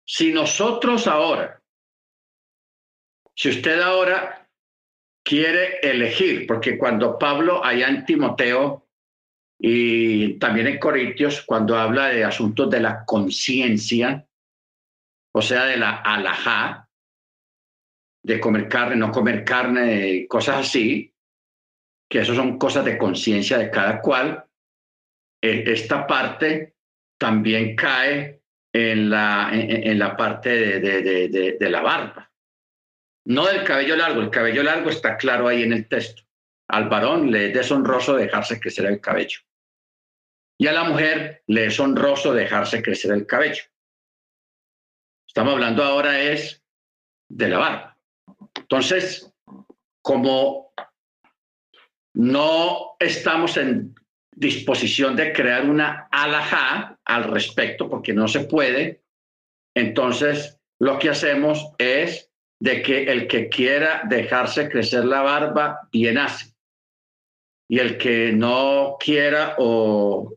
si 0.05 0.31
nosotros 0.31 1.05
ahora, 1.05 1.61
si 3.35 3.49
usted 3.49 3.81
ahora 3.81 4.47
quiere 5.23 5.79
elegir, 5.81 6.47
porque 6.47 6.77
cuando 6.77 7.19
Pablo 7.19 7.63
allá 7.63 7.89
en 7.89 8.05
Timoteo 8.05 8.87
y 9.59 10.39
también 10.39 10.67
en 10.67 10.79
Corintios, 10.79 11.41
cuando 11.41 11.77
habla 11.77 12.07
de 12.07 12.23
asuntos 12.23 12.69
de 12.69 12.79
la 12.79 13.03
conciencia, 13.03 14.25
o 15.33 15.41
sea, 15.41 15.65
de 15.65 15.75
la 15.77 15.97
alajá, 15.97 16.89
de 18.23 18.39
comer 18.39 18.69
carne, 18.69 18.95
no 18.95 19.11
comer 19.11 19.43
carne, 19.43 20.25
cosas 20.27 20.57
así, 20.57 21.13
que 22.09 22.19
eso 22.19 22.33
son 22.33 22.57
cosas 22.57 22.85
de 22.85 22.97
conciencia 22.97 23.57
de 23.57 23.69
cada 23.69 24.01
cual, 24.01 24.46
esta 25.41 26.07
parte 26.07 26.75
también 27.17 27.75
cae 27.75 28.41
en 28.73 29.09
la, 29.09 29.49
en, 29.51 29.97
la 29.97 30.15
parte 30.15 30.49
de, 30.49 31.01
de, 31.01 31.57
de, 31.59 31.69
la 31.69 31.81
barba. 31.81 32.31
No 33.25 33.45
del 33.45 33.63
cabello 33.63 33.95
largo, 33.95 34.21
el 34.21 34.29
cabello 34.29 34.63
largo 34.63 34.89
está 34.89 35.17
claro 35.17 35.47
ahí 35.47 35.63
en 35.63 35.73
el 35.73 35.87
texto. 35.87 36.23
Al 36.69 36.89
varón 36.89 37.31
le 37.31 37.47
es 37.47 37.53
deshonroso 37.53 38.15
dejarse 38.15 38.59
crecer 38.59 38.85
el 38.85 39.01
cabello. 39.01 39.39
Y 40.59 40.67
a 40.67 40.73
la 40.73 40.83
mujer 40.83 41.43
le 41.47 41.65
es 41.65 41.79
honroso 41.79 42.33
dejarse 42.33 42.81
crecer 42.81 43.11
el 43.11 43.25
cabello. 43.25 43.63
Estamos 45.27 45.53
hablando 45.53 45.83
ahora 45.83 46.19
es 46.19 46.63
de 47.29 47.47
la 47.47 47.57
barba. 47.59 47.97
Entonces, 48.55 49.31
como 50.01 50.73
no 52.13 52.95
estamos 52.99 53.57
en 53.57 53.95
disposición 54.37 55.15
de 55.15 55.33
crear 55.33 55.67
una 55.67 56.07
alajá 56.11 56.99
al 57.03 57.23
respecto, 57.23 57.89
porque 57.89 58.13
no 58.13 58.27
se 58.27 58.41
puede, 58.41 59.01
entonces 59.75 60.59
lo 60.79 60.99
que 60.99 61.09
hacemos 61.09 61.71
es 61.79 62.31
de 62.59 62.83
que 62.83 63.11
el 63.11 63.27
que 63.27 63.49
quiera 63.49 64.03
dejarse 64.07 64.69
crecer 64.69 65.05
la 65.05 65.21
barba, 65.21 65.89
bien 65.91 66.19
hace. 66.19 66.53
Y 67.67 67.79
el 67.79 67.97
que 67.97 68.31
no 68.31 68.97
quiera 68.99 69.55
o, 69.57 70.35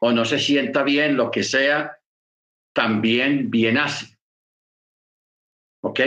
o 0.00 0.12
no 0.12 0.24
se 0.24 0.38
sienta 0.38 0.82
bien, 0.82 1.16
lo 1.16 1.30
que 1.30 1.42
sea, 1.42 1.98
también 2.74 3.50
bien 3.50 3.76
hace. 3.76 4.18
¿Ok? 5.82 6.00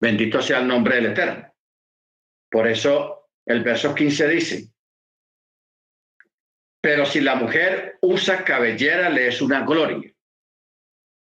Bendito 0.00 0.40
sea 0.40 0.60
el 0.60 0.68
nombre 0.68 0.96
del 0.96 1.06
Eterno. 1.06 1.52
Por 2.50 2.68
eso 2.68 3.30
el 3.46 3.62
verso 3.64 3.94
15 3.94 4.28
dice, 4.28 4.71
pero 6.82 7.06
si 7.06 7.20
la 7.20 7.36
mujer 7.36 7.96
usa 8.02 8.44
cabellera, 8.44 9.08
le 9.08 9.28
es 9.28 9.40
una 9.40 9.64
gloria, 9.64 10.12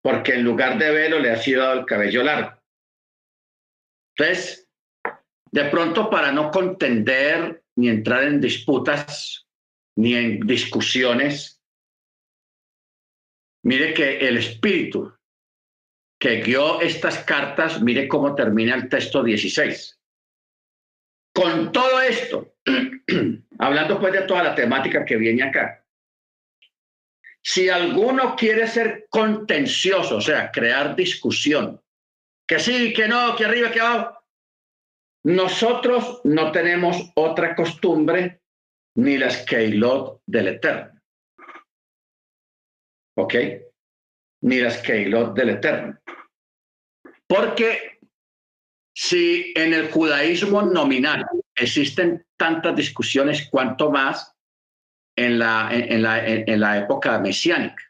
porque 0.01 0.35
en 0.35 0.43
lugar 0.43 0.79
de 0.79 0.89
velo 0.89 1.19
le 1.19 1.31
ha 1.31 1.35
sido 1.35 1.61
dado 1.61 1.81
el 1.81 1.85
cabello 1.85 2.23
largo. 2.23 2.57
Entonces, 4.15 4.69
de 5.51 5.65
pronto 5.65 6.09
para 6.09 6.31
no 6.31 6.49
contender 6.49 7.63
ni 7.75 7.89
entrar 7.89 8.23
en 8.23 8.39
disputas 8.39 9.45
ni 9.97 10.15
en 10.15 10.39
discusiones, 10.39 11.61
mire 13.65 13.93
que 13.93 14.19
el 14.19 14.37
espíritu 14.37 15.13
que 16.21 16.41
guió 16.41 16.79
estas 16.79 17.19
cartas, 17.25 17.81
mire 17.81 18.07
cómo 18.07 18.33
termina 18.33 18.75
el 18.75 18.87
texto 18.87 19.23
16. 19.23 19.98
Con 21.39 21.71
todo 21.71 22.01
esto, 22.01 22.55
hablando 23.59 23.97
pues 23.97 24.11
de 24.11 24.23
toda 24.23 24.43
la 24.43 24.55
temática 24.55 25.05
que 25.05 25.15
viene 25.15 25.43
acá, 25.43 25.85
si 27.41 27.69
alguno 27.69 28.35
quiere 28.35 28.67
ser 28.67 29.07
contencioso, 29.09 30.17
o 30.17 30.21
sea, 30.21 30.51
crear 30.51 30.97
discusión, 30.97 31.81
que 32.45 32.59
sí, 32.59 32.91
que 32.91 33.07
no, 33.07 33.37
que 33.37 33.45
arriba, 33.45 33.71
que 33.71 33.79
abajo, 33.79 34.21
nosotros 35.23 36.19
no 36.25 36.51
tenemos 36.51 37.09
otra 37.15 37.55
costumbre 37.55 38.41
ni 38.97 39.17
las 39.17 39.45
keilot 39.45 40.21
del 40.25 40.47
Eterno. 40.49 41.01
¿Ok? 43.15 43.35
Ni 44.41 44.59
las 44.59 44.79
keilot 44.79 45.33
del 45.33 45.51
Eterno. 45.51 45.97
Porque 47.25 47.88
si 49.01 49.53
en 49.55 49.73
el 49.73 49.89
judaísmo 49.89 50.61
nominal 50.61 51.25
existen 51.55 52.27
tantas 52.35 52.75
discusiones, 52.75 53.47
cuanto 53.49 53.89
más 53.89 54.35
en 55.15 55.39
la, 55.39 55.69
en, 55.71 56.03
la, 56.03 56.27
en 56.27 56.59
la 56.59 56.79
época 56.79 57.17
mesiánica. 57.17 57.81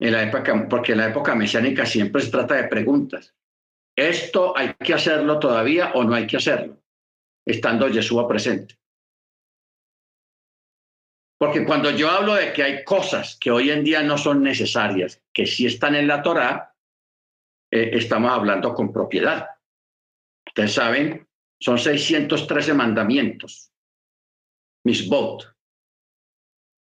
En 0.00 0.12
la 0.12 0.24
época, 0.24 0.66
porque 0.68 0.92
en 0.92 0.98
la 0.98 1.06
época 1.06 1.36
mesiánica 1.36 1.86
siempre 1.86 2.20
se 2.20 2.32
trata 2.32 2.56
de 2.56 2.64
preguntas. 2.64 3.32
¿Esto 3.96 4.58
hay 4.58 4.74
que 4.74 4.94
hacerlo 4.94 5.38
todavía 5.38 5.92
o 5.94 6.02
no 6.02 6.12
hay 6.12 6.26
que 6.26 6.38
hacerlo? 6.38 6.82
Estando 7.46 7.88
Yeshua 7.88 8.26
presente. 8.26 8.76
Porque 11.38 11.64
cuando 11.64 11.92
yo 11.92 12.10
hablo 12.10 12.34
de 12.34 12.52
que 12.52 12.64
hay 12.64 12.82
cosas 12.82 13.38
que 13.40 13.52
hoy 13.52 13.70
en 13.70 13.84
día 13.84 14.02
no 14.02 14.18
son 14.18 14.42
necesarias, 14.42 15.22
que 15.32 15.46
sí 15.46 15.64
están 15.64 15.94
en 15.94 16.08
la 16.08 16.22
Torá, 16.22 16.75
eh, 17.70 17.90
estamos 17.92 18.32
hablando 18.32 18.74
con 18.74 18.92
propiedad. 18.92 19.48
Ustedes 20.46 20.72
saben, 20.72 21.26
son 21.60 21.78
613 21.78 22.74
mandamientos. 22.74 23.72
Misbot. 24.84 25.54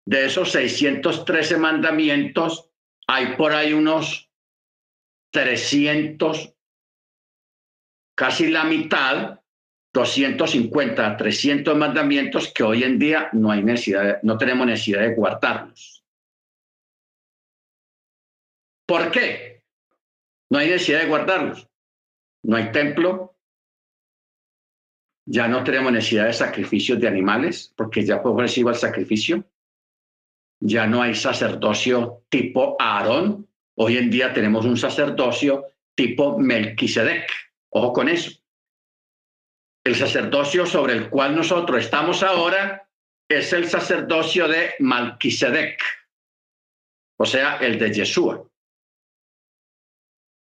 De 0.08 0.26
esos 0.26 0.52
613 0.52 1.58
mandamientos, 1.58 2.70
hay 3.08 3.36
por 3.36 3.54
ahí 3.54 3.74
unos 3.74 4.30
300, 5.32 6.54
casi 8.16 8.48
la 8.48 8.64
mitad, 8.64 9.42
250, 9.94 11.18
300 11.18 11.76
mandamientos 11.76 12.54
que 12.54 12.64
hoy 12.64 12.84
en 12.84 13.00
día 13.00 13.30
no 13.34 13.52
hay 13.52 13.64
necesidad, 13.64 14.22
no 14.22 14.38
tenemos 14.38 14.68
necesidad 14.68 15.02
de 15.02 15.16
guardarlos. 15.16 16.06
¿Por 18.86 19.10
qué? 19.12 19.55
No 20.50 20.60
hay 20.60 20.70
necesidad 20.70 21.02
de 21.02 21.08
guardarlos. 21.08 21.68
No 22.44 22.58
hay 22.58 22.72
templo. 22.72 23.36
Ya 25.28 25.48
no 25.48 25.64
tenemos 25.64 25.92
necesidad 25.92 26.26
de 26.26 26.34
sacrificios 26.34 27.00
de 27.00 27.08
animales, 27.08 27.74
porque 27.76 28.06
ya 28.06 28.20
fue 28.20 28.40
recibo 28.40 28.70
el 28.70 28.76
sacrificio. 28.76 29.44
Ya 30.60 30.86
no 30.86 31.02
hay 31.02 31.16
sacerdocio 31.16 32.24
tipo 32.30 32.76
Aarón. 32.80 33.48
Hoy 33.76 33.98
en 33.98 34.10
día 34.10 34.34
tenemos 34.34 34.66
un 34.66 34.78
sacerdocio 34.78 35.66
tipo 35.96 36.38
Melquisedec. 36.38 37.30
Ojo 37.70 37.94
con 37.94 38.10
eso. 38.10 38.32
El 39.84 39.96
sacerdocio 39.96 40.66
sobre 40.66 40.94
el 40.94 41.10
cual 41.10 41.36
nosotros 41.36 41.84
estamos 41.84 42.24
ahora 42.24 42.88
es 43.28 43.54
el 43.54 43.68
sacerdocio 43.68 44.48
de 44.48 44.76
Melquisedec, 44.80 45.82
o 47.18 47.26
sea, 47.26 47.58
el 47.58 47.80
de 47.80 47.92
Yeshua 47.92 48.48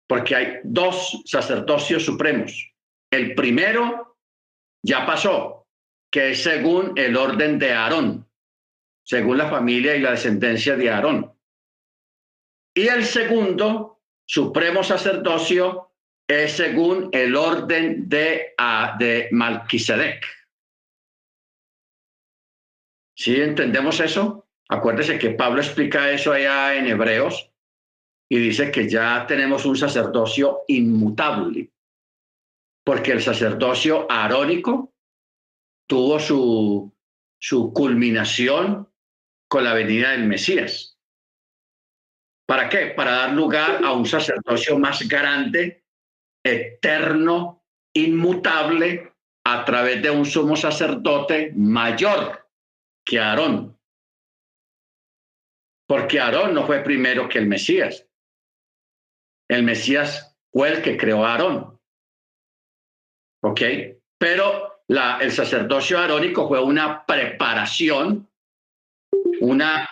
porque 0.07 0.37
hay 0.37 0.59
dos 0.65 1.23
sacerdocios 1.25 2.05
supremos. 2.05 2.73
El 3.11 3.35
primero 3.35 4.19
ya 4.83 5.07
pasó, 5.07 5.67
que 6.11 6.31
es 6.31 6.43
según 6.43 6.93
el 6.97 7.17
orden 7.17 7.59
de 7.59 7.73
Aarón, 7.73 8.29
según 9.03 9.39
la 9.39 9.49
familia 9.49 9.97
y 9.97 10.01
la 10.01 10.13
descendencia 10.13 10.77
de 10.77 10.91
Aarón. 10.91 11.33
Y 12.75 12.89
el 12.89 13.05
segundo, 13.05 14.01
supremo 14.27 14.83
sacerdocio, 14.83 15.93
es 16.27 16.53
según 16.53 17.11
el 17.13 17.37
orden 17.37 18.09
de, 18.09 18.55
uh, 18.59 18.99
de 18.99 19.29
Malquisedec. 19.31 20.25
¿Sí 23.17 23.41
entendemos 23.41 24.01
eso? 24.01 24.49
Acuérdese 24.69 25.19
que 25.19 25.31
Pablo 25.31 25.61
explica 25.61 26.11
eso 26.11 26.33
allá 26.33 26.75
en 26.75 26.87
Hebreos, 26.89 27.51
y 28.35 28.39
dice 28.39 28.72
que 28.72 28.89
ya 28.89 29.24
tenemos 29.28 29.64
un 29.64 29.76
sacerdocio 29.76 30.62
inmutable, 30.66 31.70
porque 32.85 33.12
el 33.12 33.22
sacerdocio 33.22 34.11
arónico 34.11 34.93
tuvo 35.89 36.18
su, 36.18 36.93
su 37.41 37.72
culminación 37.72 38.93
con 39.49 39.62
la 39.62 39.72
venida 39.72 40.11
del 40.11 40.24
Mesías. 40.24 40.99
¿Para 42.45 42.68
qué? 42.68 42.87
Para 42.89 43.12
dar 43.12 43.35
lugar 43.35 43.85
a 43.85 43.93
un 43.93 44.05
sacerdocio 44.05 44.80
más 44.80 45.07
grande, 45.07 45.85
eterno, 46.45 47.64
inmutable, 47.93 49.12
a 49.47 49.64
través 49.64 50.03
de 50.03 50.11
un 50.11 50.26
sumo 50.26 50.57
sacerdote 50.57 51.53
mayor 51.55 52.51
que 53.07 53.20
Aarón. 53.20 53.78
Porque 55.87 56.18
Aarón 56.18 56.53
no 56.53 56.66
fue 56.66 56.80
primero 56.80 57.28
que 57.28 57.39
el 57.39 57.47
Mesías. 57.47 58.09
El 59.49 59.62
Mesías 59.62 60.36
fue 60.53 60.70
el 60.70 60.82
que 60.82 60.97
creó 60.97 61.24
a 61.24 61.32
Aarón. 61.32 61.78
¿Ok? 63.42 63.61
Pero 64.18 64.80
la, 64.88 65.18
el 65.20 65.32
sacerdocio 65.32 65.99
arónico 65.99 66.49
fue 66.49 66.62
una 66.62 67.05
preparación, 67.05 68.28
una 69.40 69.88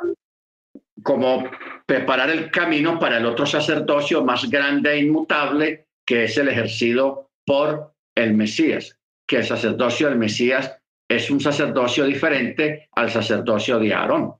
como 1.03 1.51
preparar 1.85 2.31
el 2.31 2.51
camino 2.51 2.99
para 2.99 3.19
el 3.19 3.27
otro 3.27 3.45
sacerdocio 3.45 4.25
más 4.25 4.49
grande 4.49 4.93
e 4.93 5.01
inmutable, 5.01 5.89
que 6.07 6.25
es 6.25 6.39
el 6.39 6.49
ejercido 6.49 7.31
por 7.45 7.95
el 8.15 8.35
Mesías, 8.35 8.99
que 9.27 9.39
el 9.39 9.45
sacerdocio 9.45 10.09
del 10.09 10.19
Mesías 10.19 10.79
es 11.09 11.31
un 11.31 11.41
sacerdocio 11.41 12.05
diferente 12.05 12.89
al 12.93 13.11
sacerdocio 13.11 13.79
de 13.79 13.93
Aarón. 13.93 14.35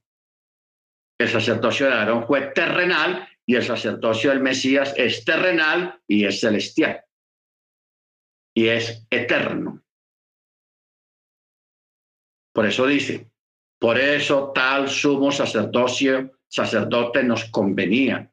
El 1.19 1.29
sacerdocio 1.29 1.87
de 1.87 1.93
Aarón 1.93 2.27
fue 2.27 2.41
terrenal 2.49 3.29
y 3.47 3.57
el 3.57 3.65
sacerdocio 3.65 4.31
del 4.31 4.41
Mesías 4.41 4.95
es 4.97 5.25
terrenal 5.25 6.01
y 6.07 6.25
es 6.25 6.41
celestial. 6.41 7.05
Y 8.55 8.69
es 8.69 9.07
eterno. 9.11 9.83
Por 12.55 12.67
eso 12.67 12.87
dice, 12.87 13.31
por 13.81 13.99
eso 13.99 14.53
tal 14.55 14.89
sumo 14.89 15.33
sacerdocio, 15.33 16.39
sacerdote 16.47 17.25
nos 17.25 17.47
convenía, 17.47 18.31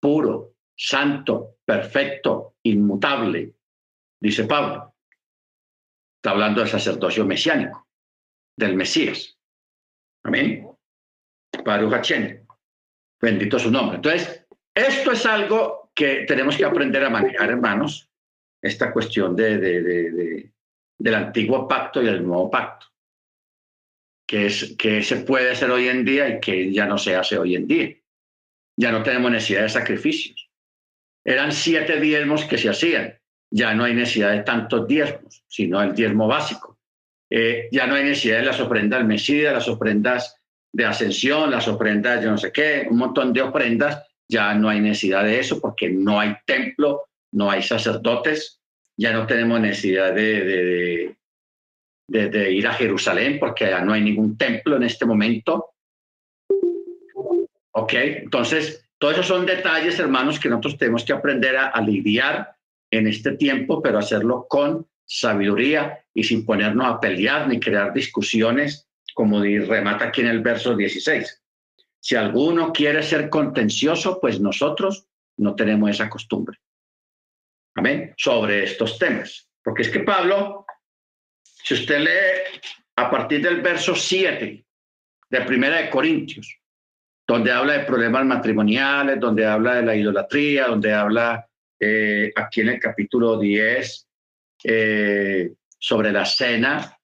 puro, 0.00 0.54
santo, 0.76 1.56
perfecto, 1.64 2.56
inmutable, 2.62 3.54
dice 4.20 4.44
Pablo. 4.44 4.94
Está 6.18 6.30
hablando 6.30 6.60
del 6.60 6.68
sacerdocio 6.68 7.24
mesiánico, 7.24 7.88
del 8.56 8.76
Mesías. 8.76 9.38
Amén. 10.24 10.68
Baruch 11.64 12.47
Bendito 13.20 13.58
su 13.58 13.70
nombre. 13.70 13.96
Entonces, 13.96 14.46
esto 14.74 15.12
es 15.12 15.26
algo 15.26 15.90
que 15.94 16.24
tenemos 16.26 16.56
que 16.56 16.64
aprender 16.64 17.04
a 17.04 17.10
manejar, 17.10 17.50
hermanos, 17.50 18.08
esta 18.62 18.92
cuestión 18.92 19.34
de, 19.34 19.58
de, 19.58 20.52
del 20.98 21.14
antiguo 21.14 21.66
pacto 21.66 22.02
y 22.02 22.06
del 22.06 22.24
nuevo 22.24 22.50
pacto, 22.50 22.86
que, 24.26 24.46
es, 24.46 24.76
que 24.78 25.02
se 25.02 25.16
puede 25.16 25.50
hacer 25.50 25.70
hoy 25.70 25.88
en 25.88 26.04
día 26.04 26.28
y 26.28 26.40
que 26.40 26.72
ya 26.72 26.86
no 26.86 26.98
se 26.98 27.16
hace 27.16 27.38
hoy 27.38 27.56
en 27.56 27.66
día. 27.66 27.96
Ya 28.76 28.92
no 28.92 29.02
tenemos 29.02 29.30
necesidad 29.32 29.62
de 29.62 29.68
sacrificios. 29.68 30.48
Eran 31.24 31.52
siete 31.52 32.00
diezmos 32.00 32.44
que 32.44 32.58
se 32.58 32.68
hacían. 32.68 33.18
Ya 33.50 33.74
no 33.74 33.84
hay 33.84 33.94
necesidad 33.94 34.32
de 34.32 34.42
tantos 34.42 34.86
diezmos, 34.86 35.42
sino 35.48 35.82
el 35.82 35.94
diezmo 35.94 36.28
básico. 36.28 36.78
Eh, 37.30 37.68
ya 37.72 37.86
no 37.86 37.94
hay 37.94 38.04
necesidad 38.04 38.38
de 38.38 38.46
las 38.46 38.60
ofrendas 38.60 39.04
Mesías, 39.04 39.52
las 39.52 39.68
ofrendas 39.68 40.37
de 40.72 40.84
ascensión, 40.84 41.50
las 41.50 41.68
ofrendas, 41.68 42.22
yo 42.22 42.30
no 42.30 42.38
sé 42.38 42.52
qué, 42.52 42.86
un 42.90 42.98
montón 42.98 43.32
de 43.32 43.42
ofrendas, 43.42 44.06
ya 44.28 44.54
no 44.54 44.68
hay 44.68 44.80
necesidad 44.80 45.24
de 45.24 45.40
eso 45.40 45.60
porque 45.60 45.88
no 45.88 46.20
hay 46.20 46.36
templo, 46.44 47.04
no 47.32 47.50
hay 47.50 47.62
sacerdotes, 47.62 48.60
ya 48.96 49.12
no 49.12 49.26
tenemos 49.26 49.60
necesidad 49.60 50.12
de, 50.12 51.14
de, 52.08 52.52
ir 52.52 52.66
a 52.66 52.74
Jerusalén 52.74 53.38
porque 53.38 53.66
ya 53.66 53.80
no 53.80 53.92
hay 53.92 54.02
ningún 54.02 54.36
templo 54.36 54.76
en 54.76 54.82
este 54.82 55.06
momento. 55.06 55.70
¿Ok? 57.72 57.92
Entonces, 57.94 58.84
todos 58.98 59.14
esos 59.14 59.26
son 59.26 59.46
detalles, 59.46 59.98
hermanos, 59.98 60.40
que 60.40 60.48
nosotros 60.48 60.76
tenemos 60.76 61.04
que 61.04 61.12
aprender 61.12 61.56
a 61.56 61.80
lidiar 61.80 62.56
en 62.90 63.06
este 63.06 63.36
tiempo, 63.36 63.80
pero 63.80 63.98
hacerlo 63.98 64.46
con 64.48 64.86
sabiduría 65.04 66.04
y 66.12 66.24
sin 66.24 66.44
ponernos 66.44 66.86
a 66.86 67.00
pelear 67.00 67.48
ni 67.48 67.60
crear 67.60 67.92
discusiones 67.92 68.87
como 69.18 69.42
remata 69.42 70.04
aquí 70.04 70.20
en 70.20 70.28
el 70.28 70.42
verso 70.42 70.76
16. 70.76 71.42
Si 71.98 72.14
alguno 72.14 72.72
quiere 72.72 73.02
ser 73.02 73.28
contencioso, 73.28 74.20
pues 74.20 74.38
nosotros 74.38 75.08
no 75.38 75.56
tenemos 75.56 75.90
esa 75.90 76.08
costumbre. 76.08 76.56
Amén. 77.74 78.14
Sobre 78.16 78.62
estos 78.62 78.96
temas. 78.96 79.50
Porque 79.60 79.82
es 79.82 79.88
que 79.88 80.04
Pablo, 80.04 80.64
si 81.42 81.74
usted 81.74 81.98
lee 81.98 82.60
a 82.94 83.10
partir 83.10 83.42
del 83.42 83.60
verso 83.60 83.96
7 83.96 84.64
de 85.30 85.40
Primera 85.40 85.78
de 85.78 85.90
Corintios, 85.90 86.56
donde 87.26 87.50
habla 87.50 87.72
de 87.72 87.86
problemas 87.86 88.24
matrimoniales, 88.24 89.18
donde 89.18 89.44
habla 89.44 89.74
de 89.74 89.82
la 89.82 89.96
idolatría, 89.96 90.68
donde 90.68 90.94
habla 90.94 91.44
eh, 91.80 92.30
aquí 92.36 92.60
en 92.60 92.68
el 92.68 92.78
capítulo 92.78 93.36
10 93.36 94.08
eh, 94.62 95.54
sobre 95.76 96.12
la 96.12 96.24
cena, 96.24 96.97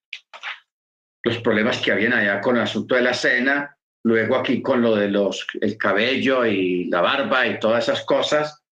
los 1.25 1.39
problemas 1.39 1.81
que 1.81 1.91
habían 1.91 2.13
allá 2.13 2.41
con 2.41 2.57
el 2.57 2.63
asunto 2.63 2.95
de 2.95 3.03
la 3.03 3.15
cena, 3.15 3.77
luego 4.05 4.37
aquí 4.37 4.61
con 4.61 4.83
lo 4.83 4.95
de 4.95 5.09
los 5.09 5.47
el 5.61 5.77
cabello 5.79 6.45
y 6.45 6.85
la 6.85 7.01
barba 7.01 7.47
y 7.47 7.59
todas 7.59 7.85
esas 7.85 8.05
cosas, 8.05 8.63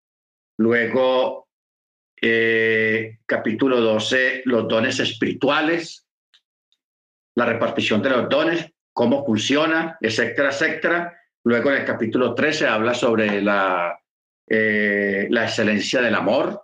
luego 0.59 1.48
eh, 2.20 3.18
capítulo 3.26 3.80
12, 3.80 4.42
los 4.44 4.68
dones 4.68 5.00
espirituales, 5.00 6.07
la 7.34 7.46
repartición 7.46 8.03
de 8.03 8.11
los 8.11 8.28
dones, 8.28 8.70
cómo 8.92 9.24
funciona, 9.24 9.96
etcétera, 10.00 10.50
etcétera. 10.50 11.18
Luego 11.44 11.70
en 11.70 11.78
el 11.78 11.84
capítulo 11.84 12.34
13 12.34 12.68
habla 12.68 12.94
sobre 12.94 13.40
la, 13.40 13.98
eh, 14.46 15.26
la 15.30 15.44
excelencia 15.44 16.00
del 16.03 16.14
amor. 16.14 16.62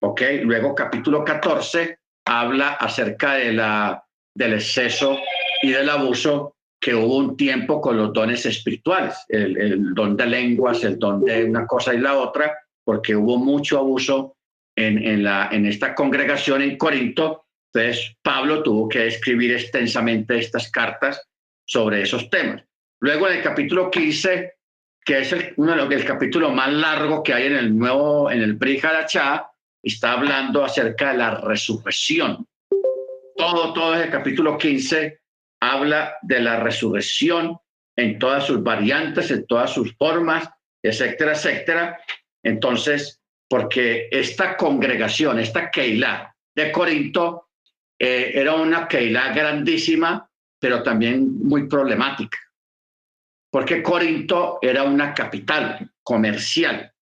¿ok? 0.00 0.22
Luego 0.42 0.74
capítulo 0.74 1.24
14 1.24 1.98
habla 2.24 2.72
acerca 2.72 3.34
de 3.34 3.52
la 3.52 4.01
del 4.34 4.54
exceso 4.54 5.18
y 5.62 5.70
del 5.70 5.88
abuso 5.88 6.56
que 6.80 6.94
hubo 6.94 7.16
un 7.16 7.36
tiempo 7.36 7.80
con 7.80 7.96
los 7.96 8.12
dones 8.12 8.44
espirituales, 8.44 9.14
el, 9.28 9.94
don 9.94 10.16
de 10.16 10.26
lenguas, 10.26 10.82
el 10.82 10.98
don 10.98 11.24
de 11.24 11.44
una 11.44 11.64
cosa 11.64 11.94
y 11.94 11.98
la 11.98 12.18
otra, 12.18 12.58
porque 12.84 13.14
hubo 13.14 13.38
mucho 13.38 13.78
abuso 13.78 14.34
en, 14.74 14.98
en, 14.98 15.22
la, 15.22 15.48
en 15.52 15.66
esta 15.66 15.94
congregación 15.94 16.60
en 16.60 16.76
Corinto. 16.76 17.44
Entonces, 17.72 18.16
Pablo 18.20 18.64
tuvo 18.64 18.88
que 18.88 19.06
escribir 19.06 19.52
extensamente 19.52 20.38
estas 20.38 20.72
cartas 20.72 21.22
sobre 21.64 22.02
esos 22.02 22.28
temas. 22.28 22.64
Luego, 23.00 23.28
en 23.28 23.36
el 23.36 23.42
capítulo 23.44 23.88
15, 23.88 24.54
que 25.04 25.20
es 25.20 25.32
el, 25.32 25.54
uno 25.58 25.72
de 25.72 25.76
los, 25.76 25.90
el 25.92 26.04
capítulo 26.04 26.50
más 26.50 26.72
largo 26.72 27.22
que 27.22 27.32
hay 27.32 27.46
en 27.46 27.56
el 27.56 27.78
nuevo, 27.78 28.28
en 28.28 28.42
el 28.42 28.54
Brihadachá, 28.54 29.48
está 29.80 30.14
hablando 30.14 30.64
acerca 30.64 31.12
de 31.12 31.18
la 31.18 31.40
resurrección 31.40 32.44
todo, 33.42 33.72
todo 33.72 33.94
el 33.96 34.08
capítulo 34.08 34.56
15 34.56 35.20
habla 35.60 36.16
de 36.22 36.38
la 36.38 36.60
resurrección 36.60 37.58
en 37.96 38.16
todas 38.16 38.46
sus 38.46 38.62
variantes, 38.62 39.32
en 39.32 39.44
todas 39.46 39.72
sus 39.72 39.96
formas, 39.96 40.48
etcétera, 40.80 41.32
etcétera. 41.32 42.00
Entonces, 42.40 43.20
porque 43.48 44.06
esta 44.12 44.56
congregación, 44.56 45.40
esta 45.40 45.72
Keilah 45.72 46.32
de 46.54 46.70
Corinto, 46.70 47.48
eh, 47.98 48.30
era 48.32 48.54
una 48.54 48.86
Keilah 48.86 49.34
grandísima, 49.34 50.30
pero 50.60 50.80
también 50.84 51.36
muy 51.42 51.66
problemática, 51.66 52.38
porque 53.50 53.82
Corinto 53.82 54.60
era 54.62 54.84
una 54.84 55.12
capital 55.12 55.90
comercial, 56.04 56.92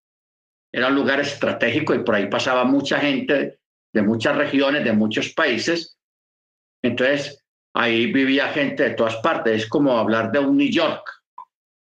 era 0.73 0.89
un 0.89 0.95
lugar 0.95 1.21
estratégico 1.21 1.95
y 1.95 2.03
por 2.03 2.15
ahí 2.15 2.29
pasaba 2.29 2.65
mucha 2.65 2.99
gente 2.99 3.61
de 3.93 4.03
muchas 4.03 4.35
regiones, 4.39 4.85
de 4.85 4.95
muchos 4.95 5.35
países, 5.35 6.00
entonces, 6.83 7.45
ahí 7.75 8.13
vivía 8.13 8.49
gente 8.49 8.85
de 8.85 8.95
todas 8.95 9.17
partes. 9.17 9.63
Es 9.63 9.69
como 9.69 9.97
hablar 9.99 10.33
de 10.33 10.39
un 10.39 10.57
New 10.57 10.71
York, 10.71 11.05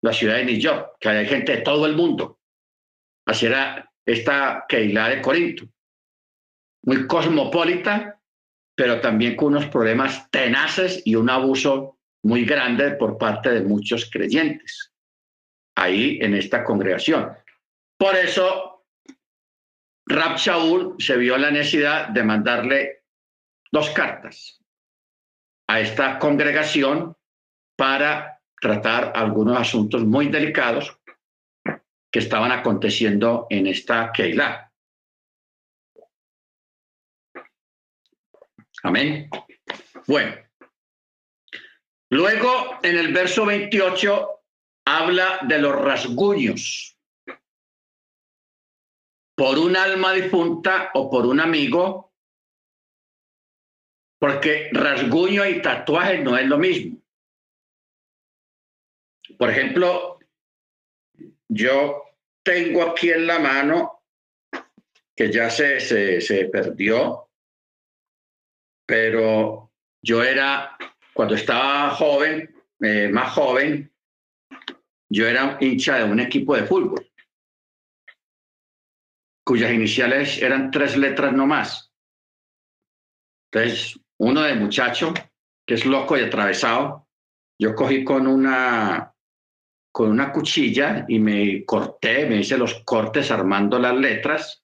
la 0.02 0.12
ciudad 0.12 0.36
de 0.36 0.44
New 0.44 0.58
York, 0.58 0.96
que 1.00 1.08
hay 1.08 1.26
gente 1.26 1.56
de 1.56 1.62
todo 1.62 1.86
el 1.86 1.96
mundo. 1.96 2.40
Así 3.26 3.46
era 3.46 3.90
esta 4.04 4.64
Keilah 4.68 5.08
de 5.08 5.22
Corinto. 5.22 5.64
Muy 6.84 7.06
cosmopolita, 7.06 8.20
pero 8.74 9.00
también 9.00 9.36
con 9.36 9.48
unos 9.48 9.66
problemas 9.66 10.30
tenaces 10.30 11.02
y 11.04 11.14
un 11.16 11.28
abuso 11.28 11.98
muy 12.22 12.44
grande 12.44 12.92
por 12.92 13.18
parte 13.18 13.50
de 13.50 13.62
muchos 13.62 14.08
creyentes 14.10 14.92
ahí 15.76 16.18
en 16.22 16.34
esta 16.34 16.64
congregación. 16.64 17.36
Por 17.98 18.16
eso, 18.16 18.84
Rab 20.06 20.36
Shaul 20.38 20.96
se 20.98 21.16
vio 21.16 21.36
la 21.36 21.50
necesidad 21.50 22.08
de 22.08 22.22
mandarle 22.22 23.02
dos 23.70 23.90
cartas 23.90 24.60
a 25.68 25.80
esta 25.80 26.18
congregación 26.18 27.16
para 27.76 28.40
tratar 28.60 29.12
algunos 29.14 29.58
asuntos 29.58 30.04
muy 30.04 30.28
delicados 30.28 30.98
que 32.10 32.18
estaban 32.20 32.52
aconteciendo 32.52 33.46
en 33.50 33.66
esta 33.66 34.10
Keilah. 34.12 34.72
Amén. 38.82 39.28
Bueno, 40.06 40.36
luego 42.10 42.78
en 42.82 42.98
el 42.98 43.12
verso 43.12 43.44
28 43.44 44.30
habla 44.86 45.40
de 45.42 45.58
los 45.58 45.74
rasguños 45.74 46.96
por 49.36 49.58
un 49.58 49.76
alma 49.76 50.12
difunta 50.12 50.90
o 50.94 51.10
por 51.10 51.26
un 51.26 51.40
amigo 51.40 52.05
porque 54.18 54.70
rasguño 54.72 55.46
y 55.46 55.60
tatuaje 55.60 56.18
no 56.18 56.36
es 56.36 56.46
lo 56.46 56.58
mismo. 56.58 56.98
Por 59.38 59.50
ejemplo, 59.50 60.18
yo 61.48 62.02
tengo 62.42 62.82
aquí 62.82 63.10
en 63.10 63.26
la 63.26 63.38
mano, 63.38 64.04
que 65.14 65.32
ya 65.32 65.50
se, 65.50 65.80
se, 65.80 66.44
perdió, 66.46 67.30
pero 68.86 69.72
yo 70.02 70.22
era, 70.22 70.76
cuando 71.12 71.34
estaba 71.34 71.90
joven, 71.90 72.54
eh, 72.80 73.08
más 73.08 73.32
joven, 73.32 73.92
yo 75.08 75.26
era 75.26 75.56
hincha 75.60 75.98
de 75.98 76.04
un 76.04 76.20
equipo 76.20 76.54
de 76.54 76.64
fútbol, 76.64 77.10
cuyas 79.44 79.72
iniciales 79.72 80.40
eran 80.42 80.70
tres 80.70 80.96
letras 80.96 81.32
no 81.32 81.46
más. 81.46 81.92
Entonces, 83.50 83.98
uno 84.18 84.42
de 84.42 84.54
muchacho, 84.54 85.12
que 85.66 85.74
es 85.74 85.84
loco 85.84 86.16
y 86.16 86.22
atravesado, 86.22 87.08
yo 87.58 87.74
cogí 87.74 88.04
con 88.04 88.26
una, 88.26 89.14
con 89.92 90.10
una 90.10 90.32
cuchilla 90.32 91.04
y 91.08 91.18
me 91.18 91.64
corté, 91.64 92.26
me 92.26 92.38
hice 92.38 92.58
los 92.58 92.82
cortes 92.84 93.30
armando 93.30 93.78
las 93.78 93.94
letras. 93.94 94.62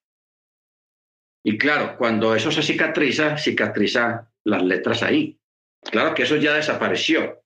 Y 1.45 1.59
claro, 1.59 1.97
cuando 1.97 2.35
eso 2.35 2.51
se 2.51 2.63
cicatriza, 2.63 3.37
cicatriza 3.37 4.31
las 4.45 4.63
letras 4.63 5.03
ahí. 5.03 5.39
Claro 5.83 6.15
que 6.15 6.23
eso 6.23 6.37
ya 6.37 6.55
desapareció, 6.55 7.43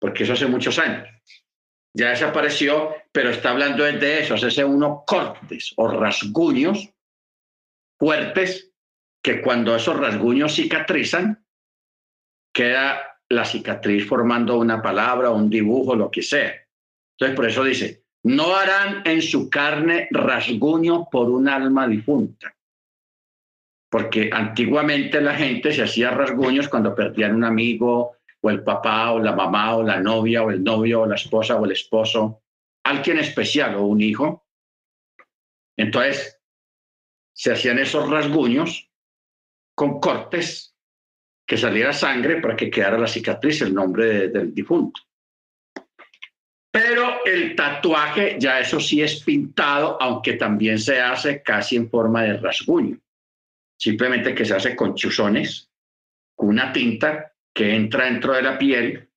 porque 0.00 0.24
eso 0.24 0.32
hace 0.32 0.46
muchos 0.46 0.78
años. 0.78 1.08
Ya 1.94 2.10
desapareció, 2.10 2.94
pero 3.12 3.30
está 3.30 3.50
hablando 3.50 3.84
de 3.84 4.20
eso, 4.20 4.34
hacerse 4.34 4.64
unos 4.64 5.04
cortes 5.06 5.72
o 5.76 5.88
rasguños 5.88 6.90
fuertes 7.98 8.67
que 9.28 9.42
cuando 9.42 9.76
esos 9.76 9.94
rasguños 9.94 10.54
cicatrizan, 10.54 11.44
queda 12.50 13.20
la 13.28 13.44
cicatriz 13.44 14.08
formando 14.08 14.58
una 14.58 14.80
palabra, 14.80 15.28
un 15.28 15.50
dibujo, 15.50 15.94
lo 15.94 16.10
que 16.10 16.22
sea. 16.22 16.54
Entonces, 17.12 17.36
por 17.36 17.46
eso 17.46 17.62
dice, 17.62 18.04
no 18.22 18.56
harán 18.56 19.02
en 19.04 19.20
su 19.20 19.50
carne 19.50 20.08
rasguño 20.10 21.10
por 21.10 21.28
un 21.28 21.46
alma 21.46 21.86
difunta. 21.86 22.56
Porque 23.90 24.30
antiguamente 24.32 25.20
la 25.20 25.34
gente 25.34 25.74
se 25.74 25.82
hacía 25.82 26.10
rasguños 26.10 26.66
cuando 26.66 26.94
perdían 26.94 27.34
un 27.34 27.44
amigo, 27.44 28.16
o 28.40 28.48
el 28.48 28.64
papá, 28.64 29.12
o 29.12 29.18
la 29.18 29.36
mamá, 29.36 29.76
o 29.76 29.82
la 29.82 30.00
novia, 30.00 30.42
o 30.42 30.50
el 30.50 30.64
novio, 30.64 31.02
o 31.02 31.06
la 31.06 31.16
esposa, 31.16 31.56
o 31.56 31.66
el 31.66 31.72
esposo, 31.72 32.40
alguien 32.82 33.18
especial, 33.18 33.74
o 33.74 33.82
un 33.82 34.00
hijo. 34.00 34.46
Entonces, 35.76 36.40
se 37.34 37.52
hacían 37.52 37.78
esos 37.78 38.08
rasguños 38.08 38.87
con 39.78 40.00
cortes 40.00 40.74
que 41.46 41.56
saliera 41.56 41.92
sangre 41.92 42.40
para 42.40 42.56
que 42.56 42.68
quedara 42.68 42.98
la 42.98 43.06
cicatriz, 43.06 43.62
el 43.62 43.72
nombre 43.72 44.28
del 44.28 44.52
difunto. 44.52 45.00
Pero 46.68 47.24
el 47.24 47.54
tatuaje, 47.54 48.36
ya 48.40 48.58
eso 48.58 48.80
sí 48.80 49.00
es 49.00 49.22
pintado, 49.22 49.96
aunque 50.02 50.32
también 50.32 50.80
se 50.80 51.00
hace 51.00 51.44
casi 51.44 51.76
en 51.76 51.88
forma 51.88 52.24
de 52.24 52.38
rasguño. 52.38 52.98
Simplemente 53.78 54.34
que 54.34 54.44
se 54.44 54.56
hace 54.56 54.74
con 54.74 54.96
chuzones, 54.96 55.70
con 56.34 56.48
una 56.48 56.72
tinta 56.72 57.32
que 57.54 57.76
entra 57.76 58.06
dentro 58.06 58.32
de 58.32 58.42
la 58.42 58.58
piel 58.58 59.08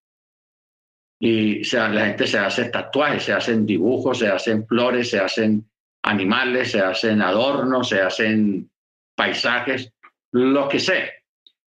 y 1.20 1.64
la 1.76 2.05
gente 2.05 2.28
se 2.28 2.38
hace 2.38 2.66
tatuajes, 2.66 3.24
se 3.24 3.34
hacen 3.34 3.66
dibujos, 3.66 4.20
se 4.20 4.28
hacen 4.28 4.68
flores, 4.68 5.09
se 5.09 5.20
hacen 5.20 5.68
animales, 6.03 6.72
se 6.72 6.82
hacen 6.82 7.20
adornos, 7.20 7.89
se 7.89 7.99
hacen 7.99 8.70
paisajes, 9.16 9.91
lo 10.32 10.67
que 10.67 10.79
sea. 10.79 11.09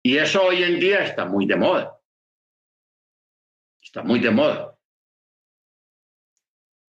Y 0.02 0.16
eso 0.16 0.42
hoy 0.44 0.62
en 0.62 0.80
día 0.80 1.04
está 1.04 1.24
muy 1.24 1.46
de 1.46 1.56
moda. 1.56 1.98
Está 3.82 4.02
muy 4.02 4.20
de 4.20 4.30
moda. 4.30 4.74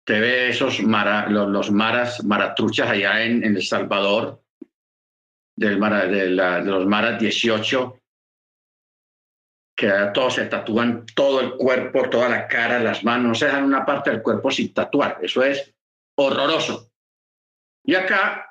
Te 0.04 0.20
ve 0.20 0.48
esos 0.48 0.80
los, 0.80 1.70
maras, 1.70 2.24
maratruchas 2.24 2.88
allá 2.90 3.22
en, 3.24 3.44
El 3.44 3.62
Salvador, 3.62 4.42
del 5.54 5.78
de, 5.78 6.30
los 6.64 6.86
maras 6.86 7.20
18, 7.20 8.00
que 9.76 9.92
todos 10.14 10.34
se 10.34 10.46
tatúan 10.46 11.04
todo 11.14 11.40
el 11.40 11.56
cuerpo, 11.56 12.09
toda 12.09 12.28
la 12.28 12.48
cara, 12.48 12.80
las 12.80 13.04
manos, 13.04 13.28
no 13.28 13.34
se 13.34 13.46
dejan 13.46 13.64
una 13.64 13.84
parte 13.84 14.11
del 14.11 14.22
cuerpo 14.22 14.50
sin 14.50 14.72
tatuar. 14.72 15.18
Eso 15.22 15.42
es 15.42 15.74
horroroso. 16.16 16.90
Y 17.84 17.94
acá 17.94 18.47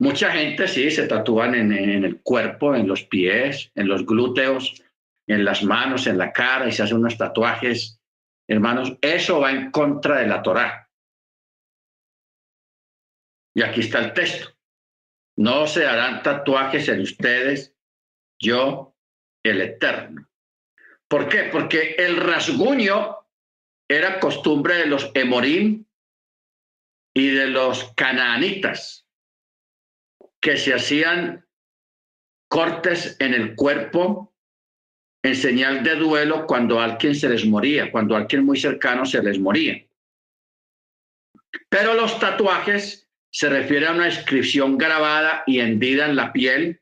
Mucha 0.00 0.32
gente 0.32 0.66
sí 0.66 0.90
se 0.90 1.06
tatúan 1.06 1.54
en, 1.54 1.72
el 1.72 2.22
cuerpo, 2.22 2.74
en 2.74 2.88
los 2.88 3.04
pies, 3.04 3.70
en 3.74 3.86
los 3.86 4.06
glúteos, 4.06 4.82
en 5.26 5.44
las 5.44 5.62
manos, 5.62 6.06
en 6.06 6.16
la 6.16 6.32
cara 6.32 6.66
y 6.66 6.72
se 6.72 6.82
hacen 6.82 6.96
unos 6.96 7.18
tatuajes. 7.18 8.00
Hermanos, 8.48 8.96
eso 9.02 9.40
va 9.40 9.50
en 9.50 9.70
contra 9.70 10.20
de 10.20 10.26
la 10.26 10.42
Torá. 10.42 10.90
Y 13.54 13.60
aquí 13.60 13.80
está 13.80 13.98
el 13.98 14.14
texto. 14.14 14.48
No 15.36 15.66
se 15.66 15.86
harán 15.86 16.22
tatuajes 16.22 16.88
en 16.88 17.02
ustedes, 17.02 17.76
yo, 18.40 18.96
el 19.44 19.60
Eterno. 19.60 20.26
¿Por 21.08 21.28
qué? 21.28 21.50
Porque 21.52 21.96
el 21.98 22.16
rasguño 22.16 23.18
era 23.86 24.18
costumbre 24.18 24.76
de 24.76 24.86
los 24.86 25.10
emorim 25.12 25.84
y 27.14 27.28
de 27.28 27.48
los 27.48 27.92
canaanitas 27.92 29.06
que 30.40 30.56
se 30.56 30.74
hacían 30.74 31.46
cortes 32.48 33.16
en 33.20 33.34
el 33.34 33.54
cuerpo 33.54 34.34
en 35.22 35.36
señal 35.36 35.82
de 35.82 35.96
duelo 35.96 36.46
cuando 36.46 36.80
alguien 36.80 37.14
se 37.14 37.28
les 37.28 37.44
moría, 37.44 37.92
cuando 37.92 38.16
alguien 38.16 38.44
muy 38.44 38.58
cercano 38.58 39.04
se 39.04 39.22
les 39.22 39.38
moría. 39.38 39.84
Pero 41.68 41.94
los 41.94 42.18
tatuajes 42.18 43.08
se 43.30 43.48
refieren 43.48 43.90
a 43.90 43.92
una 43.92 44.06
inscripción 44.08 44.78
grabada 44.78 45.44
y 45.46 45.60
hendida 45.60 46.06
en 46.06 46.16
la 46.16 46.32
piel 46.32 46.80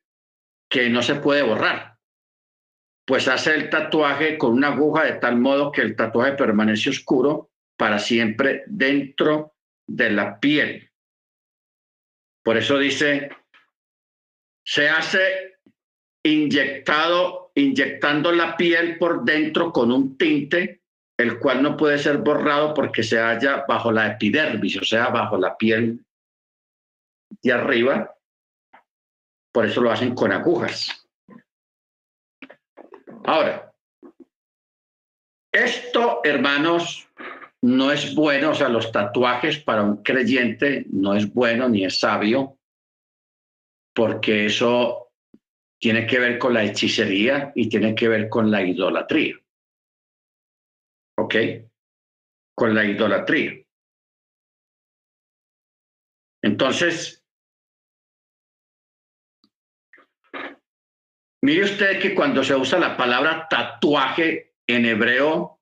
que 0.71 0.89
no 0.89 1.03
se 1.03 1.17
puede 1.17 1.43
borrar. 1.43 1.99
Pues 3.07 3.27
hace 3.27 3.55
el 3.55 3.71
tatuaje 3.71 4.39
con 4.39 4.53
una 4.53 4.69
aguja 4.69 5.05
de 5.05 5.15
tal 5.15 5.37
modo 5.37 5.73
que 5.73 5.81
el 5.81 5.97
tatuaje 5.97 6.33
permanece 6.33 6.91
oscuro 6.91 7.51
para 7.77 7.99
siempre 7.99 8.65
dentro 8.67 9.55
de 9.87 10.11
la 10.11 10.39
piel. 10.39 10.91
Por 12.45 12.57
eso 12.57 12.79
dice 12.79 13.31
se 14.69 14.87
hace 14.87 15.61
inyectado, 16.23 17.53
inyectando 17.55 18.31
la 18.33 18.55
piel 18.55 18.99
por 18.99 19.25
dentro 19.25 19.73
con 19.73 19.91
un 19.91 20.19
tinte, 20.19 20.83
el 21.17 21.39
cual 21.39 21.63
no 21.63 21.75
puede 21.75 21.97
ser 21.97 22.19
borrado 22.19 22.75
porque 22.75 23.03
se 23.03 23.19
halla 23.19 23.65
bajo 23.67 23.91
la 23.91 24.09
epidermis, 24.09 24.77
o 24.77 24.85
sea, 24.85 25.09
bajo 25.09 25.39
la 25.39 25.57
piel 25.57 26.05
de 27.43 27.51
arriba. 27.51 28.15
Por 29.51 29.65
eso 29.65 29.81
lo 29.81 29.91
hacen 29.91 30.15
con 30.15 30.33
agujas. 30.33 31.09
Ahora, 33.25 33.73
esto, 35.51 36.21
hermanos, 36.25 37.09
no 37.63 37.91
es 37.91 38.15
bueno, 38.15 38.51
o 38.51 38.55
sea, 38.55 38.69
los 38.69 38.93
tatuajes 38.93 39.61
para 39.61 39.83
un 39.83 40.03
creyente 40.03 40.85
no 40.91 41.15
es 41.15 41.33
bueno 41.33 41.71
ni 41.71 41.87
es 41.87 41.99
sabio 41.99 42.58
porque 43.99 44.47
eso 44.47 45.13
tiene 45.81 46.07
que 46.07 46.21
ver 46.21 46.39
con 46.39 46.55
la 46.55 46.63
hechicería 46.63 47.51
y 47.57 47.69
tiene 47.69 47.97
que 47.97 48.07
ver 48.07 48.29
con 48.29 48.49
la 48.49 48.63
idolatría. 48.63 49.35
¿Ok? 51.19 51.35
Con 52.55 52.77
la 52.77 52.85
idolatría. 52.85 53.61
Entonces, 56.45 57.27
mire 61.43 61.65
usted 61.65 62.01
que 62.01 62.15
cuando 62.15 62.45
se 62.45 62.55
usa 62.55 62.79
la 62.79 62.97
palabra 62.97 63.49
tatuaje 63.51 64.55
en 64.69 64.87
hebreo, 64.87 65.61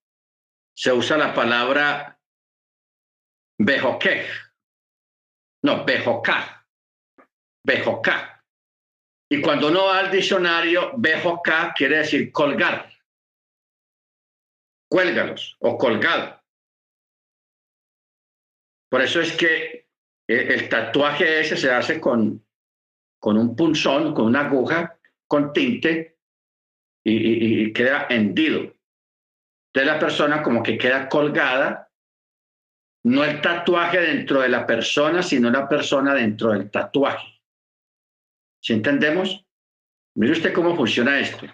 se 0.77 0.93
usa 0.93 1.17
la 1.17 1.33
palabra 1.33 2.21
bejoquej. 3.59 4.27
No, 5.63 5.87
bejocá. 5.87 6.56
Bejocá. 7.67 8.45
Y 9.29 9.41
cuando 9.41 9.69
uno 9.69 9.87
va 9.87 9.99
al 9.99 10.11
diccionario, 10.13 10.93
Bejocá 10.97 11.75
quiere 11.77 11.99
decir 11.99 12.31
colgar. 12.31 12.93
Cuélgalos 14.89 15.57
o 15.59 15.77
colgado. 15.77 16.41
Por 18.89 19.03
eso 19.03 19.21
es 19.21 19.37
que 19.37 19.89
el 20.29 20.69
tatuaje 20.69 21.41
ese 21.41 21.57
se 21.57 21.73
hace 21.73 22.01
con, 22.01 22.47
con 23.21 23.37
un 23.37 23.57
punzón, 23.57 24.15
con 24.15 24.27
una 24.27 24.47
aguja, 24.47 24.97
con 25.27 25.53
tinte 25.53 26.19
y, 27.05 27.65
y 27.65 27.73
queda 27.73 28.07
hendido. 28.09 28.73
De 29.75 29.85
la 29.85 29.99
persona 29.99 30.41
como 30.41 30.63
que 30.63 30.79
queda 30.79 31.09
colgada, 31.09 31.91
no 33.05 33.25
el 33.25 33.41
tatuaje 33.41 34.01
dentro 34.01 34.41
de 34.41 34.51
la 34.51 34.65
persona, 34.65 35.21
sino 35.21 35.51
la 35.51 35.69
persona 35.69 36.15
dentro 36.15 36.53
del 36.53 36.71
tatuaje. 36.71 37.36
¿Sí 38.67 38.73
entendemos? 38.73 39.47
Mire 40.17 40.33
usted 40.33 40.53
cómo 40.53 40.75
funciona 40.75 41.21
esto. 41.21 41.47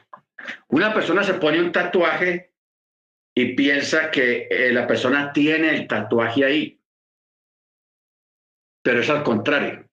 Una 0.69 0.95
persona 0.95 1.23
se 1.23 1.35
pone 1.35 1.61
un 1.61 1.71
tatuaje 1.71 2.55
y 3.37 3.55
piensa 3.55 4.11
que 4.11 4.49
eh, 4.51 4.73
la 4.73 4.87
persona 4.87 5.31
tiene 5.31 5.77
el 5.77 5.87
tatuaje 5.87 6.43
ahí. 6.43 6.81
Pero 8.83 9.01
es 9.01 9.11
al 9.11 9.23
contrario. 9.23 9.87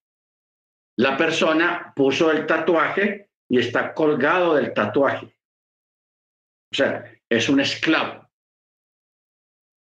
La 0.97 1.17
persona 1.17 1.91
puso 1.93 2.31
el 2.31 2.45
tatuaje 2.45 3.29
y 3.49 3.59
está 3.59 3.93
colgado 3.93 4.55
del 4.55 4.73
tatuaje. 4.73 5.25
O 6.71 6.75
sea, 6.77 7.03
es 7.27 7.49
un 7.49 7.59
esclavo. 7.59 8.29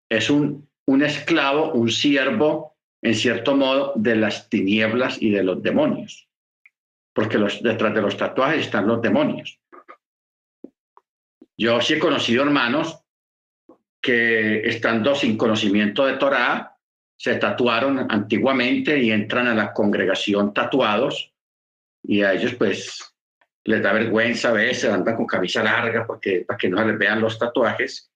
es 0.10 0.30
un, 0.30 0.70
un 0.86 1.04
esclavo, 1.04 1.74
un 1.74 1.90
siervo, 1.90 2.78
en 3.02 3.14
cierto 3.14 3.58
modo, 3.58 3.92
de 3.98 4.16
las 4.16 4.50
tinieblas 4.50 5.22
y 5.22 5.32
de 5.32 5.44
los 5.44 5.62
demonios. 5.62 6.29
Porque 7.20 7.38
detrás 7.38 7.94
de 7.94 8.02
los 8.02 8.16
tatuajes 8.16 8.62
están 8.62 8.88
los 8.88 9.02
demonios. 9.02 9.60
Yo 11.58 11.82
sí 11.82 11.96
he 11.96 12.00
conocido 12.00 12.44
hermanos 12.44 13.04
que 14.02 14.62
estando 14.62 15.14
sin 15.16 15.36
conocimiento 15.36 16.06
de 16.06 16.14
Torah, 16.14 16.78
se 17.18 17.36
tatuaron 17.36 18.10
antiguamente 18.10 18.98
y 18.98 19.12
entran 19.12 19.48
a 19.48 19.54
la 19.54 19.74
congregación 19.74 20.54
tatuados 20.54 21.34
y 22.02 22.22
a 22.22 22.32
ellos 22.32 22.56
pues 22.56 23.14
les 23.66 23.84
da 23.84 23.92
vergüenza 23.92 24.52
a 24.52 24.54
veces, 24.54 24.90
andan 24.90 25.18
con 25.18 25.28
camisa 25.28 25.62
larga 25.62 26.08
porque, 26.08 26.46
para 26.48 26.58
que 26.58 26.70
no 26.70 26.82
les 26.86 26.98
vean 26.98 27.20
los 27.20 27.38
tatuajes. 27.38 28.10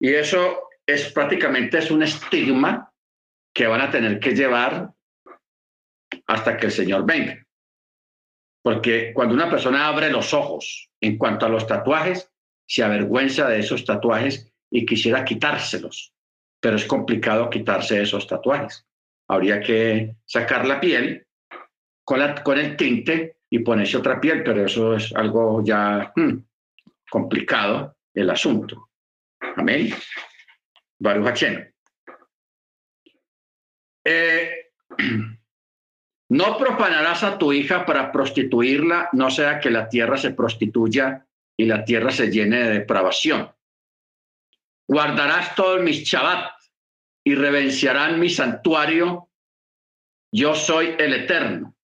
Y 0.00 0.14
eso 0.14 0.70
es 0.86 1.12
prácticamente 1.12 1.76
es 1.76 1.90
un 1.90 2.02
estigma 2.02 2.90
que 3.54 3.66
van 3.66 3.82
a 3.82 3.90
tener 3.90 4.18
que 4.18 4.34
llevar 4.34 4.94
hasta 6.26 6.56
que 6.56 6.64
el 6.64 6.72
Señor 6.72 7.04
venga. 7.04 7.43
Porque 8.64 9.12
cuando 9.12 9.34
una 9.34 9.50
persona 9.50 9.88
abre 9.88 10.10
los 10.10 10.32
ojos 10.32 10.90
en 10.98 11.18
cuanto 11.18 11.44
a 11.44 11.50
los 11.50 11.66
tatuajes, 11.66 12.32
se 12.66 12.82
avergüenza 12.82 13.46
de 13.46 13.58
esos 13.58 13.84
tatuajes 13.84 14.50
y 14.70 14.86
quisiera 14.86 15.22
quitárselos, 15.22 16.14
pero 16.60 16.76
es 16.76 16.86
complicado 16.86 17.50
quitarse 17.50 18.00
esos 18.00 18.26
tatuajes. 18.26 18.86
Habría 19.28 19.60
que 19.60 20.16
sacar 20.24 20.66
la 20.66 20.80
piel 20.80 21.26
con, 22.04 22.22
el 22.58 22.76
tinte 22.78 23.36
y 23.50 23.58
ponerse 23.58 23.98
otra 23.98 24.18
piel, 24.18 24.42
pero 24.42 24.64
eso 24.64 24.96
es 24.96 25.14
algo 25.14 25.62
ya 25.62 26.10
hmm, 26.16 26.38
complicado 27.10 27.98
el 28.14 28.30
asunto. 28.30 28.88
Amén. 29.56 29.92
Baruch 30.98 31.42
eh, 34.06 34.70
no 36.30 36.58
profanarás 36.58 37.22
a 37.22 37.38
tu 37.38 37.52
hija 37.52 37.84
para 37.84 38.10
prostituirla, 38.10 39.08
no 39.12 39.30
sea 39.30 39.60
que 39.60 39.70
la 39.70 39.88
tierra 39.88 40.16
se 40.16 40.30
prostituya 40.30 41.26
y 41.56 41.66
la 41.66 41.84
tierra 41.84 42.10
se 42.10 42.30
llene 42.30 42.62
de 42.64 42.78
depravación. 42.80 43.52
Guardarás 44.88 45.54
todos 45.54 45.82
mis 45.82 46.04
chabat 46.04 46.52
y 47.24 47.34
revenciarán 47.34 48.20
mi 48.20 48.28
santuario. 48.28 49.30
Yo 50.32 50.54
soy 50.54 50.94
el 50.98 51.14
eterno. 51.14 51.74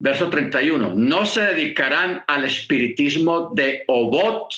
Verso 0.00 0.30
31. 0.30 0.94
No 0.94 1.26
se 1.26 1.42
dedicarán 1.42 2.24
al 2.26 2.44
espiritismo 2.44 3.50
de 3.54 3.84
Obot 3.88 4.52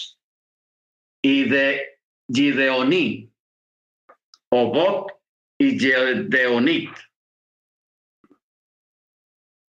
y 1.23 1.45
de 1.45 1.99
Gideoní. 2.33 3.33
Obot 4.51 5.13
y 5.59 5.79
Gideonit. 5.79 6.91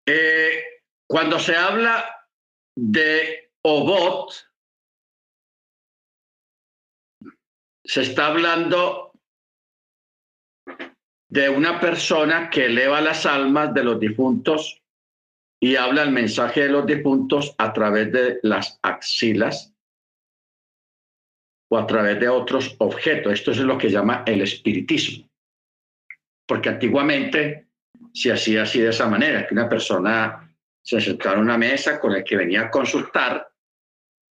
Eh, 0.05 0.63
cuando 1.07 1.39
se 1.39 1.55
habla 1.55 2.27
de 2.75 3.51
Obot, 3.63 4.33
se 7.83 8.01
está 8.01 8.27
hablando 8.27 9.11
de 11.29 11.49
una 11.49 11.79
persona 11.79 12.49
que 12.49 12.65
eleva 12.65 13.01
las 13.01 13.25
almas 13.25 13.73
de 13.73 13.83
los 13.83 13.99
difuntos 13.99 14.81
y 15.61 15.75
habla 15.75 16.03
el 16.03 16.11
mensaje 16.11 16.61
de 16.61 16.69
los 16.69 16.85
difuntos 16.85 17.53
a 17.57 17.71
través 17.71 18.11
de 18.11 18.39
las 18.43 18.79
axilas 18.81 19.73
o 21.71 21.77
a 21.77 21.87
través 21.87 22.19
de 22.19 22.27
otros 22.27 22.75
objetos. 22.79 23.31
Esto 23.33 23.51
es 23.51 23.59
lo 23.59 23.77
que 23.77 23.89
llama 23.89 24.23
el 24.25 24.41
espiritismo. 24.41 25.29
Porque 26.45 26.69
antiguamente 26.69 27.70
se 28.13 28.31
hacía 28.31 28.63
así 28.63 28.81
de 28.81 28.89
esa 28.89 29.07
manera, 29.07 29.47
que 29.47 29.53
una 29.53 29.69
persona 29.69 30.49
se 30.81 30.99
sentaba 30.99 31.35
en 31.35 31.41
una 31.41 31.57
mesa 31.57 31.99
con 31.99 32.13
el 32.13 32.23
que 32.23 32.37
venía 32.37 32.61
a 32.61 32.71
consultar 32.71 33.51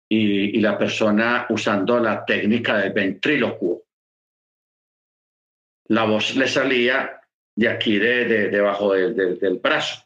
y, 0.08 0.60
la 0.60 0.76
persona 0.76 1.46
usando 1.48 1.98
la 1.98 2.24
técnica 2.24 2.76
del 2.78 2.92
ventrílocuo. 2.92 3.84
La 5.88 6.04
voz 6.04 6.36
le 6.36 6.46
salía 6.46 7.20
de 7.56 7.68
aquí, 7.68 7.98
de, 7.98 8.48
debajo 8.48 8.92
del 8.92 9.58
brazo, 9.62 10.04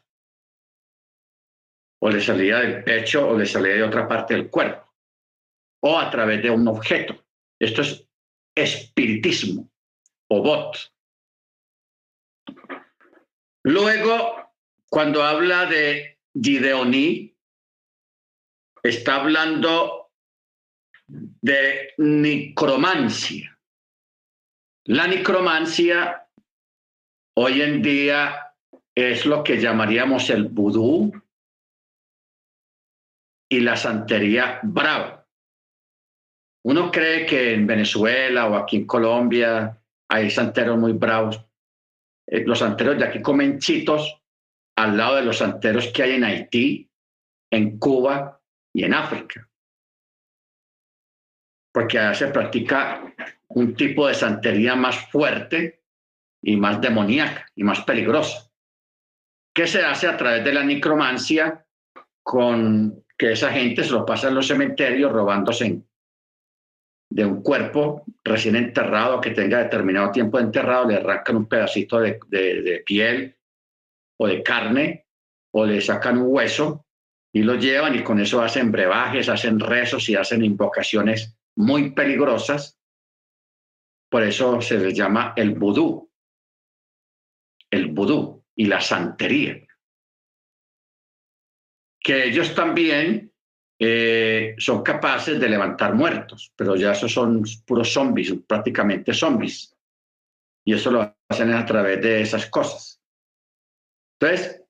o 1.99 2.09
le 2.09 2.21
salía 2.21 2.59
del 2.59 2.83
pecho, 2.83 3.27
o 3.27 3.37
le 3.37 3.45
salía 3.45 3.73
de 3.73 3.83
otra 3.83 4.07
parte 4.07 4.33
del 4.33 4.49
cuerpo, 4.49 4.93
o 5.81 5.99
a 5.99 6.09
través 6.09 6.41
de 6.41 6.49
un 6.49 6.67
objeto. 6.67 7.25
Esto 7.59 7.81
es 7.81 8.07
espiritismo 8.55 9.69
o 10.29 10.41
bot. 10.41 10.77
Luego, 13.67 14.53
cuando 14.89 15.23
habla 15.23 15.65
de 15.65 16.19
Gideoní, 16.33 17.35
está 18.81 19.15
hablando 19.15 20.09
de 21.05 21.93
necromancia. 21.97 23.59
La 24.85 25.05
necromancia 25.05 26.29
hoy 27.35 27.61
en 27.61 27.81
día 27.81 28.53
es 28.95 29.25
lo 29.25 29.43
que 29.43 29.59
llamaríamos 29.59 30.29
el 30.29 30.45
vudú 30.45 31.11
y 33.49 33.59
la 33.59 33.75
santería 33.75 34.61
brava. 34.63 35.27
Uno 36.63 36.89
cree 36.89 37.25
que 37.25 37.53
en 37.53 37.67
Venezuela 37.67 38.47
o 38.47 38.55
aquí 38.55 38.77
en 38.77 38.87
Colombia 38.87 39.77
hay 40.07 40.31
santeros 40.31 40.77
muy 40.77 40.93
bravos. 40.93 41.46
Eh, 42.27 42.43
los 42.45 42.59
santeros 42.59 42.97
de 42.97 43.05
aquí 43.05 43.21
comen 43.21 43.59
chitos 43.59 44.21
al 44.75 44.97
lado 44.97 45.15
de 45.15 45.23
los 45.23 45.37
santeros 45.37 45.87
que 45.87 46.03
hay 46.03 46.11
en 46.15 46.23
Haití, 46.23 46.89
en 47.51 47.79
Cuba 47.79 48.39
y 48.73 48.83
en 48.83 48.93
África. 48.93 49.49
Porque 51.73 51.99
allá 51.99 52.13
se 52.13 52.27
practica 52.27 53.13
un 53.49 53.75
tipo 53.75 54.07
de 54.07 54.13
santería 54.13 54.75
más 54.75 55.09
fuerte 55.09 55.83
y 56.43 56.57
más 56.57 56.79
demoníaca 56.81 57.47
y 57.55 57.63
más 57.63 57.81
peligrosa, 57.81 58.51
que 59.53 59.65
se 59.65 59.83
hace 59.83 60.07
a 60.07 60.17
través 60.17 60.43
de 60.43 60.53
la 60.53 60.63
necromancia 60.63 61.65
con 62.23 63.03
que 63.17 63.31
esa 63.31 63.51
gente 63.51 63.83
se 63.83 63.91
lo 63.91 64.05
pasa 64.05 64.27
en 64.27 64.35
los 64.35 64.47
cementerios 64.47 65.11
robándose 65.11 65.81
de 67.09 67.25
un 67.25 67.41
cuerpo 67.41 68.03
recién 68.23 68.55
enterrado 68.55 69.21
que 69.21 69.31
tenga 69.31 69.59
determinado 69.59 70.11
tiempo 70.11 70.39
enterrado, 70.39 70.87
le 70.87 70.95
arrancan 70.95 71.37
un 71.37 71.47
pedacito 71.47 71.99
de, 71.99 72.19
de 72.29 72.83
piel 72.85 73.35
o 74.17 74.27
de 74.27 74.43
carne 74.43 75.05
o 75.51 75.65
le 75.65 75.81
sacan 75.81 76.17
un 76.17 76.27
hueso 76.27 76.85
y 77.33 77.43
lo 77.43 77.55
llevan 77.55 77.95
y 77.95 78.03
con 78.03 78.19
eso 78.19 78.41
hacen 78.41 78.71
brebajes, 78.71 79.29
hacen 79.29 79.59
rezos 79.59 80.09
y 80.09 80.15
hacen 80.15 80.43
invocaciones 80.43 81.37
muy 81.55 81.91
peligrosas. 81.91 82.79
Por 84.09 84.23
eso 84.23 84.61
se 84.61 84.79
les 84.79 84.93
llama 84.93 85.33
el 85.35 85.53
vudú, 85.53 86.09
el 87.69 87.87
vudú 87.91 88.43
y 88.55 88.65
la 88.65 88.81
santería. 88.81 89.67
Que 91.99 92.25
ellos 92.25 92.55
también 92.55 93.26
eh, 93.79 94.55
son 94.57 94.81
capaces 94.81 95.39
de 95.39 95.49
levantar 95.49 95.93
muertos, 95.93 96.51
pero 96.55 96.75
ya 96.75 96.93
esos 96.93 97.13
son 97.13 97.43
puros 97.65 97.93
zombies, 97.93 98.33
prácticamente 98.47 99.13
zombies. 99.13 99.75
Y 100.65 100.73
eso 100.73 100.91
lo 100.91 101.15
hacen 101.29 101.53
a 101.53 101.65
través 101.65 102.01
de 102.01 102.21
esas 102.21 102.47
cosas. 102.47 102.99
Entonces, 104.19 104.63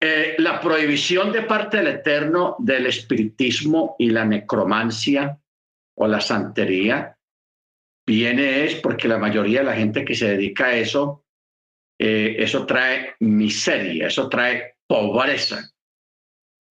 eh, 0.00 0.34
la 0.38 0.60
prohibición 0.60 1.32
de 1.32 1.42
parte 1.42 1.78
del 1.78 1.86
Eterno 1.86 2.56
del 2.58 2.86
espiritismo 2.86 3.96
y 3.98 4.10
la 4.10 4.24
necromancia 4.24 5.40
o 5.96 6.06
la 6.06 6.20
santería 6.20 7.16
viene 8.06 8.64
es 8.64 8.74
porque 8.76 9.08
la 9.08 9.18
mayoría 9.18 9.60
de 9.60 9.66
la 9.66 9.76
gente 9.76 10.04
que 10.04 10.14
se 10.14 10.28
dedica 10.28 10.66
a 10.66 10.76
eso, 10.76 11.24
eh, 11.98 12.36
eso 12.38 12.66
trae 12.66 13.14
miseria, 13.20 14.08
eso 14.08 14.28
trae 14.28 14.74
pobreza, 14.86 15.73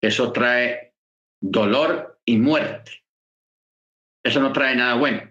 eso 0.00 0.32
trae 0.32 0.94
dolor 1.40 2.20
y 2.24 2.36
muerte. 2.38 3.04
Eso 4.24 4.40
no 4.40 4.52
trae 4.52 4.74
nada 4.74 4.94
bueno. 4.94 5.22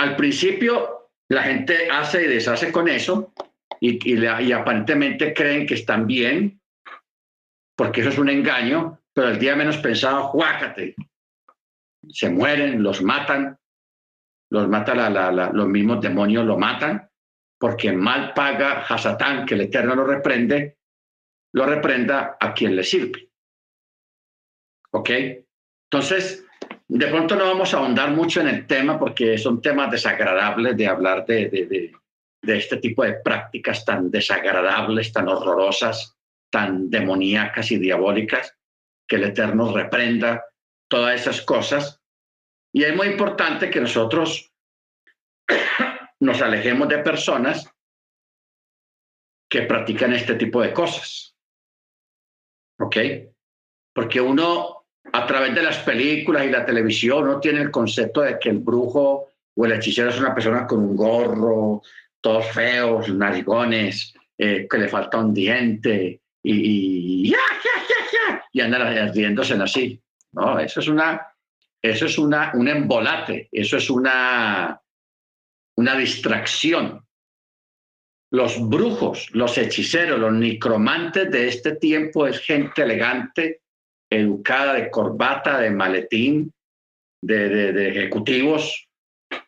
Al 0.00 0.16
principio 0.16 1.10
la 1.28 1.42
gente 1.44 1.88
hace 1.90 2.24
y 2.24 2.28
deshace 2.28 2.70
con 2.70 2.88
eso 2.88 3.32
y, 3.80 4.12
y 4.12 4.52
aparentemente 4.52 5.32
creen 5.32 5.66
que 5.66 5.74
están 5.74 6.06
bien 6.06 6.60
porque 7.76 8.00
eso 8.00 8.10
es 8.10 8.18
un 8.18 8.28
engaño, 8.28 9.00
pero 9.12 9.28
el 9.28 9.38
día 9.38 9.56
menos 9.56 9.78
pensado, 9.78 10.24
juácate. 10.28 10.94
Se 12.10 12.30
mueren, 12.30 12.82
los 12.82 13.02
matan, 13.02 13.58
los 14.50 14.68
mata 14.68 14.94
los 15.52 15.68
mismos 15.68 16.00
demonios, 16.00 16.44
lo 16.44 16.58
matan, 16.58 17.10
porque 17.58 17.92
mal 17.92 18.34
paga 18.34 18.82
a 18.82 18.98
Satán, 18.98 19.46
que 19.46 19.54
el 19.54 19.62
Eterno 19.62 19.94
lo 19.94 20.04
reprende, 20.04 20.78
lo 21.54 21.66
reprenda 21.66 22.36
a 22.38 22.52
quien 22.52 22.76
le 22.76 22.84
sirve. 22.84 23.31
¿Ok? 24.92 25.10
Entonces, 25.90 26.44
de 26.88 27.06
pronto 27.06 27.36
no 27.36 27.46
vamos 27.46 27.72
a 27.72 27.78
ahondar 27.78 28.10
mucho 28.10 28.40
en 28.40 28.48
el 28.48 28.66
tema 28.66 28.98
porque 28.98 29.38
son 29.38 29.60
temas 29.60 29.90
desagradables 29.90 30.76
de 30.76 30.86
hablar 30.86 31.24
de, 31.26 31.48
de, 31.48 31.92
de 32.42 32.56
este 32.56 32.76
tipo 32.78 33.04
de 33.04 33.14
prácticas 33.14 33.84
tan 33.84 34.10
desagradables, 34.10 35.12
tan 35.12 35.28
horrorosas, 35.28 36.16
tan 36.50 36.90
demoníacas 36.90 37.70
y 37.72 37.78
diabólicas, 37.78 38.56
que 39.08 39.16
el 39.16 39.24
Eterno 39.24 39.72
reprenda 39.72 40.44
todas 40.88 41.20
esas 41.20 41.40
cosas. 41.42 42.02
Y 42.74 42.84
es 42.84 42.94
muy 42.94 43.08
importante 43.08 43.70
que 43.70 43.80
nosotros 43.80 44.52
nos 46.20 46.42
alejemos 46.42 46.88
de 46.88 46.98
personas 46.98 47.70
que 49.48 49.62
practican 49.62 50.12
este 50.14 50.34
tipo 50.34 50.62
de 50.62 50.72
cosas. 50.72 51.36
¿Ok? 52.80 52.96
Porque 53.94 54.20
uno, 54.20 54.81
a 55.10 55.26
través 55.26 55.54
de 55.54 55.62
las 55.62 55.78
películas 55.78 56.46
y 56.46 56.50
la 56.50 56.64
televisión, 56.64 57.26
no 57.26 57.40
tiene 57.40 57.60
el 57.60 57.70
concepto 57.70 58.20
de 58.20 58.38
que 58.38 58.50
el 58.50 58.58
brujo 58.58 59.28
o 59.54 59.66
el 59.66 59.72
hechicero 59.72 60.10
es 60.10 60.18
una 60.18 60.34
persona 60.34 60.66
con 60.66 60.80
un 60.80 60.96
gorro, 60.96 61.82
todos 62.20 62.46
feos, 62.52 63.08
narigones, 63.08 64.14
eh, 64.38 64.66
que 64.70 64.78
le 64.78 64.88
falta 64.88 65.18
un 65.18 65.34
diente 65.34 66.20
y, 66.42 67.26
y, 67.26 67.30
ya, 67.30 67.38
ya, 67.62 67.82
ya, 68.12 68.44
y 68.52 68.60
andan 68.60 69.12
riéndose 69.12 69.54
así. 69.54 70.00
No, 70.32 70.58
eso 70.58 70.80
es 70.80 70.88
una, 70.88 71.28
eso 71.82 72.06
es 72.06 72.16
una, 72.18 72.52
un 72.54 72.68
embolate, 72.68 73.48
eso 73.52 73.76
es 73.76 73.90
una, 73.90 74.80
una 75.76 75.96
distracción. 75.96 77.04
Los 78.30 78.66
brujos, 78.66 79.28
los 79.32 79.58
hechiceros, 79.58 80.18
los 80.18 80.32
necromantes 80.32 81.30
de 81.30 81.48
este 81.48 81.76
tiempo 81.76 82.26
es 82.26 82.40
gente 82.40 82.82
elegante, 82.82 83.61
educada, 84.12 84.74
de 84.74 84.90
corbata, 84.90 85.58
de 85.58 85.70
maletín, 85.70 86.52
de, 87.22 87.72
de, 87.72 87.88
ejecutivos 87.88 88.88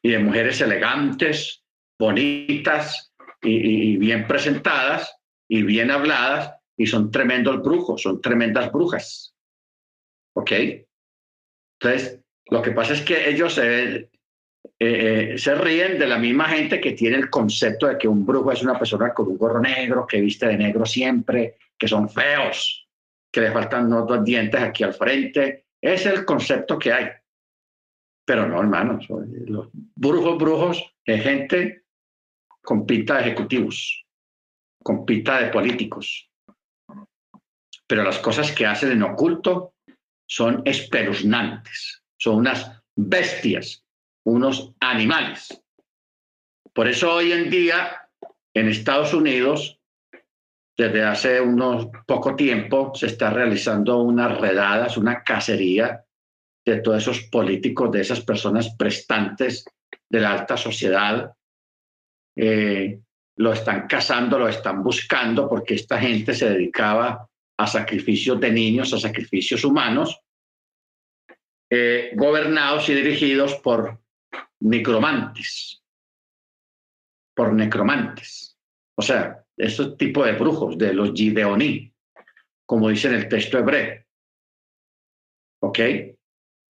y 0.03 0.11
de 0.11 0.19
mujeres 0.19 0.61
elegantes, 0.61 1.63
bonitas 1.99 3.13
y, 3.43 3.97
bien 3.97 4.27
presentadas 4.27 5.17
y 5.49 5.63
bien 5.63 5.91
habladas, 5.91 6.55
y 6.77 6.87
son 6.87 7.11
tremendos 7.11 7.63
brujos, 7.63 8.03
son 8.03 8.21
tremendas 8.21 8.73
brujas. 8.73 9.35
¿Ok? 10.37 10.53
Entonces, 11.81 12.21
lo 12.51 12.63
que 12.63 12.73
pasa 12.73 12.95
es 12.95 13.03
que 13.03 13.29
ellos 13.29 13.55
se, 13.55 13.95
eh, 13.95 14.09
eh, 14.81 15.35
se 15.37 15.55
ríen 15.55 15.99
de 15.99 16.07
la 16.07 16.19
misma 16.19 16.49
gente 16.49 16.81
que 16.81 16.93
tiene 16.93 17.17
el 17.17 17.31
concepto 17.31 17.87
de 17.87 17.99
que 17.99 18.09
un 18.09 18.25
brujo 18.25 18.51
es 18.51 18.63
una 18.63 18.79
persona 18.79 19.13
con 19.13 19.29
un 19.29 19.37
gorro 19.39 19.61
negro, 19.61 20.07
que 20.07 20.21
viste 20.21 20.47
de 20.47 20.57
negro 20.57 20.87
siempre, 20.87 21.57
que 21.79 21.87
son 21.87 22.09
feos, 22.09 22.84
que 23.35 23.41
le 23.41 23.51
faltan 23.51 23.87
unos 23.87 24.07
dos 24.07 24.25
dientes 24.25 24.63
aquí 24.63 24.85
al 24.85 24.95
frente. 24.95 25.67
Es 25.83 26.07
el 26.07 26.25
concepto 26.25 26.79
que 26.79 26.93
hay. 26.93 27.09
Pero 28.25 28.47
no, 28.47 28.61
hermanos, 28.61 29.07
los 29.09 29.71
brujos, 29.73 30.39
brujos, 30.39 30.95
es 31.05 31.21
gente 31.21 31.83
con 32.63 32.87
pinta 32.87 33.17
de 33.17 33.23
ejecutivos, 33.23 34.07
con 34.85 35.05
pinta 35.05 35.41
de 35.41 35.51
políticos. 35.51 36.31
Pero 37.89 38.05
las 38.05 38.21
cosas 38.21 38.53
que 38.53 38.67
hacen 38.67 38.93
en 38.93 39.03
oculto 39.03 39.75
son 40.27 40.63
espeluznantes, 40.65 42.05
son 42.17 42.37
unas 42.37 42.81
bestias 42.95 43.85
unos 44.25 44.73
animales. 44.81 45.63
Por 46.73 46.89
eso 46.89 47.13
hoy 47.13 47.33
en 47.33 47.51
día 47.51 48.09
en 48.55 48.69
Estados 48.69 49.13
Unidos, 49.13 49.79
desde 50.77 51.05
hace 51.05 51.41
unos 51.41 51.89
poco 52.07 52.35
tiempo, 52.35 52.93
se 52.95 53.07
está 53.07 53.31
realizando 53.31 54.03
unas 54.03 54.41
redadas, 54.41 54.97
una 54.97 55.23
cacería 55.23 56.05
de 56.65 56.81
todos 56.81 57.03
esos 57.03 57.23
políticos, 57.25 57.93
de 57.93 58.01
esas 58.01 58.21
personas 58.23 58.75
prestantes 58.77 59.65
de 60.09 60.21
la 60.21 60.33
alta 60.33 60.57
sociedad. 60.57 61.33
Eh, 62.37 63.01
lo 63.37 63.53
están 63.53 63.87
cazando, 63.87 64.39
lo 64.39 64.49
están 64.49 64.83
buscando, 64.83 65.49
porque 65.49 65.75
esta 65.75 65.99
gente 65.99 66.35
se 66.35 66.51
dedicaba 66.51 67.29
a 67.57 67.67
sacrificios 67.67 68.41
de 68.41 68.51
niños, 68.51 68.93
a 68.93 68.99
sacrificios 68.99 69.65
humanos, 69.65 70.21
eh, 71.71 72.13
gobernados 72.15 72.89
y 72.89 72.95
dirigidos 72.95 73.55
por 73.57 74.01
necromantes, 74.61 75.83
por 77.35 77.53
necromantes. 77.53 78.57
O 78.97 79.03
sea, 79.03 79.44
este 79.57 79.91
tipo 79.93 80.25
de 80.25 80.33
brujos, 80.33 80.77
de 80.77 80.93
los 80.93 81.13
Gideoní, 81.13 81.93
como 82.67 82.89
dice 82.89 83.09
en 83.09 83.15
el 83.15 83.29
texto 83.29 83.59
hebreo. 83.59 84.05
¿Ok? 85.63 85.79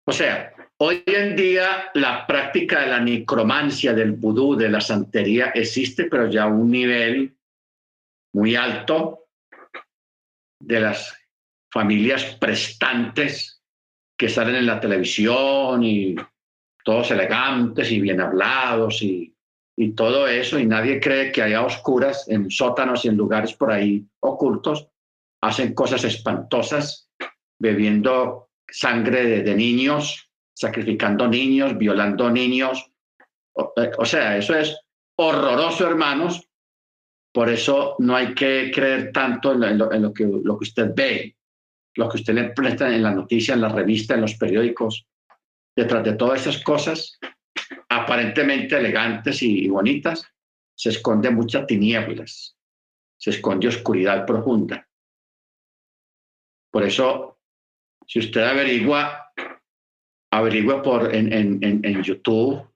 O 0.07 0.11
sea, 0.11 0.53
hoy 0.77 1.03
en 1.05 1.35
día 1.35 1.91
la 1.93 2.25
práctica 2.25 2.81
de 2.81 2.87
la 2.87 2.99
necromancia, 2.99 3.93
del 3.93 4.13
vudú, 4.13 4.55
de 4.55 4.69
la 4.69 4.81
santería 4.81 5.51
existe, 5.53 6.05
pero 6.05 6.29
ya 6.29 6.43
a 6.43 6.47
un 6.47 6.71
nivel 6.71 7.35
muy 8.33 8.55
alto 8.55 9.27
de 10.59 10.79
las 10.79 11.17
familias 11.71 12.35
prestantes 12.39 13.61
que 14.17 14.29
salen 14.29 14.55
en 14.55 14.65
la 14.65 14.79
televisión 14.79 15.83
y 15.83 16.15
todos 16.83 17.11
elegantes 17.11 17.91
y 17.91 17.99
bien 17.99 18.21
hablados 18.21 19.01
y, 19.01 19.30
y 19.77 19.93
todo 19.93 20.27
eso, 20.27 20.59
y 20.59 20.65
nadie 20.65 20.99
cree 20.99 21.31
que 21.31 21.41
haya 21.41 21.65
oscuras 21.65 22.27
en 22.27 22.49
sótanos 22.51 23.05
y 23.05 23.07
en 23.07 23.17
lugares 23.17 23.53
por 23.53 23.71
ahí 23.71 24.05
ocultos, 24.19 24.87
hacen 25.41 25.73
cosas 25.73 26.03
espantosas, 26.03 27.09
bebiendo 27.59 28.49
sangre 28.67 29.25
de, 29.25 29.43
de 29.43 29.55
niños, 29.55 30.31
sacrificando 30.53 31.27
niños, 31.27 31.77
violando 31.77 32.29
niños. 32.29 32.91
O, 33.53 33.73
eh, 33.75 33.91
sea, 34.05 34.37
eso 34.37 34.55
es 34.55 34.77
horroroso, 35.17 35.87
hermanos. 35.87 36.47
Por 37.33 37.49
eso 37.49 37.95
no 37.99 38.15
hay 38.15 38.33
que 38.33 38.71
creer 38.73 39.11
tanto 39.11 39.53
en 39.53 39.77
lo, 39.77 39.91
en 39.91 40.01
lo, 40.01 40.13
que, 40.13 40.25
lo 40.25 40.57
que 40.57 40.63
usted 40.63 40.91
ve, 40.93 41.35
lo 41.95 42.09
que 42.09 42.17
usted 42.17 42.33
le 42.33 42.49
presta 42.49 42.93
en 42.93 43.03
la 43.03 43.11
noticia, 43.11 43.53
en 43.53 43.61
la 43.61 43.69
revista, 43.69 44.15
en 44.15 44.21
los 44.21 44.35
periódicos 44.35 45.07
detrás 45.75 46.03
de 46.03 46.13
todas 46.13 46.41
esas 46.41 46.61
cosas 46.61 47.17
aparentemente 48.03 48.77
elegantes 48.77 49.41
y 49.43 49.67
bonitas, 49.67 50.25
se 50.75 50.89
esconde 50.89 51.29
muchas 51.29 51.67
tinieblas, 51.67 52.57
se 53.17 53.29
esconde 53.31 53.67
oscuridad 53.67 54.25
profunda. 54.25 54.87
Por 56.71 56.83
eso, 56.83 57.39
si 58.07 58.19
usted 58.19 58.41
averigua, 58.41 59.31
averigua 60.31 60.81
por 60.81 61.13
en, 61.13 61.31
en, 61.33 61.59
en 61.61 62.03
YouTube, 62.03 62.67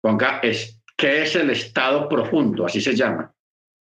ponga 0.00 0.40
es, 0.40 0.80
qué 0.96 1.22
es 1.22 1.36
el 1.36 1.50
estado 1.50 2.08
profundo, 2.08 2.66
así 2.66 2.80
se 2.80 2.94
llama. 2.94 3.34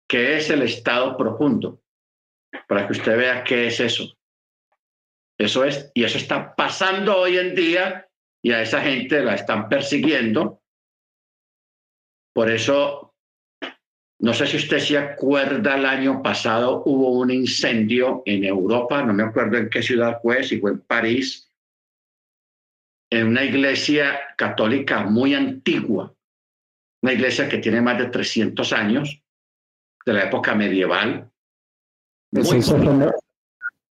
¿Qué 0.08 0.38
es 0.38 0.50
el 0.50 0.62
estado 0.62 1.18
profundo? 1.18 1.82
Para 2.68 2.86
que 2.86 2.94
usted 2.94 3.18
vea 3.18 3.44
qué 3.44 3.68
es 3.68 3.80
eso. 3.80 4.18
Eso 5.38 5.64
es, 5.64 5.92
y 5.94 6.04
eso 6.04 6.18
está 6.18 6.56
pasando 6.56 7.18
hoy 7.18 7.38
en 7.38 7.56
día 7.56 8.08
y 8.44 8.52
a 8.52 8.62
esa 8.62 8.82
gente 8.82 9.24
la 9.24 9.36
están 9.36 9.70
persiguiendo. 9.70 10.61
Por 12.34 12.50
eso, 12.50 13.14
no 14.20 14.34
sé 14.34 14.48
si 14.48 14.58
usted 14.58 14.80
se 14.80 14.98
acuerda, 14.98 15.76
el 15.76 15.86
año 15.86 16.22
pasado 16.22 16.84
hubo 16.86 17.12
un 17.20 17.32
incendio 17.32 18.24
en 18.26 18.44
Europa, 18.44 19.04
no 19.04 19.14
me 19.14 19.24
acuerdo 19.24 19.58
en 19.58 19.70
qué 19.70 19.82
ciudad 19.82 20.20
fue, 20.22 20.44
si 20.44 20.60
fue 20.60 20.72
en 20.72 20.80
París, 20.80 21.50
en 23.10 23.28
una 23.28 23.44
iglesia 23.44 24.20
católica 24.38 25.04
muy 25.04 25.34
antigua, 25.36 26.14
una 27.02 27.14
iglesia 27.14 27.50
que 27.50 27.58
tiene 27.58 27.82
más 27.82 27.98
de 27.98 28.08
300 28.08 28.74
años, 28.74 29.22
de 30.06 30.14
la 30.14 30.24
época 30.26 30.56
medieval. 30.56 31.30
Muy 32.32 32.62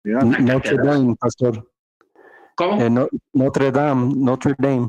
Notre 0.04 0.76
Dame, 0.76 1.16
pastor. 1.16 1.70
¿Cómo? 2.54 2.80
Eh, 2.80 2.90
no, 2.90 3.08
Notre 3.32 3.70
Dame, 3.70 4.14
Notre 4.16 4.54
Dame. 4.58 4.88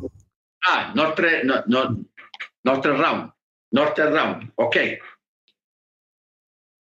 Ah, 0.64 0.92
Notre, 0.96 1.44
no, 1.44 1.64
no, 1.68 1.98
Notre 2.64 2.98
Dame, 2.98 3.32
Notre 3.72 4.10
Dame, 4.10 4.52
ok. 4.56 4.78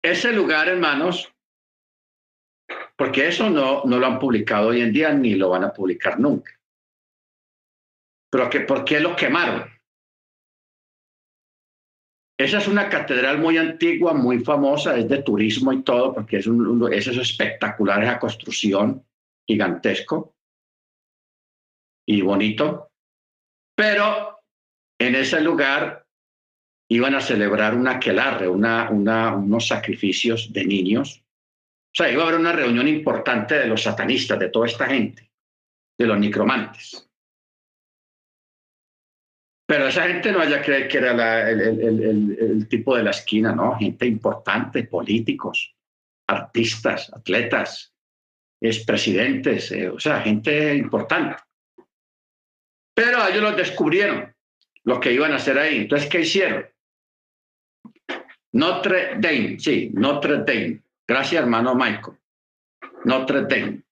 Ese 0.03 0.33
lugar, 0.33 0.69
hermanos, 0.69 1.33
porque 2.97 3.29
eso 3.29 3.49
no, 3.49 3.85
no 3.85 3.99
lo 3.99 4.07
han 4.07 4.19
publicado 4.19 4.69
hoy 4.69 4.83
en 4.83 4.93
día 4.93 5.13
ni 5.13 5.35
lo 5.35 5.51
van 5.51 5.65
a 5.65 5.73
publicar 5.73 6.21
nunca. 6.21 6.53
Pero 8.31 8.51
que, 8.51 8.61
¿por 8.61 8.85
qué 8.85 9.01
lo 9.01 9.17
quemaron? 9.17 9.75
Esa 12.37 12.59
es 12.59 12.67
una 12.67 12.89
catedral 12.89 13.39
muy 13.39 13.57
antigua, 13.59 14.13
muy 14.13 14.41
famosa, 14.41 14.97
es 14.99 15.09
de 15.09 15.23
turismo 15.23 15.73
y 15.73 15.83
todo, 15.83 16.13
porque 16.13 16.39
es, 16.39 16.47
un, 16.47 16.93
es 16.93 17.07
eso 17.07 17.21
espectacular, 17.21 18.03
esa 18.03 18.19
construcción 18.19 19.07
gigantesco 19.47 20.35
y 22.07 22.21
bonito, 22.23 22.91
pero 23.77 24.41
en 24.99 25.15
ese 25.15 25.41
lugar 25.41 26.04
iban 26.89 27.15
a 27.15 27.21
celebrar 27.21 27.75
una 27.75 27.93
aquelarre, 27.93 28.49
una, 28.49 28.91
una, 28.91 29.35
unos 29.35 29.67
sacrificios 29.67 30.53
de 30.53 30.65
niños. 30.65 31.23
O 31.23 31.97
sea, 31.97 32.11
iba 32.11 32.23
a 32.25 32.27
haber 32.29 32.41
una 32.41 32.53
reunión 32.53 32.89
importante 32.89 33.55
de 33.59 33.67
los 33.67 33.83
satanistas, 33.83 34.39
de 34.39 34.49
toda 34.49 34.67
esta 34.67 34.87
gente, 34.87 35.31
de 35.99 36.07
los 36.07 36.19
necromantes. 36.19 37.09
Pero 39.67 39.89
esa 39.89 40.07
gente 40.09 40.31
no 40.31 40.41
haya 40.41 40.61
creer 40.63 40.89
que 40.89 40.99
era 40.99 41.15
la- 41.15 41.49
el, 41.51 41.61
el- 41.61 41.81
el- 42.03 42.39
el- 42.39 42.69
tipo 42.69 42.97
de 42.97 43.03
la 43.03 43.11
esquina, 43.11 43.53
¿no? 43.53 43.77
Gente 43.79 44.07
importante, 44.07 44.85
políticos, 44.85 45.75
artistas, 46.29 47.11
atletas, 47.15 47.95
expresidentes, 48.61 49.73
eh, 49.73 49.89
o 49.89 49.99
sea, 49.99 50.21
gente 50.21 50.75
importante. 50.75 51.37
Pero 52.95 53.27
ellos 53.27 53.43
los 53.43 53.57
descubrieron 53.57 54.35
lo 54.85 55.01
que 55.01 55.13
iban 55.13 55.33
a 55.33 55.37
hacer 55.37 55.59
ahí. 55.59 55.79
Entonces, 55.79 56.09
¿qué 56.11 56.21
hicieron? 56.21 56.67
Notre 58.55 59.19
Dame, 59.19 59.59
sí, 59.59 59.91
Notre 59.95 60.39
Dame. 60.39 60.81
Gracias, 61.07 61.43
hermano 61.43 61.75
Michael. 61.75 62.17
Notre 63.05 63.43
Dame. 63.43 63.83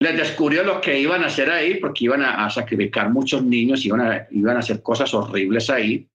Les 0.00 0.16
descubrió 0.16 0.64
lo 0.64 0.80
que 0.80 0.98
iban 0.98 1.22
a 1.22 1.26
hacer 1.26 1.50
ahí, 1.50 1.76
porque 1.76 2.04
iban 2.04 2.22
a, 2.22 2.50
sacrificar 2.50 3.10
muchos 3.10 3.42
niños, 3.42 3.84
iban 3.86 4.00
a, 4.00 4.26
iban 4.30 4.56
a 4.56 4.58
hacer 4.58 4.82
cosas 4.82 5.14
horribles 5.14 5.70
ahí. 5.70 6.06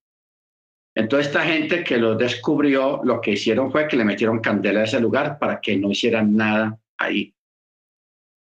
Entonces, 0.94 1.28
esta 1.28 1.44
gente 1.44 1.82
que 1.82 1.96
los 1.96 2.18
descubrió, 2.18 3.00
lo 3.02 3.20
que 3.22 3.32
hicieron 3.32 3.72
fue 3.72 3.88
que 3.88 3.96
le 3.96 4.04
metieron 4.04 4.40
candela 4.40 4.80
a 4.80 4.84
ese 4.84 5.00
lugar 5.00 5.38
para 5.38 5.60
que 5.60 5.76
no 5.76 5.90
hicieran 5.90 6.36
nada 6.36 6.78
ahí. 6.98 7.34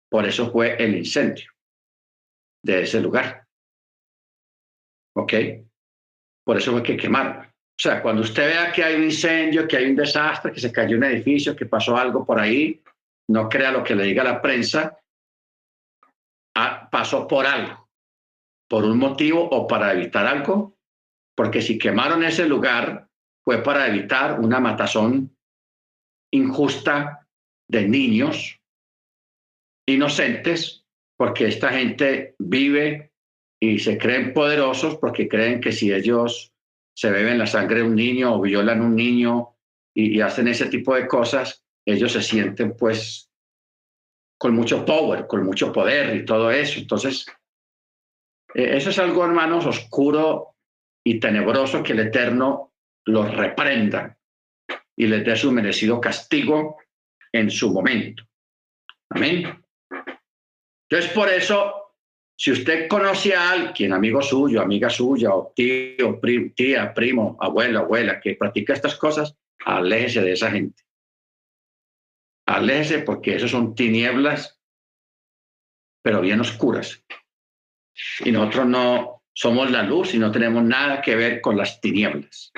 Por 0.09 0.25
eso 0.25 0.49
fue 0.49 0.81
el 0.81 0.95
incendio 0.95 1.51
de 2.63 2.83
ese 2.83 3.01
lugar. 3.01 3.45
¿Ok? 5.15 5.33
Por 6.45 6.57
eso 6.57 6.71
fue 6.71 6.81
que 6.81 6.95
quemaron. 6.97 7.48
O 7.79 7.81
sea, 7.81 8.01
cuando 8.01 8.23
usted 8.23 8.45
vea 8.45 8.73
que 8.73 8.83
hay 8.83 8.95
un 8.95 9.05
incendio, 9.05 9.65
que 9.65 9.77
hay 9.77 9.85
un 9.85 9.95
desastre, 9.95 10.51
que 10.51 10.59
se 10.59 10.69
cayó 10.69 10.97
un 10.97 11.05
edificio, 11.05 11.55
que 11.55 11.65
pasó 11.65 11.95
algo 11.95 12.25
por 12.25 12.37
ahí, 12.37 12.83
no 13.29 13.47
crea 13.47 13.71
lo 13.71 13.85
que 13.85 13.95
le 13.95 14.03
diga 14.03 14.21
la 14.21 14.41
prensa, 14.41 14.99
ah, 16.57 16.89
pasó 16.91 17.25
por 17.25 17.45
algo, 17.45 17.87
por 18.67 18.83
un 18.83 18.97
motivo 18.97 19.47
o 19.49 19.65
para 19.65 19.93
evitar 19.93 20.27
algo, 20.27 20.75
porque 21.37 21.61
si 21.61 21.77
quemaron 21.77 22.21
ese 22.21 22.49
lugar 22.49 23.07
fue 23.45 23.63
para 23.63 23.87
evitar 23.87 24.41
una 24.41 24.59
matazón 24.59 25.33
injusta 26.33 27.29
de 27.69 27.87
niños 27.87 28.59
inocentes, 29.87 30.83
porque 31.17 31.47
esta 31.47 31.71
gente 31.71 32.35
vive 32.39 33.13
y 33.57 33.79
se 33.79 33.97
creen 33.97 34.33
poderosos 34.33 34.97
porque 34.97 35.29
creen 35.29 35.61
que 35.61 35.71
si 35.71 35.93
ellos 35.93 36.48
se 36.99 37.09
beben 37.09 37.37
la 37.37 37.47
sangre 37.47 37.77
de 37.77 37.83
un 37.83 37.95
niño 37.95 38.35
o 38.35 38.41
violan 38.41 38.81
un 38.81 38.93
niño 38.93 39.55
y, 39.95 40.19
hacen 40.19 40.49
ese 40.49 40.65
tipo 40.65 40.93
de 40.95 41.07
cosas, 41.07 41.63
ellos 41.85 42.11
se 42.11 42.21
sienten 42.21 42.75
pues 42.75 43.31
con 44.37 44.53
mucho 44.53 44.83
power, 44.83 45.25
con 45.25 45.45
mucho 45.45 45.71
poder 45.71 46.13
y 46.17 46.25
todo 46.25 46.51
eso. 46.51 46.77
Entonces, 46.77 47.25
eh, 48.53 48.75
eso 48.75 48.89
es 48.89 48.99
algo, 48.99 49.23
hermanos, 49.23 49.65
oscuro 49.65 50.57
y 51.01 51.21
tenebroso 51.21 51.81
que 51.81 51.93
el 51.93 52.01
Eterno 52.01 52.73
los 53.05 53.33
reprenda 53.33 54.17
y 54.97 55.07
les 55.07 55.23
dé 55.23 55.37
su 55.37 55.53
merecido 55.53 56.01
castigo 56.01 56.79
en 57.31 57.49
su 57.49 57.71
momento. 57.71 58.23
Amén. 59.09 59.63
Entonces, 60.89 61.13
por 61.13 61.29
eso 61.29 61.78
si 62.41 62.51
usted 62.53 62.87
conoce 62.87 63.35
a 63.35 63.51
alguien, 63.51 63.91
amigo 63.91 64.21
suyo, 64.21 64.61
amiga 64.61 64.89
suya, 64.89 65.33
o 65.33 65.51
tío, 65.53 66.21
pri- 66.21 66.51
tía, 66.51 66.93
primo, 66.93 67.35
abuelo, 67.41 67.79
abuela, 67.79 68.21
que 68.21 68.35
practica 68.35 68.71
estas 68.71 68.95
cosas, 68.95 69.35
aléjese 69.65 70.21
de 70.21 70.31
esa 70.31 70.49
gente. 70.49 70.81
Aléjese 72.47 72.99
porque 72.99 73.35
eso 73.35 73.49
son 73.49 73.75
tinieblas, 73.75 74.57
pero 76.01 76.21
bien 76.21 76.39
oscuras. 76.39 77.03
Y 78.23 78.31
nosotros 78.31 78.67
no 78.67 79.23
somos 79.33 79.69
la 79.69 79.83
luz 79.83 80.13
y 80.13 80.17
no 80.17 80.31
tenemos 80.31 80.63
nada 80.63 81.01
que 81.01 81.17
ver 81.17 81.41
con 81.41 81.57
las 81.57 81.81
tinieblas. 81.81 82.53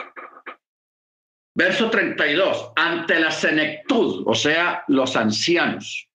Verso 1.58 1.90
32. 1.90 2.74
Ante 2.76 3.20
la 3.20 3.32
senectud, 3.32 4.24
o 4.28 4.36
sea, 4.36 4.84
los 4.90 5.16
ancianos 5.16 6.08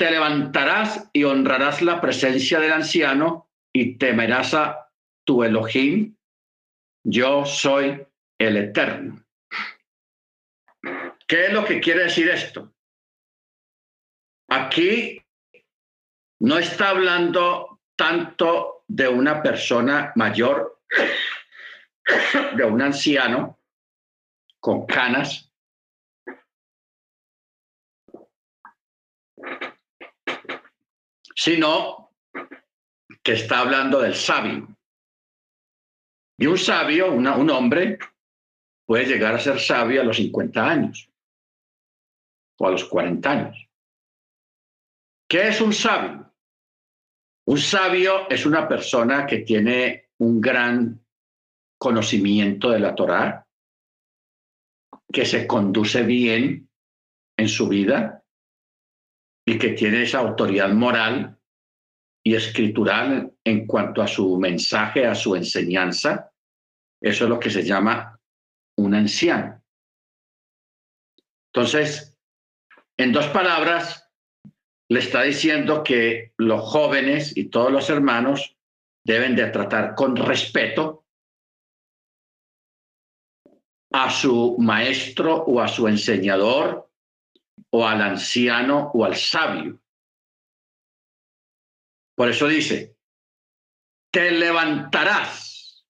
te 0.00 0.10
levantarás 0.10 1.10
y 1.12 1.24
honrarás 1.24 1.82
la 1.82 2.00
presencia 2.00 2.58
del 2.58 2.72
anciano 2.72 3.50
y 3.70 3.98
temerás 3.98 4.54
a 4.54 4.90
tu 5.26 5.44
Elohim. 5.44 6.16
Yo 7.04 7.44
soy 7.44 8.02
el 8.38 8.56
Eterno. 8.56 9.22
¿Qué 11.28 11.44
es 11.44 11.52
lo 11.52 11.66
que 11.66 11.80
quiere 11.80 12.04
decir 12.04 12.30
esto? 12.30 12.72
Aquí 14.48 15.22
no 16.38 16.56
está 16.56 16.88
hablando 16.88 17.82
tanto 17.94 18.84
de 18.88 19.06
una 19.06 19.42
persona 19.42 20.12
mayor, 20.16 20.80
de 22.56 22.64
un 22.64 22.80
anciano 22.80 23.58
con 24.60 24.86
canas, 24.86 25.49
sino 31.42 32.12
que 33.22 33.32
está 33.32 33.60
hablando 33.60 34.02
del 34.02 34.14
sabio. 34.14 34.68
Y 36.38 36.46
un 36.46 36.58
sabio, 36.58 37.10
una- 37.12 37.34
un 37.36 37.48
hombre, 37.48 37.98
puede 38.86 39.06
llegar 39.06 39.34
a 39.34 39.38
ser 39.40 39.58
sabio 39.58 40.02
a 40.02 40.04
los 40.04 40.16
50 40.18 40.68
años 40.68 41.08
o 42.58 42.66
a 42.68 42.70
los 42.70 42.84
40 42.84 43.30
años. 43.30 43.56
¿Qué 45.26 45.48
es 45.48 45.62
un 45.62 45.72
sabio? 45.72 46.30
Un 47.46 47.58
sabio 47.58 48.28
es 48.28 48.44
una 48.44 48.68
persona 48.68 49.24
que 49.26 49.38
tiene 49.38 50.10
un 50.18 50.42
gran 50.42 51.02
conocimiento 51.78 52.68
de 52.70 52.80
la 52.80 52.94
Torá, 52.94 53.46
que 55.10 55.24
se 55.24 55.46
conduce 55.46 56.02
bien 56.02 56.68
en 57.38 57.48
su 57.48 57.66
vida 57.66 58.22
y 59.46 59.58
que 59.58 59.70
tiene 59.70 60.02
esa 60.02 60.18
autoridad 60.18 60.70
moral 60.70 61.38
y 62.22 62.34
escritural 62.34 63.32
en 63.44 63.66
cuanto 63.66 64.02
a 64.02 64.06
su 64.06 64.38
mensaje, 64.38 65.06
a 65.06 65.14
su 65.14 65.34
enseñanza. 65.34 66.32
Eso 67.00 67.24
es 67.24 67.30
lo 67.30 67.40
que 67.40 67.50
se 67.50 67.62
llama 67.62 68.20
un 68.76 68.94
anciano. 68.94 69.62
Entonces, 71.52 72.16
en 72.96 73.12
dos 73.12 73.26
palabras, 73.28 74.10
le 74.88 75.00
está 75.00 75.22
diciendo 75.22 75.82
que 75.82 76.32
los 76.36 76.60
jóvenes 76.60 77.36
y 77.36 77.44
todos 77.44 77.72
los 77.72 77.88
hermanos 77.90 78.56
deben 79.04 79.34
de 79.34 79.46
tratar 79.46 79.94
con 79.94 80.16
respeto 80.16 81.06
a 83.92 84.10
su 84.10 84.56
maestro 84.58 85.36
o 85.44 85.60
a 85.60 85.68
su 85.68 85.88
enseñador 85.88 86.89
o 87.70 87.86
al 87.86 88.00
anciano 88.00 88.90
o 88.94 89.04
al 89.04 89.16
sabio. 89.16 89.80
Por 92.16 92.28
eso 92.28 92.48
dice, 92.48 92.96
te 94.12 94.30
levantarás. 94.30 95.86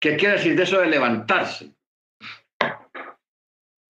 ¿Qué 0.00 0.16
quiere 0.16 0.36
decir 0.36 0.56
de 0.56 0.62
eso 0.62 0.80
de 0.80 0.86
levantarse? 0.88 1.74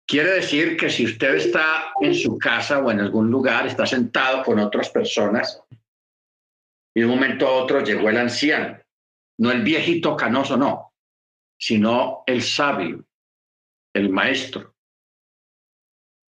Quiere 0.07 0.31
decir 0.31 0.77
que 0.79 0.89
si 0.89 1.05
usted 1.05 1.35
está 1.35 1.93
en 2.01 2.15
su 2.15 2.39
casa 2.39 2.79
o 2.79 2.91
en 2.91 3.01
algún 3.01 3.31
lugar, 3.31 3.67
está 3.67 3.87
sentado 3.87 4.43
con 4.43 4.59
otras 4.59 4.89
personas 4.89 5.63
y 6.95 7.01
de 7.01 7.07
un 7.07 7.13
momento 7.13 7.47
a 7.47 7.53
otro 7.53 7.85
llegó 7.85 8.09
el 8.09 8.17
anciano, 8.17 8.77
no 9.39 9.53
el 9.53 9.63
viejito 9.63 10.17
canoso, 10.17 10.57
no, 10.57 10.95
sino 11.57 12.25
el 12.27 12.43
sabio, 12.43 13.05
el 13.95 14.11
maestro, 14.11 14.75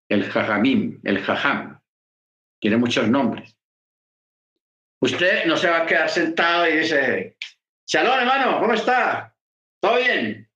el 0.09 0.25
jajamim, 0.31 1.01
el 1.05 1.23
jajam, 1.23 1.81
tiene 2.61 2.77
muchos 2.77 3.09
nombres. 3.09 3.57
Usted 5.01 5.45
no 5.47 5.57
se 5.57 5.69
va 5.69 5.83
a 5.83 5.87
quedar 5.87 6.09
sentado 6.09 6.69
y 6.69 6.79
dice, 6.79 7.37
Shalom, 7.87 8.19
hermano, 8.19 8.61
¿cómo 8.61 8.73
está? 8.73 9.37
¿Todo 9.81 9.99
bien? 9.99 10.49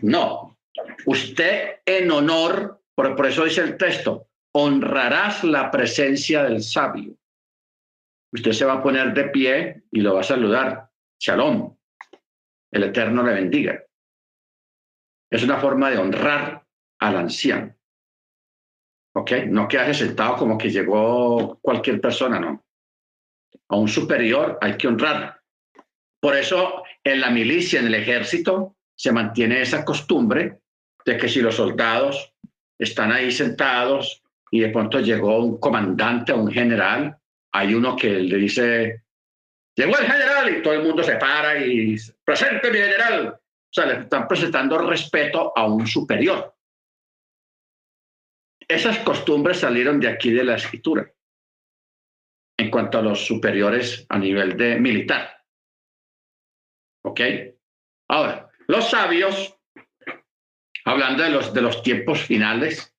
No. 0.00 0.58
Usted 1.06 1.80
en 1.84 2.10
honor, 2.10 2.82
por, 2.94 3.26
eso 3.26 3.44
dice 3.44 3.60
el 3.60 3.76
texto, 3.76 4.28
honrarás 4.52 5.44
la 5.44 5.70
presencia 5.70 6.42
del 6.44 6.62
sabio. 6.62 7.16
Usted 8.32 8.52
se 8.52 8.64
va 8.64 8.74
a 8.74 8.82
poner 8.82 9.14
de 9.14 9.24
pie 9.24 9.84
y 9.92 10.00
lo 10.00 10.14
va 10.14 10.20
a 10.20 10.24
saludar. 10.24 10.90
Shalom. 11.20 11.76
El 12.72 12.82
Eterno 12.82 13.22
le 13.22 13.34
bendiga. 13.34 13.84
Es 15.30 15.44
una 15.44 15.58
forma 15.58 15.90
de 15.90 15.98
honrar 15.98 16.66
al 16.98 17.16
anciano. 17.16 17.74
¿Ok? 19.16 19.32
No 19.46 19.68
quedarse 19.68 20.06
sentado 20.06 20.36
como 20.36 20.58
que 20.58 20.70
llegó 20.70 21.58
cualquier 21.60 22.00
persona, 22.00 22.40
no. 22.40 22.64
A 23.68 23.76
un 23.76 23.88
superior 23.88 24.58
hay 24.60 24.76
que 24.76 24.88
honrarlo. 24.88 25.34
Por 26.20 26.36
eso 26.36 26.82
en 27.02 27.20
la 27.20 27.30
milicia, 27.30 27.80
en 27.80 27.86
el 27.86 27.94
ejército, 27.94 28.76
se 28.96 29.12
mantiene 29.12 29.60
esa 29.60 29.84
costumbre 29.84 30.60
de 31.04 31.16
que 31.16 31.28
si 31.28 31.40
los 31.40 31.56
soldados 31.56 32.32
están 32.78 33.12
ahí 33.12 33.30
sentados 33.30 34.22
y 34.50 34.60
de 34.60 34.70
pronto 34.70 35.00
llegó 35.00 35.38
un 35.38 35.58
comandante 35.58 36.32
o 36.32 36.38
un 36.38 36.50
general, 36.50 37.16
hay 37.52 37.74
uno 37.74 37.94
que 37.96 38.08
le 38.08 38.36
dice, 38.38 39.02
llegó 39.76 39.98
el 39.98 40.06
general 40.06 40.56
y 40.56 40.62
todo 40.62 40.74
el 40.74 40.82
mundo 40.82 41.02
se 41.02 41.16
para 41.16 41.58
y 41.64 41.96
presente 42.24 42.70
mi 42.70 42.78
general. 42.78 43.28
O 43.28 43.72
sea, 43.72 43.86
le 43.86 44.00
están 44.00 44.26
presentando 44.26 44.78
respeto 44.78 45.52
a 45.54 45.66
un 45.66 45.86
superior. 45.86 46.53
Esas 48.68 48.98
costumbres 49.00 49.60
salieron 49.60 50.00
de 50.00 50.08
aquí 50.08 50.30
de 50.30 50.44
la 50.44 50.56
escritura 50.56 51.10
en 52.58 52.70
cuanto 52.70 52.98
a 52.98 53.02
los 53.02 53.26
superiores 53.26 54.06
a 54.08 54.18
nivel 54.18 54.56
de 54.56 54.78
militar. 54.78 55.42
¿Ok? 57.04 57.20
Ahora, 58.08 58.48
los 58.68 58.88
sabios, 58.90 59.58
hablando 60.84 61.22
de 61.22 61.30
los, 61.30 61.52
de 61.52 61.62
los 61.62 61.82
tiempos 61.82 62.22
finales, 62.22 62.94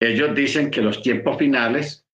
ellos 0.00 0.34
dicen 0.34 0.70
que 0.70 0.82
los 0.82 1.02
tiempos 1.02 1.38
finales 1.38 2.06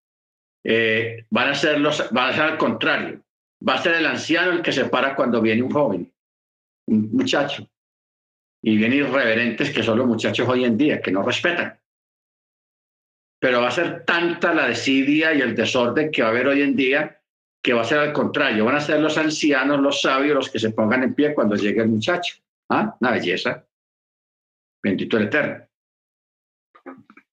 eh, 0.64 1.26
van, 1.30 1.48
a 1.48 1.54
ser 1.54 1.80
los, 1.80 2.10
van 2.12 2.30
a 2.30 2.32
ser 2.32 2.42
al 2.42 2.58
contrario. 2.58 3.22
Va 3.66 3.74
a 3.74 3.82
ser 3.82 3.94
el 3.94 4.06
anciano 4.06 4.52
el 4.52 4.62
que 4.62 4.72
se 4.72 4.86
para 4.86 5.14
cuando 5.14 5.40
viene 5.40 5.62
un 5.62 5.70
joven, 5.70 6.12
un 6.86 7.10
muchacho. 7.12 7.68
Y 8.62 8.76
vienen 8.76 9.00
irreverentes 9.00 9.70
que 9.72 9.82
son 9.82 9.98
los 9.98 10.06
muchachos 10.06 10.48
hoy 10.48 10.64
en 10.64 10.78
día, 10.78 11.00
que 11.00 11.10
no 11.10 11.22
respetan. 11.22 11.81
Pero 13.42 13.60
va 13.60 13.68
a 13.68 13.72
ser 13.72 14.04
tanta 14.04 14.54
la 14.54 14.68
desidia 14.68 15.34
y 15.34 15.40
el 15.40 15.56
desorden 15.56 16.12
que 16.12 16.22
va 16.22 16.28
a 16.28 16.30
haber 16.30 16.46
hoy 16.46 16.62
en 16.62 16.76
día 16.76 17.20
que 17.60 17.72
va 17.72 17.80
a 17.82 17.84
ser 17.84 17.98
al 17.98 18.12
contrario. 18.12 18.64
Van 18.64 18.76
a 18.76 18.80
ser 18.80 19.00
los 19.00 19.18
ancianos, 19.18 19.80
los 19.80 20.00
sabios, 20.00 20.36
los 20.36 20.48
que 20.48 20.60
se 20.60 20.70
pongan 20.70 21.02
en 21.02 21.12
pie 21.12 21.34
cuando 21.34 21.56
llegue 21.56 21.82
el 21.82 21.88
muchacho. 21.88 22.36
¿Ah? 22.68 22.96
Una 23.00 23.10
belleza. 23.10 23.66
Bendito 24.80 25.16
el 25.16 25.24
Eterno. 25.24 25.66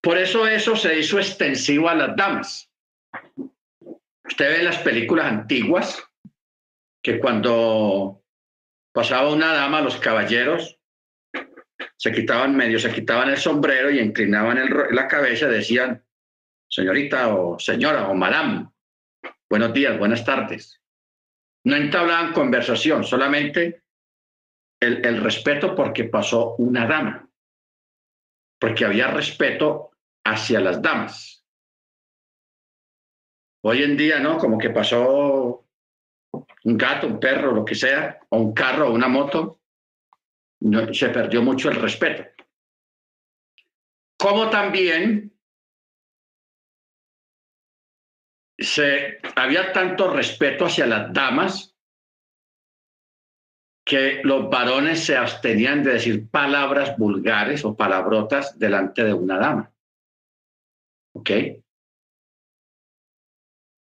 Por 0.01 0.17
eso 0.17 0.47
eso 0.47 0.75
se 0.75 0.97
hizo 0.97 1.19
extensivo 1.19 1.87
a 1.87 1.93
las 1.93 2.15
damas. 2.15 2.71
Usted 4.23 4.49
ve 4.49 4.59
en 4.61 4.65
las 4.65 4.79
películas 4.79 5.27
antiguas 5.27 6.03
que 7.03 7.19
cuando 7.19 8.23
pasaba 8.91 9.31
una 9.31 9.53
dama, 9.53 9.81
los 9.81 9.97
caballeros 9.97 10.78
se 11.99 12.13
quitaban 12.13 12.55
medio, 12.55 12.79
se 12.79 12.93
quitaban 12.93 13.29
el 13.29 13.37
sombrero 13.37 13.91
y 13.91 13.99
inclinaban 13.99 14.57
la 14.91 15.05
cabeza, 15.05 15.47
decían, 15.47 16.01
señorita 16.69 17.35
o 17.35 17.59
señora 17.59 18.07
o 18.07 18.13
madame, 18.13 18.69
buenos 19.49 19.73
días, 19.73 19.99
buenas 19.99 20.23
tardes. 20.23 20.81
No 21.65 21.75
entablaban 21.75 22.31
conversación, 22.31 23.03
solamente 23.03 23.83
el, 24.79 25.05
el 25.05 25.21
respeto 25.21 25.75
porque 25.75 26.05
pasó 26.05 26.55
una 26.55 26.87
dama, 26.87 27.29
porque 28.57 28.85
había 28.85 29.07
respeto 29.07 29.91
hacia 30.23 30.61
las 30.61 30.81
damas. 30.81 31.43
Hoy 33.61 33.83
en 33.83 33.97
día, 33.97 34.19
¿no? 34.19 34.37
Como 34.37 34.57
que 34.57 34.69
pasó 34.69 35.67
un 36.63 36.77
gato, 36.77 37.07
un 37.07 37.19
perro, 37.19 37.51
lo 37.51 37.65
que 37.65 37.75
sea, 37.75 38.21
o 38.29 38.37
un 38.37 38.53
carro 38.53 38.87
o 38.87 38.93
una 38.93 39.09
moto, 39.09 39.58
no, 40.61 40.93
se 40.93 41.09
perdió 41.09 41.41
mucho 41.41 41.69
el 41.69 41.75
respeto. 41.75 42.25
Como 44.17 44.49
también 44.49 45.33
se, 48.57 49.19
había 49.35 49.71
tanto 49.71 50.11
respeto 50.11 50.65
hacia 50.65 50.85
las 50.85 51.13
damas 51.13 51.75
que 53.85 54.21
los 54.23 54.49
varones 54.49 55.03
se 55.03 55.17
abstenían 55.17 55.83
de 55.83 55.93
decir 55.93 56.29
palabras 56.29 56.97
vulgares 56.97 57.63
o 57.65 57.75
palabrotas 57.75 58.59
delante 58.59 59.03
de 59.03 59.13
una 59.13 59.39
dama. 59.39 59.73
¿Ok? 61.15 61.31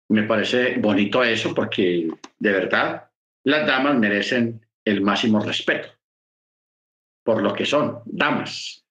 Me 0.09 0.23
parece 0.23 0.77
bonito 0.77 1.23
eso 1.23 1.53
porque 1.55 2.09
de 2.37 2.51
verdad 2.51 3.09
las 3.43 3.65
damas 3.65 3.95
merecen 3.95 4.65
el 4.85 5.01
máximo 5.01 5.39
respeto 5.39 5.96
por 7.27 7.43
lo 7.43 7.53
que 7.53 7.65
son, 7.65 8.03
damas. 8.05 8.85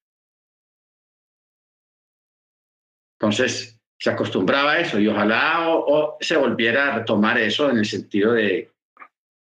Entonces, 3.19 3.81
se 3.97 4.11
acostumbraba 4.11 4.73
a 4.73 4.79
eso 4.79 4.99
y 4.99 5.07
ojalá 5.07 5.69
o, 5.69 6.17
se 6.19 6.37
volviera 6.37 6.93
a 6.93 6.99
retomar 6.99 7.39
eso 7.39 7.67
en 7.71 7.79
el 7.79 7.85
sentido 7.85 8.33
de, 8.33 8.71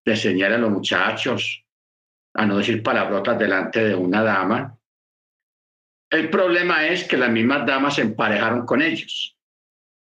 de 0.02 0.12
enseñar 0.12 0.54
a 0.54 0.56
los 0.56 0.70
muchachos 0.70 1.62
a 2.36 2.46
no 2.46 2.56
decir 2.56 2.82
palabrotas 2.82 3.38
delante 3.38 3.84
de 3.86 3.94
una 3.94 4.22
dama. 4.22 4.78
El 6.10 6.30
problema 6.30 6.86
es 6.86 7.06
que 7.06 7.18
las 7.18 7.28
mismas 7.28 7.66
damas 7.66 7.96
se 7.96 8.00
emparejaron 8.00 8.64
con 8.64 8.80
ellos. 8.80 9.36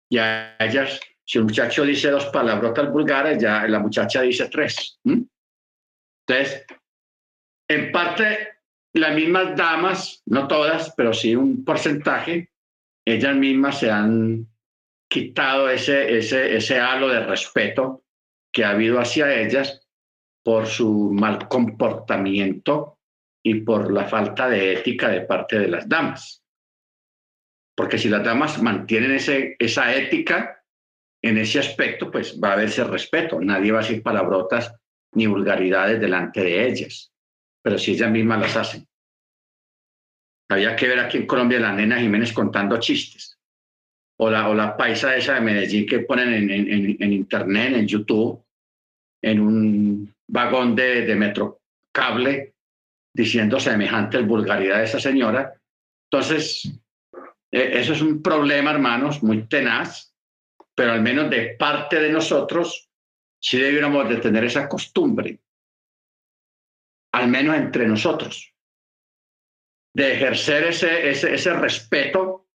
Y 0.09 0.19
a 0.19 0.55
ellas, 0.57 1.01
si 1.25 1.37
un 1.37 1.47
muchacho 1.47 1.83
dice 1.83 2.11
dos 2.11 2.27
palabrotas 2.27 2.89
vulgares, 2.89 3.41
ya 3.41 3.67
la 3.67 3.79
muchacha 3.79 4.21
dice 4.21 4.47
tres. 4.47 5.01
Entonces, 5.03 6.65
en 7.67 7.91
parte, 7.91 8.55
las 8.95 9.13
mismas 9.13 9.55
damas, 9.57 10.23
no 10.25 10.47
todas, 10.47 10.93
pero 10.95 11.13
sí 11.13 11.35
un 11.35 11.65
porcentaje, 11.65 12.51
ellas 13.05 13.35
mismas 13.35 13.79
se 13.79 13.91
han 13.91 14.47
quitado 15.09 15.69
ese, 15.69 16.17
ese, 16.17 16.55
ese 16.55 16.79
halo 16.79 17.09
de 17.09 17.25
respeto 17.25 18.03
que 18.53 18.63
ha 18.63 18.69
habido 18.69 18.99
hacia 18.99 19.41
ellas 19.41 19.85
por 20.43 20.65
su 20.65 21.11
mal 21.11 21.47
comportamiento 21.49 22.99
y 23.43 23.55
por 23.55 23.91
la 23.91 24.05
falta 24.05 24.49
de 24.49 24.73
ética 24.73 25.09
de 25.09 25.21
parte 25.21 25.59
de 25.59 25.67
las 25.67 25.89
damas. 25.89 26.41
Porque 27.75 27.97
si 27.97 28.07
las 28.07 28.23
damas 28.23 28.61
mantienen 28.61 29.11
ese, 29.11 29.57
esa 29.59 29.93
ética 29.93 30.63
en 31.21 31.37
ese 31.37 31.59
aspecto, 31.59 32.09
pues 32.09 32.39
va 32.41 32.51
a 32.51 32.53
haber 32.53 32.69
ese 32.69 32.85
respeto. 32.85 33.41
Nadie 33.41 33.73
va 33.73 33.79
a 33.79 33.81
decir 33.81 34.01
palabrotas 34.01 34.73
ni 35.11 35.27
vulgaridades 35.27 35.99
delante 35.99 36.41
de 36.41 36.67
ellas 36.67 37.11
pero 37.65 37.79
si 37.79 37.93
ellas 37.93 38.11
mismas 38.11 38.39
las 38.39 38.55
hacen. 38.57 38.87
Había 40.49 40.75
que 40.75 40.87
ver 40.87 40.99
aquí 40.99 41.17
en 41.17 41.25
Colombia 41.25 41.59
la 41.59 41.73
nena 41.73 41.99
Jiménez 41.99 42.31
contando 42.31 42.79
chistes. 42.79 43.39
O 44.19 44.29
la, 44.29 44.49
o 44.49 44.53
la 44.53 44.77
paisa 44.77 45.15
esa 45.15 45.33
de 45.33 45.41
Medellín 45.41 45.87
que 45.87 46.01
ponen 46.01 46.31
en, 46.31 47.01
en, 47.01 47.11
internet, 47.11 47.73
en 47.73 47.87
YouTube, 47.87 48.39
en 49.19 49.39
un 49.39 50.15
vagón 50.27 50.75
de, 50.75 51.07
de 51.07 51.15
metro 51.15 51.61
cable, 51.91 52.53
diciendo 53.11 53.59
semejante 53.59 54.21
vulgaridad 54.21 54.77
de 54.77 54.83
esa 54.83 54.99
señora. 54.99 55.59
Entonces, 56.11 56.71
e, 57.51 57.79
eso 57.79 57.93
es 57.93 58.01
un 58.03 58.21
problema, 58.21 58.69
hermanos, 58.69 59.23
muy 59.23 59.47
tenaz, 59.47 60.13
pero 60.75 60.91
al 60.91 61.01
menos 61.01 61.31
de 61.31 61.55
parte 61.57 61.99
de 61.99 62.11
nosotros 62.11 62.87
sí 63.39 63.57
debiéramos 63.57 64.07
de 64.07 64.17
tener 64.17 64.43
esa 64.43 64.69
costumbre 64.69 65.39
al 67.15 67.29
menos 67.29 67.55
entre 67.55 67.87
nosotros, 67.87 68.53
de 69.93 70.15
ejercer 70.15 70.65
ese, 70.65 71.09
ese, 71.09 71.33
ese 71.33 71.53
respeto 71.53 72.49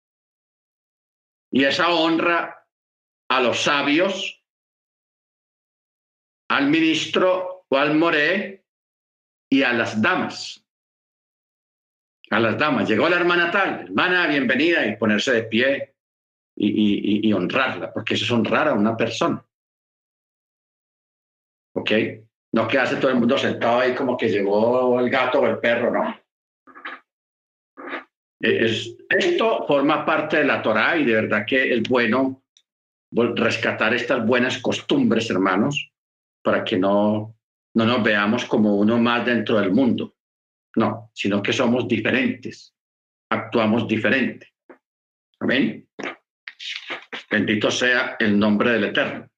y 1.50 1.64
esa 1.64 1.90
honra 1.90 2.68
a 3.30 3.40
los 3.40 3.62
sabios, 3.62 4.44
al 6.50 6.68
ministro 6.68 7.66
al 7.78 7.96
moré 7.96 8.66
y 9.50 9.64
a 9.64 9.72
las 9.72 10.02
damas. 10.02 10.62
A 12.30 12.40
las 12.42 12.58
damas. 12.58 12.90
Llegó 12.90 13.08
la 13.08 13.16
hermana 13.16 13.52
tal, 13.52 13.84
hermana, 13.84 14.28
bienvenida, 14.28 14.86
y 14.86 14.98
ponerse 14.98 15.32
de 15.32 15.44
pie 15.44 15.96
y, 16.58 16.68
y, 16.68 17.30
y 17.30 17.32
honrarla, 17.34 17.94
porque 17.94 18.16
eso 18.16 18.26
es 18.26 18.32
honrar 18.32 18.68
a 18.68 18.74
una 18.74 18.98
persona. 18.98 19.42
¿Ok? 21.76 21.92
No 22.52 22.68
que 22.68 22.80
hace 22.80 22.96
todo 22.96 23.12
el 23.12 23.18
mundo 23.18 23.38
sentado 23.38 23.80
ahí 23.80 23.94
como 23.94 24.18
que 24.18 24.30
llegó 24.30 25.00
el 25.00 25.10
gato 25.10 25.42
o 25.42 25.48
el 25.48 25.60
perro, 25.60 25.92
no. 25.92 26.20
Es, 28.42 28.96
esto 29.10 29.66
forma 29.68 30.06
parte 30.06 30.38
de 30.38 30.46
la 30.46 30.62
Torá 30.62 30.98
y 30.98 31.06
de 31.06 31.14
verdad 31.14 31.46
que 31.46 31.74
es 31.74 31.84
bueno 31.84 32.42
rescatar 33.12 33.94
estas 33.94 34.26
buenas 34.26 34.60
costumbres, 34.60 35.30
hermanos, 35.30 35.92
para 36.42 36.64
que 36.64 36.78
no, 36.78 37.36
no 37.74 37.86
nos 37.86 38.04
veamos 38.04 38.46
como 38.46 38.78
uno 38.78 38.98
más 38.98 39.26
dentro 39.26 39.60
del 39.60 39.72
mundo. 39.72 40.16
No, 40.76 41.12
sino 41.14 41.42
que 41.42 41.52
somos 41.52 41.88
diferentes, 41.88 42.74
actuamos 43.30 43.88
diferente. 43.88 44.48
Amén. 45.40 45.88
Bendito 47.30 47.72
sea 47.72 48.16
el 48.20 48.38
nombre 48.38 48.72
del 48.72 48.86
Eterno. 48.86 49.30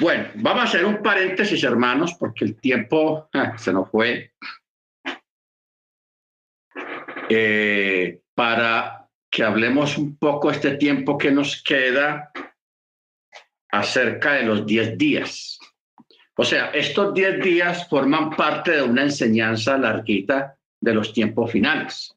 Bueno, 0.00 0.28
vamos 0.36 0.62
a 0.62 0.66
hacer 0.66 0.84
un 0.84 1.02
paréntesis, 1.02 1.62
hermanos, 1.64 2.14
porque 2.14 2.44
el 2.44 2.60
tiempo 2.60 3.28
ah, 3.32 3.58
se 3.58 3.72
nos 3.72 3.90
fue. 3.90 4.32
Eh, 7.28 8.20
para 8.34 9.08
que 9.30 9.42
hablemos 9.42 9.98
un 9.98 10.16
poco 10.16 10.50
este 10.50 10.76
tiempo 10.76 11.18
que 11.18 11.30
nos 11.30 11.62
queda 11.62 12.32
acerca 13.70 14.34
de 14.34 14.44
los 14.44 14.64
10 14.64 14.96
días. 14.96 15.58
O 16.36 16.44
sea, 16.44 16.70
estos 16.70 17.12
10 17.12 17.42
días 17.42 17.88
forman 17.88 18.30
parte 18.30 18.70
de 18.70 18.82
una 18.82 19.02
enseñanza 19.02 19.76
larguita 19.76 20.56
de 20.80 20.94
los 20.94 21.12
tiempos 21.12 21.50
finales. 21.50 22.16